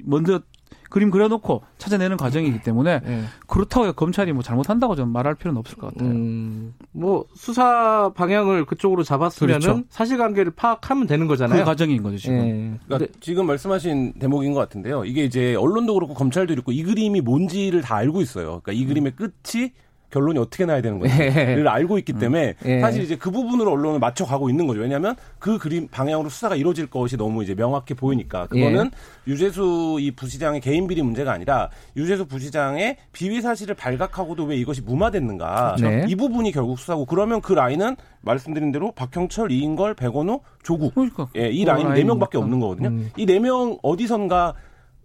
[0.03, 0.41] 먼저
[0.89, 3.23] 그림 그려놓고 찾아내는 과정이기 때문에 네.
[3.47, 6.11] 그렇다고 검찰이 뭐 잘못한다고 좀 말할 필요는 없을 것 같아요.
[6.11, 9.84] 음, 뭐 수사 방향을 그쪽으로 잡았으면은 그렇죠.
[9.89, 11.59] 사실관계를 파악하면 되는 거잖아요.
[11.59, 12.38] 그 과정인 거죠 지금.
[12.38, 12.79] 네.
[12.86, 15.05] 그러니까 지금 말씀하신 대목인 것 같은데요.
[15.05, 18.61] 이게 이제 언론도 그렇고 검찰도 그렇고 이 그림이 뭔지를 다 알고 있어요.
[18.63, 19.71] 그러니까 이 그림의 끝이
[20.14, 21.70] 결론이 어떻게 나야 되는 건지를 네.
[21.70, 22.80] 알고 있기 때문에 네.
[22.80, 24.82] 사실 이제 그 부분으로 언론을 맞춰가고 있는 거죠.
[24.82, 29.32] 왜냐하면 그 그림 방향으로 수사가 이루어질 것이 너무 이제 명확해 보이니까 그거는 예.
[29.32, 35.78] 유재수 이 부시장의 개인 비리 문제가 아니라 유재수 부시장의 비위 사실을 발각하고도 왜 이것이 무마됐는가
[35.82, 36.05] 네.
[36.07, 41.28] 이 부분이 결국 수사고 그러면 그 라인은 말씀드린 대로 박형철, 이인걸, 백원우, 조국 그러니까.
[41.36, 42.89] 예, 이 라인 네 명밖에 없는 거거든요.
[42.89, 43.09] 음.
[43.18, 44.53] 이네 명 어디선가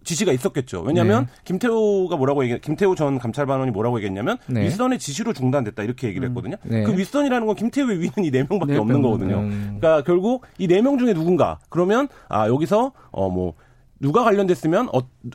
[0.03, 0.81] 지시가 있었겠죠.
[0.81, 1.31] 왜냐하면 네.
[1.45, 4.65] 김태우가 뭐라고 얘기, 김태우 전 감찰반원이 뭐라고 얘기했냐면 네.
[4.65, 6.29] 윗선의 지시로 중단됐다 이렇게 얘기를 음.
[6.31, 6.55] 했거든요.
[6.63, 6.83] 네.
[6.83, 9.39] 그 윗선이라는 건 김태우의 위는 이 네 명밖에 네, 없는 거거든요.
[9.39, 9.77] 음.
[9.79, 13.53] 그러니까 결국 이 네 명 중에 누군가 그러면 아 여기서 어 뭐
[14.01, 14.87] 누가 관련됐으면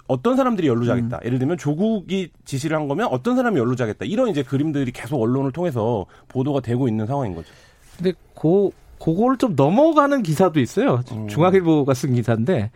[0.09, 1.19] 어, 떤 사람들이 연루자겠다.
[1.19, 1.21] 음.
[1.27, 4.07] 예를 들면 조국이 지시를 한 거면 어떤 사람이 연루자겠다.
[4.07, 7.49] 이런 이제 그림들이 계속 언론을 통해서 보도가 되고 있는 상황인 거죠.
[7.99, 11.03] 근데 고 그걸 좀 넘어가는 기사도 있어요.
[11.13, 11.29] 음.
[11.29, 12.71] 중앙일보가 쓴 기사인데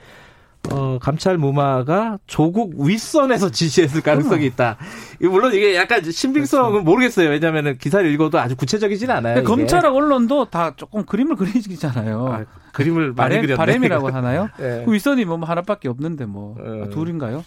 [0.70, 4.76] 어, 감찰 무마가 조국 윗선에서 지시했을 가능성이 있다.
[5.20, 6.84] 물론 이게 약간 신빙성은 그렇죠.
[6.84, 7.30] 모르겠어요.
[7.30, 9.44] 왜냐하면 기사를 읽어도 아주 구체적이진 않아요.
[9.44, 12.26] 검찰하고 언론도 다 조금 그림을 그리잖아요.
[12.28, 13.56] 아, 그림을 많이 바램, 그렸네.
[13.56, 14.48] 바램이라고 하나요?
[14.58, 14.82] 네.
[14.84, 16.90] 그 윗선이 뭐 하나밖에 없는데 뭐 네.
[16.90, 17.44] 둘인가요?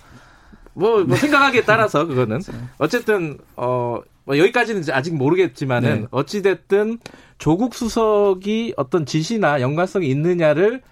[0.74, 2.39] 뭐, 뭐 생각하기에 따라서 그거는
[2.78, 3.99] 어쨌든 어.
[4.24, 6.07] 뭐 여기까지는 아직 모르겠지만은 네.
[6.11, 6.99] 어찌 됐든
[7.39, 10.84] 조국 수석이 어떤 지시나 연관성이 있느냐를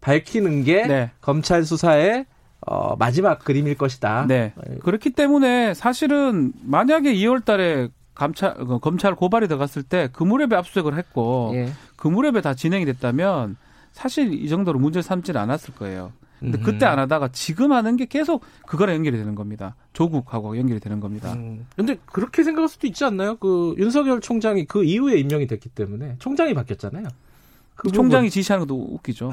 [0.00, 1.10] 밝히는 게 네.
[1.20, 2.26] 검찰 수사의
[2.66, 4.26] 어, 마지막 그림일 것이다.
[4.28, 4.52] 네.
[4.82, 10.96] 그렇기 때문에 사실은 만약에 2월 달에 감찰, 그 검찰 고발이 들어갔을 때 그 무렵에 압수수색을
[10.96, 11.70] 했고 예.
[11.96, 13.56] 그 무렵에 다 진행이 됐다면
[13.92, 16.12] 사실 이 정도로 문제를 삼지는 않았을 거예요.
[16.38, 19.74] 근데 그때 안 하다가 지금 하는 게 계속 그거랑 연결이 되는 겁니다.
[19.94, 21.32] 조국하고 연결이 되는 겁니다.
[21.32, 21.66] 음.
[21.74, 23.36] 근데 그렇게 생각할 수도 있지 않나요?
[23.36, 27.06] 그 윤석열 총장이 그 이후에 임명이 됐기 때문에 총장이 바뀌었잖아요.
[27.76, 29.30] 그 총장이 지시하는 것도 웃기죠.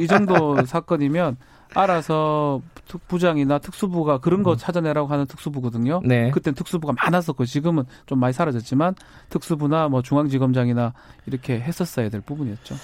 [0.00, 1.36] 이, 정도 사건이면
[1.74, 2.62] 알아서
[3.08, 4.56] 부장이나 특수부가 그런 거 음.
[4.56, 6.00] 찾아내라고 하는 특수부거든요.
[6.04, 6.30] 네.
[6.30, 8.94] 그땐 특수부가 많았었고 지금은 좀 많이 사라졌지만
[9.28, 10.94] 특수부나 뭐 중앙지검장이나
[11.26, 12.76] 이렇게 했었어야 될 부분이었죠.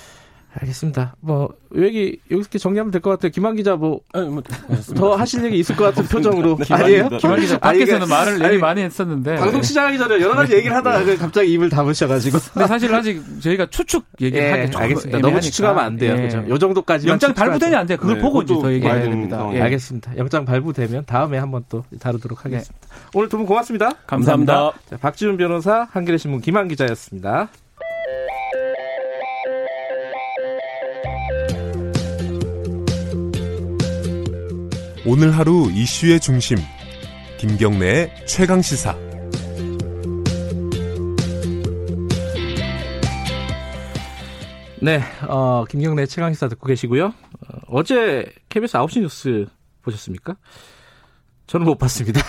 [0.52, 1.14] 알겠습니다.
[1.20, 3.30] 뭐 여기 여기서 정리하면 될 것 같아요.
[3.30, 4.02] 김한 기자 뭐더
[4.96, 7.08] 뭐, 하실 얘기 있을 것 같은 표정으로 네, 아니에요?
[7.08, 11.04] 김한 기자 밖에서는 아니, 말을 아니, 많이 했었는데 방송 시작하기 전에 여러 가지 얘기를 하다가
[11.04, 11.16] 네.
[11.16, 12.38] 갑자기 입을 다무셔가지고.
[12.52, 15.18] 근데 사실 아직 저희가 추측 얘기를 예, 하기 좀 알겠습니다.
[15.20, 16.16] 너무 추측하면 안 돼요.
[16.18, 16.22] 예.
[16.22, 16.44] 그죠?
[16.48, 17.96] 요 정도까지 영장 발부되냐 안 돼.
[17.96, 19.48] 그걸 네, 보고 이제 더 얘기해야 됩니다.
[19.54, 19.60] 예.
[19.62, 20.16] 알겠습니다.
[20.16, 22.74] 영장 발부되면 다음에 한번 또 다루도록 하겠습니다.
[22.88, 22.96] 네.
[23.14, 23.90] 오늘 두 분 고맙습니다.
[24.06, 24.52] 감사합니다.
[24.52, 24.90] 감사합니다.
[24.90, 27.48] 자, 박지훈 변호사, 한겨레 신문 김한 기자였습니다.
[35.06, 36.58] 오늘 하루 이슈의 중심
[37.38, 38.94] 김경래의 최강 시사
[44.82, 47.14] 네, 어, 김경래 최강 시사 듣고 계시고요.
[47.68, 49.46] 어, 제 KBS 9시 뉴스
[49.82, 50.36] 보셨습니까?
[51.46, 52.20] 저는 못 봤습니다.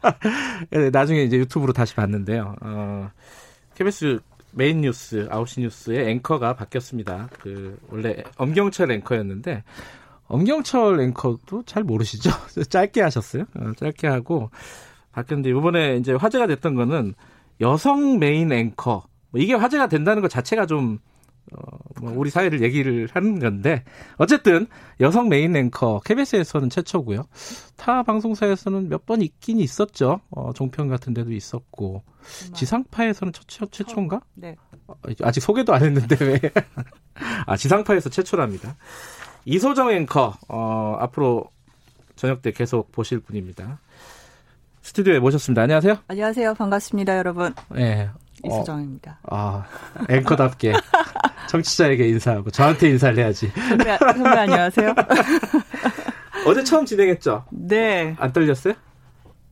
[0.70, 2.56] 네, 나중에 이제 유튜브로 다시 봤는데요.
[2.60, 3.10] 어,
[3.74, 4.20] KBS
[4.52, 7.28] 메인 뉴스 9시 뉴스의 앵커가 바뀌었습니다.
[7.40, 9.62] 그 원래 엄경철 앵커였는데
[10.32, 12.30] 엄경철 앵커도 잘 모르시죠?
[12.70, 13.44] 짧게 하셨어요.
[13.54, 14.50] 어, 짧게 하고
[15.12, 17.14] 바뀌었는데 이번에 이제 화제가 됐던 거는
[17.60, 20.98] 여성 메인 앵커 뭐 이게 화제가 된다는 것 자체가 좀
[21.52, 21.58] 어,
[22.00, 23.84] 뭐 우리 사회를 얘기를 하는 건데
[24.16, 24.66] 어쨌든
[25.00, 27.24] 여성 메인 앵커 KBS에서는 최초고요.
[27.76, 30.20] 타 방송사에서는 몇 번 있긴 있었죠.
[30.30, 32.04] 어, 종편 같은 데도 있었고
[32.40, 32.54] 정말.
[32.58, 34.20] 지상파에서는 최초 최초인가?
[34.34, 34.56] 네.
[34.86, 36.40] 어, 아직 소개도 안 했는데 왜?
[37.46, 38.76] 아 지상파에서 최초랍니다.
[39.44, 41.50] 이소정 앵커 어, 앞으로
[42.16, 43.78] 저녁 때 계속 보실 분입니다.
[44.82, 45.62] 스튜디오에 모셨습니다.
[45.62, 45.98] 안녕하세요.
[46.08, 46.54] 안녕하세요.
[46.54, 47.54] 반갑습니다, 여러분.
[47.70, 48.08] 네.
[48.44, 49.18] 이소정입니다.
[49.30, 49.66] 어, 아,
[50.08, 50.72] 앵커답게
[51.48, 53.52] 청취자에게 인사하고 저한테 인사를 해야지.
[53.54, 54.94] 선배, 선배 안녕하세요.
[56.46, 57.44] 어제 처음 진행했죠?
[57.50, 58.16] 네.
[58.18, 58.74] 안 떨렸어요?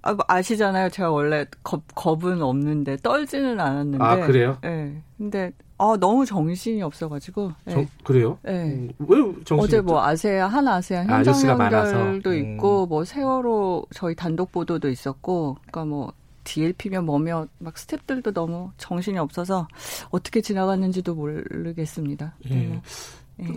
[0.03, 0.91] 아, 뭐 아시잖아요.
[0.91, 4.05] 제가 원래 겁, 겁은 없는데 떨지는 않았는데.
[4.05, 4.59] 아, 그래요?
[4.63, 5.03] 네.
[5.19, 7.53] 근데 아, 너무 정신이 없어가지고.
[7.65, 7.89] 네.
[8.05, 8.39] 그래요?
[8.43, 8.65] 네.
[8.65, 12.55] 음, 왜 정신이 어제 뭐 아세아, 한 아세아 아, 현장 연결도 음.
[12.55, 16.13] 있고, 뭐 세월호 저희 단독 보도도 있었고, 그러니까 뭐
[16.45, 19.69] DLP면 뭐며 막 스탭들도 너무 정신이 없어서
[20.11, 22.35] 어떻게 지나갔는지도 모르겠습니다.
[22.51, 22.55] 예.
[22.55, 22.83] 네.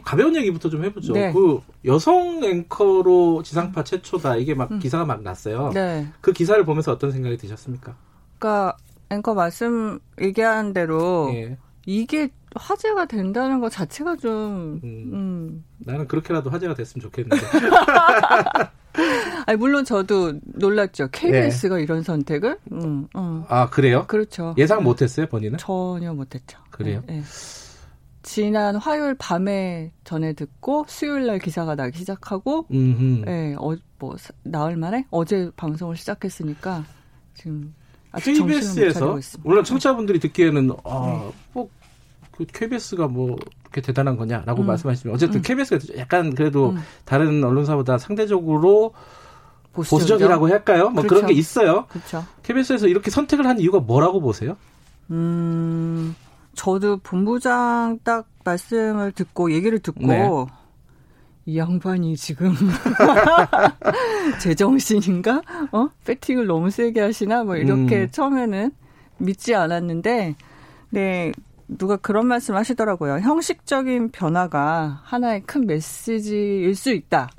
[0.03, 1.13] 가벼운 얘기부터 좀 해보죠.
[1.13, 1.31] 네.
[1.31, 4.79] 그 여성 앵커로 지상파 최초다 이게 막 음.
[4.79, 5.71] 기사가 막 났어요.
[5.73, 6.07] 네.
[6.21, 7.95] 그 기사를 보면서 어떤 생각이 드셨습니까?
[8.39, 8.77] 그러니까
[9.09, 11.57] 앵커 말씀 얘기한 대로 예.
[11.85, 15.65] 이게 화제가 된다는 것 자체가 좀 음, 음.
[15.79, 17.45] 나는 그렇게라도 화제가 됐으면 좋겠는데.
[19.47, 21.09] 아니, 물론 저도 놀랐죠.
[21.11, 21.83] KBS가 네.
[21.83, 22.59] 이런 선택을.
[22.71, 23.43] 음, 음.
[23.47, 24.05] 아 그래요?
[24.07, 24.53] 그렇죠.
[24.57, 24.83] 예상 음.
[24.83, 25.57] 못했어요, 본인은?
[25.57, 26.59] 전혀 못했죠.
[26.69, 27.01] 그래요?
[27.07, 27.23] 네, 네.
[28.23, 34.77] 지난 화요일 밤에 전에 듣고 수요일 날 기사가 나기 시작하고, 음 네, 어, 뭐 나흘
[34.77, 36.85] 만에 어제 방송을 시작했으니까
[37.35, 37.73] 지금
[38.15, 41.31] KBS에서 물론 청취자분들이 듣기에는 아, 네.
[41.53, 44.67] 뭐그 KBS가 뭐 그렇게 대단한 거냐라고 음.
[44.67, 45.41] 말씀하시면 어쨌든 음.
[45.41, 46.77] KBS가 약간 그래도 음.
[47.05, 48.93] 다른 언론사보다 상대적으로
[49.73, 50.13] 보수적이죠?
[50.13, 50.83] 보수적이라고 할까요?
[50.89, 51.07] 뭐 그렇죠.
[51.07, 51.87] 그런 게 있어요.
[51.89, 52.23] 그렇죠.
[52.43, 54.55] KBS에서 이렇게 선택을 한 이유가 뭐라고 보세요?
[55.09, 56.15] 음,
[56.55, 60.29] 저도 본부장 딱 말씀을 듣고 얘기를 듣고 네.
[61.45, 62.53] 이 양반이 지금
[64.41, 65.41] 제정신인가?
[65.71, 65.89] 어?
[66.05, 67.43] 배팅을 너무 세게 하시나?
[67.43, 68.07] 뭐 이렇게 음.
[68.09, 68.71] 처음에는
[69.17, 70.35] 믿지 않았는데,
[70.91, 71.31] 네,
[71.67, 73.19] 누가 그런 말씀 하시더라고요.
[73.19, 77.29] 형식적인 변화가 하나의 큰 메시지일 수 있다.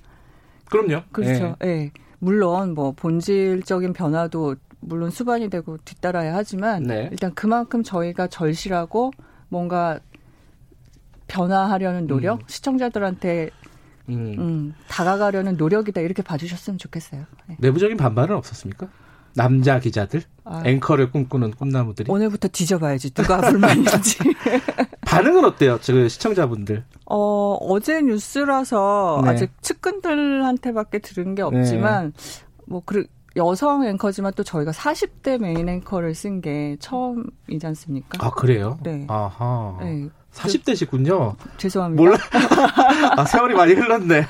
[0.71, 1.05] 그럼요.
[1.13, 1.57] 그렇죠.
[1.63, 1.67] 예.
[1.67, 1.93] 네.
[2.19, 7.09] 물론 뭐 본질적인 변화도 물론 수반이 되고 뒤따라야 하지만 네.
[7.11, 9.13] 일단 그만큼 저희가 절실하고
[9.49, 10.01] 뭔가
[11.27, 12.45] 변화하려는 노력, 음.
[12.47, 13.51] 시청자들한테
[14.11, 14.35] 음.
[14.39, 17.25] 음, 다가가려는 노력이다 이렇게 봐주셨으면 좋겠어요.
[17.47, 17.57] 네.
[17.59, 18.89] 내부적인 반발은 없었습니까?
[19.37, 20.63] 남자 기자들 아.
[20.65, 24.19] 앵커를 꿈꾸는 꿈나무들이 오늘부터 뒤져봐야지 누가 불만인지
[25.05, 25.79] 반응은 어때요?
[25.83, 29.31] 저 시청자분들 어 어제 뉴스라서 네.
[29.31, 32.45] 아직 측근들한테밖에 들은 게 없지만 네.
[32.67, 33.07] 뭐 그,
[33.37, 38.25] 여성 앵커지만 또 저희가 40대 메인 앵커를 쓴 게 처음이지 않습니까?
[38.25, 38.79] 아 그래요?
[38.83, 39.05] 네.
[39.09, 39.77] 아하.
[39.81, 40.09] 네.
[40.33, 41.37] 40대시군요.
[41.59, 42.03] 죄송합니다.
[42.03, 42.17] 몰라.
[43.17, 44.27] 아, 세월이 많이 흘렀네.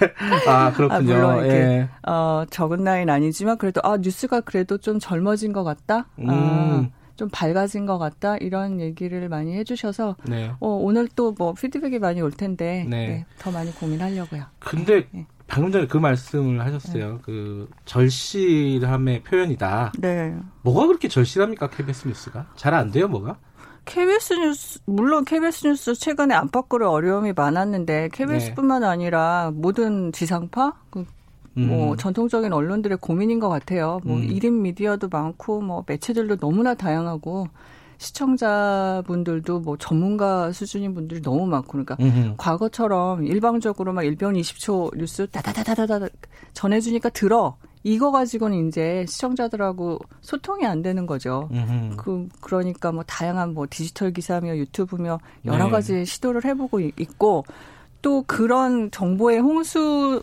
[0.46, 0.96] 아, 그렇군요.
[0.96, 1.88] 아, 물론 이렇게, 예.
[2.06, 5.96] 어, 적은 나이는 아니지만 그래도 아, 뉴스가 그래도 좀 젊어진 것 같다.
[6.00, 6.28] 아, 음.
[6.28, 8.36] 아, 좀 밝아진 것 같다.
[8.38, 10.50] 이런 얘기를 많이 해주셔서 네.
[10.60, 13.06] 어, 오늘 또 뭐 피드백이 많이 올 텐데 네.
[13.08, 14.42] 네, 더 많이 고민하려고요.
[14.58, 15.26] 근데 네.
[15.46, 17.12] 방금 전에 그 말씀을 하셨어요.
[17.14, 17.18] 네.
[17.22, 19.92] 그 절실함의 표현이다.
[19.98, 20.36] 네.
[20.62, 21.68] 뭐가 그렇게 절실합니까?
[21.70, 23.36] KBS 뉴스가 잘 안 돼요, 뭐가?
[23.84, 28.86] KBS 뉴스 물론 KBS 뉴스 최근에 안팎으로 어려움이 많았는데 KBS뿐만 네.
[28.86, 31.04] 아니라 모든 지상파 그
[31.56, 31.96] 뭐 음.
[31.96, 34.00] 전통적인 언론들의 고민인 것 같아요.
[34.04, 34.26] 뭐 음.
[34.26, 37.46] 1인 미디어도 많고 뭐 매체들도 너무나 다양하고
[37.98, 42.34] 시청자분들도 뭐 전문가 수준인 분들이 너무 많고 그러니까 음흠.
[42.36, 46.08] 과거처럼 일방적으로 막 1분 20초 뉴스 다다다다다다
[46.52, 51.48] 전해주니까 들어 이거 가지고는 이제 시청자들하고 소통이 안 되는 거죠.
[51.52, 51.96] 음흠.
[51.96, 55.70] 그 그러니까 뭐 다양한 뭐 디지털 기사며 유튜브며 여러 네.
[55.70, 57.44] 가지 시도를 해보고 있고
[58.00, 60.22] 또 그런 정보의 홍수이기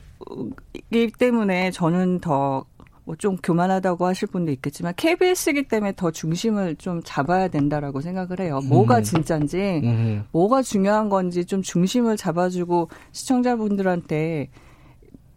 [1.18, 2.66] 때문에 저는 더
[3.04, 8.60] 뭐 좀 교만하다고 하실 분도 있겠지만 KBS이기 때문에 더 중심을 좀 잡아야 된다라고 생각을 해요.
[8.68, 9.04] 뭐가 음.
[9.04, 10.24] 진짜인지, 음.
[10.32, 14.50] 뭐가 중요한 건지 좀 중심을 잡아주고 시청자분들한테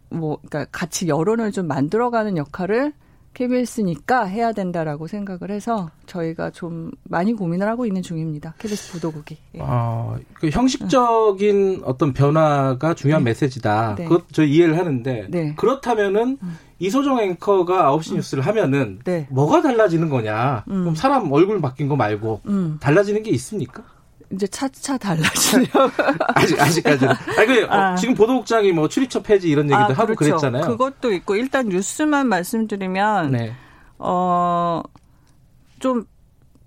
[0.09, 2.93] 뭐 그러니까 같이 여론을 좀 만들어가는 역할을
[3.33, 8.55] KBS니까 해야 된다라고 생각을 해서 저희가 좀 많이 고민을 하고 있는 중입니다.
[8.59, 9.37] KBS 보도국이.
[9.55, 9.59] 예.
[9.61, 11.81] 아, 그 형식적인 응.
[11.83, 13.31] 어떤 변화가 중요한 네.
[13.31, 13.95] 메시지다.
[13.95, 14.05] 네.
[14.05, 15.53] 그것 저 이해를 하는데 네.
[15.55, 16.57] 그렇다면은 음.
[16.79, 18.15] 이소정 앵커가 9시 음.
[18.17, 19.27] 뉴스를 하면은 네.
[19.29, 20.65] 뭐가 달라지는 거냐?
[20.69, 20.81] 음.
[20.81, 22.77] 그럼 사람 얼굴 바뀐 거 말고 음.
[22.81, 23.83] 달라지는 게 있습니까?
[24.31, 25.65] 이제 차차 달라지요.
[26.35, 27.13] 아직 아직까지는.
[27.37, 27.95] 아니 그 아.
[27.95, 30.37] 지금 보도국장이 뭐 출입처 폐지 이런 얘기도 아, 하고 그렇죠.
[30.37, 30.65] 그랬잖아요.
[30.65, 33.53] 그것도 있고 일단 뉴스만 말씀드리면 네.
[33.97, 34.85] 어좀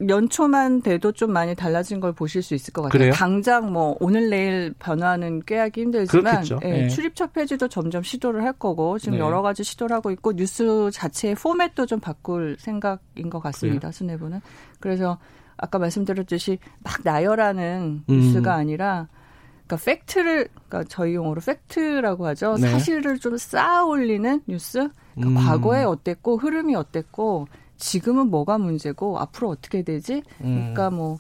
[0.07, 2.99] 연초만 돼도 좀 많이 달라진 걸 보실 수 있을 것 같아요.
[2.99, 3.13] 그래요?
[3.13, 6.89] 당장 뭐 오늘 내일 변화는 꾀하기 힘들지만 예, 네.
[6.89, 9.25] 출입처 폐지도 점점 시도를 할 거고 지금 네.
[9.25, 13.91] 여러 가지 시도를 하고 있고 뉴스 자체의 포맷도 좀 바꿀 생각인 것 같습니다.
[13.91, 14.41] 수뇌부는
[14.79, 15.19] 그래서
[15.57, 18.15] 아까 말씀드렸듯이 막 나열하는 음.
[18.15, 19.09] 뉴스가 아니라
[19.67, 22.55] 그러니까 팩트를 그러니까 저희 용어로 팩트라고 하죠.
[22.55, 22.71] 네.
[22.71, 24.89] 사실을 좀 쌓아 올리는 뉴스.
[25.15, 25.45] 그러니까 음.
[25.45, 30.23] 과거에 어땠고 흐름이 어땠고 지금은 뭐가 문제고 앞으로 어떻게 되지?
[30.43, 30.55] 음.
[30.75, 31.19] 그러니까 뭐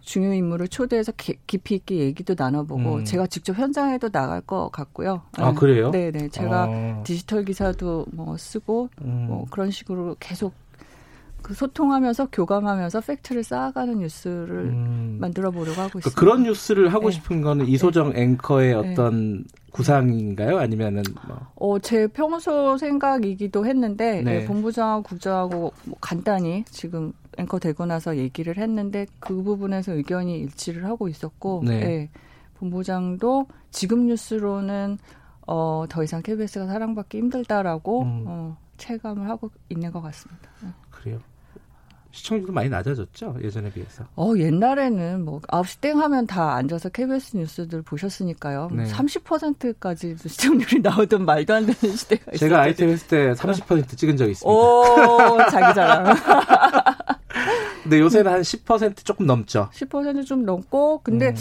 [0.00, 3.04] 중요 인물을 초대해서 깊이 있게 얘기도 나눠보고 음.
[3.04, 5.22] 제가 직접 현장에도 나갈 것 같고요.
[5.38, 5.90] 아 그래요?
[5.90, 7.02] 네네 제가 아.
[7.04, 9.26] 디지털 기사도 뭐 쓰고 음.
[9.28, 10.52] 뭐 그런 식으로 계속
[11.44, 15.18] 그 소통하면서 교감하면서 팩트를 쌓아가는 뉴스를 음.
[15.20, 16.18] 만들어 보려고 하고 그러니까 있습니다.
[16.18, 17.16] 그런 뉴스를 하고 네.
[17.16, 18.22] 싶은 거는 이소정 네.
[18.22, 18.74] 앵커의 네.
[18.92, 19.44] 어떤 네.
[19.70, 20.58] 구상인가요?
[20.58, 21.46] 아니면은 뭐?
[21.56, 24.38] 어, 제 평소 생각이기도 했는데 네.
[24.38, 30.86] 네, 본부장하고 국장하고 뭐 간단히 지금 앵커 되고 나서 얘기를 했는데 그 부분에서 의견이 일치를
[30.86, 32.08] 하고 있었고 네.
[32.54, 34.96] 본부장도 지금 뉴스로는
[35.46, 38.24] 어, 더 이상 KBS가 사랑받기 힘들다라고 음.
[38.26, 40.48] 어, 체감을 하고 있는 것 같습니다.
[40.88, 41.20] 그래요?
[42.14, 44.04] 시청률도 많이 낮아졌죠 예전에 비해서.
[44.14, 48.70] 어 옛날에는 뭐 9시 땡 하면 다 앉아서 KBS 뉴스들 보셨으니까요.
[48.72, 48.84] 네.
[48.84, 52.48] 30%까지 시청률이 나오던 말도 안 되는 시대가 있어요.
[52.48, 54.48] 제가 아이템 했을 때 30% 찍은 적이 있습니다.
[54.48, 56.14] 오 자기 자랑.
[57.82, 59.68] 근데 요새는 한 10% 조금 넘죠.
[59.72, 61.34] 10%좀 넘고 근데 음.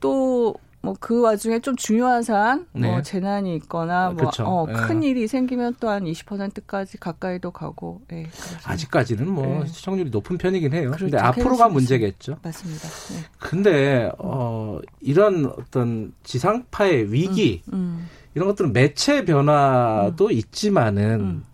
[0.00, 0.56] 또
[0.86, 2.90] 뭐 그 와중에 좀 중요한 사안, 뭐 네.
[2.90, 5.08] 뭐 재난이 있거나 뭐 어, 큰 네.
[5.08, 8.00] 일이 생기면 또한 20%까지 가까이도 가고.
[8.08, 8.26] 네,
[8.64, 9.66] 아직까지는 뭐 네.
[9.66, 10.88] 시청률이 높은 편이긴 해요.
[10.88, 11.06] 그렇죠.
[11.06, 12.38] 근데 앞으로가 문제겠죠.
[12.42, 12.88] 맞습니다.
[12.88, 13.18] 네.
[13.38, 18.08] 근데 어 이런 어떤 지상파의 위기 음, 음.
[18.34, 20.32] 이런 것들은 매체 변화도 음.
[20.32, 21.44] 있지만은 음.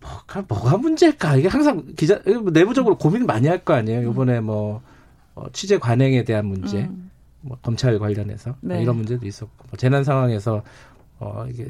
[0.00, 1.36] 뭐가 뭐가 문제일까?
[1.36, 2.20] 이게 항상 기자
[2.52, 4.10] 내부적으로 고민 많이 할 거 아니에요.
[4.10, 4.80] 이번에 뭐
[5.34, 6.82] 어, 취재 관행에 대한 문제.
[6.82, 7.09] 음.
[7.42, 8.82] 뭐 검찰 관련해서 뭐 네.
[8.82, 10.62] 이런 문제도 있었고 뭐 재난 상황에서
[11.18, 11.68] 어 이게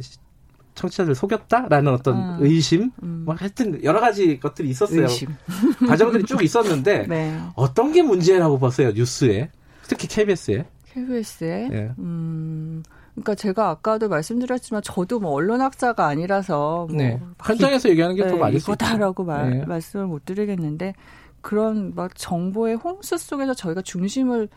[0.74, 2.36] 청취자들 속였다라는 어떤 음.
[2.40, 3.22] 의심, 음.
[3.26, 5.02] 뭐 하여튼 여러 가지 것들이 있었어요.
[5.02, 5.28] 의심.
[5.86, 7.38] 과정들이 쭉 있었는데 네.
[7.54, 9.50] 어떤 게 문제라고 보세요 뉴스에
[9.82, 10.64] 특히 KBS에?
[10.92, 11.68] KBS에?
[11.68, 11.92] 네.
[11.98, 12.82] 음.
[13.12, 17.20] 그러니까 제가 아까도 말씀드렸지만 저도 뭐 언론학자가 아니라서 뭐 네.
[17.42, 19.64] 현장에서 기, 얘기하는 게더 네, 많을 수 이거다라고 말, 네.
[19.66, 20.94] 말씀을 못 드리겠는데
[21.40, 24.48] 그런 막 정보의 홍수 속에서 저희가 중심을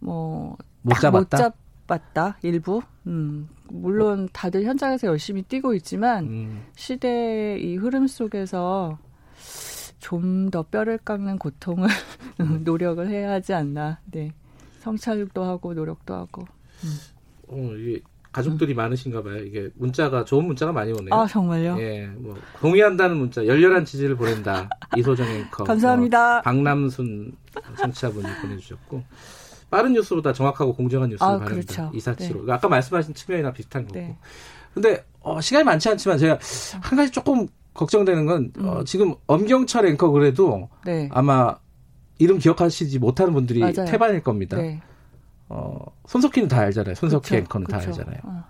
[0.00, 1.42] 뭐못 잡았다.
[1.44, 1.54] 못
[1.86, 2.82] 봤다 일부.
[3.06, 6.62] 음, 물론 다들 현장에서 열심히 뛰고 있지만 음.
[6.76, 8.98] 시대의 이 흐름 속에서
[9.98, 11.88] 좀 더 뼈를 깎는 고통을
[12.40, 12.62] 음.
[12.64, 14.00] 노력을 해야 하지 않나.
[14.10, 14.32] 네.
[14.80, 16.44] 성찰도 하고 노력도 하고.
[16.84, 16.98] 음.
[17.48, 18.00] 어, 이게
[18.32, 18.76] 가족들이 음.
[18.76, 19.38] 많으신가 봐요.
[19.42, 21.12] 이게 문자가 좋은 문자가 많이 오네요.
[21.12, 21.76] 아 정말요?
[21.80, 24.68] 예, 뭐 동의한다는 문자, 열렬한 지지를 보낸다.
[24.96, 25.64] 이소정 앵커.
[25.64, 26.34] 감사합니다.
[26.34, 27.32] 뭐, 박남순
[27.78, 29.02] 청취자분이 보내 주셨고
[29.70, 31.74] 빠른 뉴스보다 정확하고 공정한 뉴스를 아, 바랍니다.
[31.74, 31.96] 그렇죠.
[31.96, 32.46] 이사치로.
[32.46, 32.52] 네.
[32.52, 33.98] 아까 말씀하신 측면이나 비슷한 거고.
[33.98, 34.16] 네.
[34.74, 36.38] 근데 어, 시간이 많지 않지만 제가
[36.80, 38.68] 한 가지 조금 걱정되는 건 어, 음.
[38.68, 41.08] 어, 지금 엄경철 앵커 그래도 네.
[41.12, 41.56] 아마
[42.18, 43.84] 이름 기억하시지 못하는 분들이 맞아요.
[43.86, 44.56] 태반일 겁니다.
[44.56, 44.80] 네.
[45.48, 46.94] 어, 손석희는 다 알잖아요.
[46.94, 47.78] 손석희 그쵸, 앵커는 그쵸.
[47.78, 48.18] 다 알잖아요.
[48.24, 48.44] 어.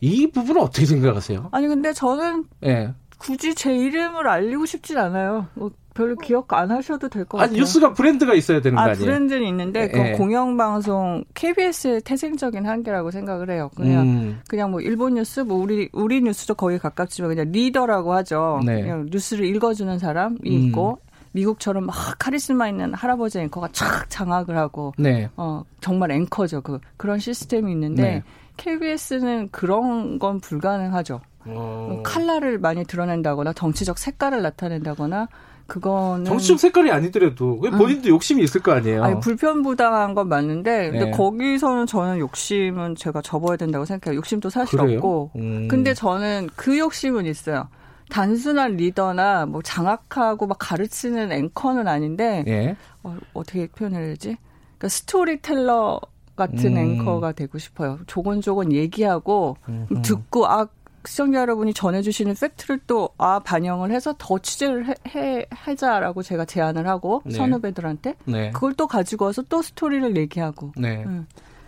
[0.00, 1.48] 이 부분은 어떻게 생각하세요?
[1.52, 2.92] 아니 근데 저는 네.
[3.18, 5.46] 굳이 제 이름을 알리고 싶진 않아요.
[5.54, 7.50] 뭐 별로 기억 안 하셔도 될 것 같아요.
[7.50, 8.98] 아니 뉴스가 브랜드가 있어야 되는 거 아, 아니에요?
[8.98, 10.12] 브랜드는 있는데 그 네.
[10.12, 13.70] 공영방송 KBS의 태생적인 한계라고 생각을 해요.
[13.76, 14.40] 그냥 음.
[14.48, 18.60] 그냥 뭐 일본 뉴스, 뭐 우리 우리 뉴스도 거의 가깝지만 그냥 리더라고 하죠.
[18.66, 18.82] 네.
[18.82, 20.46] 그냥 뉴스를 읽어주는 사람이 음.
[20.46, 20.98] 있고
[21.32, 25.28] 미국처럼 막 카리스마 있는 할아버지 앵커가 촥 장악을 하고 네.
[25.36, 26.60] 어 정말 앵커죠.
[26.60, 28.22] 그 그런 시스템이 있는데 네.
[28.56, 31.20] KBS는 그런 건 불가능하죠.
[31.46, 31.50] 오.
[31.50, 32.00] 어.
[32.04, 35.28] 칼라를 많이 드러낸다거나 정치적 색깔을 나타낸다거나
[35.66, 38.10] 그거는 정치적 색깔이 아니더라도 본인도 음.
[38.10, 39.02] 욕심이 있을 거 아니에요.
[39.02, 41.10] 아니, 불편부당한 건 맞는데 근데 네.
[41.10, 44.18] 거기서는 저는 욕심은 제가 접어야 된다고 생각해요.
[44.18, 44.98] 욕심도 사실 그래요?
[44.98, 45.30] 없고.
[45.36, 45.68] 음.
[45.68, 47.68] 근데 저는 그 욕심은 있어요.
[48.10, 52.76] 단순한 리더나 뭐 장악하고 막 가르치는 앵커는 아닌데 예.
[53.02, 54.36] 어떻게 표현해야 되지?
[54.78, 56.00] 그러니까 스토리텔러
[56.36, 56.76] 같은 음.
[56.76, 57.98] 앵커가 되고 싶어요.
[58.06, 60.02] 조곤조곤 얘기하고 음흠.
[60.02, 60.66] 듣고 아
[61.06, 66.86] 시청자 여러분이 전해주시는 팩트를 또 아 반영을 해서 더 취재를 해, 해 하자라고 제가 제안을
[66.88, 67.34] 하고 네.
[67.34, 68.50] 선후배들한테 네.
[68.50, 71.04] 그걸 또 가지고 와서 또 스토리를 얘기하고 네.
[71.04, 71.26] 음,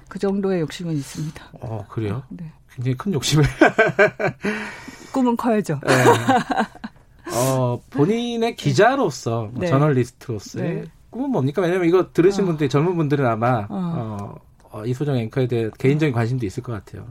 [0.08, 1.44] 그 정도의 욕심은 있습니다.
[1.60, 2.22] 어 그래요?
[2.28, 2.50] 네.
[2.74, 3.44] 굉장히 큰 욕심을.
[5.12, 5.80] 꿈은 커야죠.
[5.86, 5.94] 네.
[7.34, 9.66] 어, 본인의 기자로서, 뭐 네.
[9.66, 10.84] 저널리스트로서의 네.
[11.10, 11.62] 꿈은 뭡니까?
[11.62, 12.46] 왜냐면 이거 들으신 어.
[12.46, 13.68] 분들이 젊은 분들은 아마, 어.
[13.70, 14.34] 어,
[14.70, 17.08] 어, 이소정 앵커에 대해 개인적인 관심도 있을 것 같아요.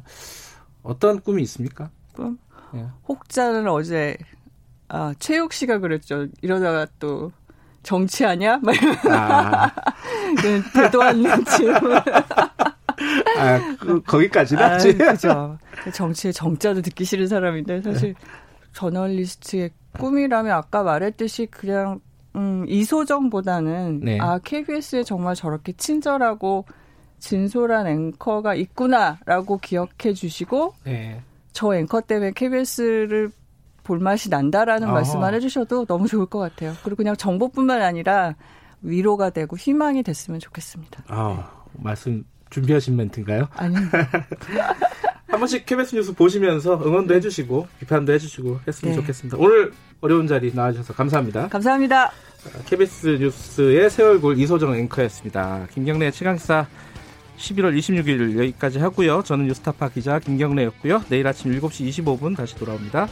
[0.83, 1.89] 어떤 꿈이 있습니까?
[2.15, 2.37] 꿈?
[2.75, 2.85] 예.
[3.07, 4.17] 혹자는 어제,
[4.87, 6.27] 아, 최욱 씨가 그랬죠.
[6.41, 7.31] 이러다가 또,
[7.83, 8.59] 정치하냐?
[8.63, 8.75] 막
[9.11, 9.71] 아.
[10.73, 11.97] 되도 않는 질문.
[13.37, 15.57] 아, 그, 거기까지는 아, 그죠.
[15.93, 18.19] 정치의 정자도 듣기 싫은 사람인데 사실 네.
[18.73, 21.99] 저널리스트의 꿈이라면 아까 말했듯이 그냥
[22.35, 24.19] 음, 이소정보다는 네.
[24.19, 26.65] 아 KBS에 정말 저렇게 친절하고
[27.19, 31.21] 진솔한 앵커가 있구나라고 기억해 주시고 네.
[31.55, 33.31] 저 앵커 때문에 KBS를
[33.83, 34.93] 볼 맛이 난다라는 어허.
[34.93, 36.73] 말씀만 해주셔도 너무 좋을 것 같아요.
[36.83, 38.35] 그리고 그냥 정보뿐만 아니라
[38.81, 41.03] 위로가 되고 희망이 됐으면 좋겠습니다.
[41.07, 43.47] 아, 말씀 준비하신 멘트인가요?
[43.55, 43.79] 아니요.
[45.27, 49.01] 한 번씩 KBS 뉴스 보시면서 응원도 해주시고 비판도 해주시고 했으면 네.
[49.01, 49.37] 좋겠습니다.
[49.39, 49.71] 오늘
[50.01, 51.47] 어려운 자리 나와주셔서 감사합니다.
[51.47, 52.11] 감사합니다.
[52.65, 55.67] KBS 뉴스의 세월골 이소정 앵커였습니다.
[55.73, 56.67] 김경래 최강사
[57.37, 59.23] 11월 26일 여기까지 하고요.
[59.23, 61.03] 저는 뉴스타파 기자 김경래였고요.
[61.09, 63.07] 내일 아침 7시 25분 다시 돌아옵니다.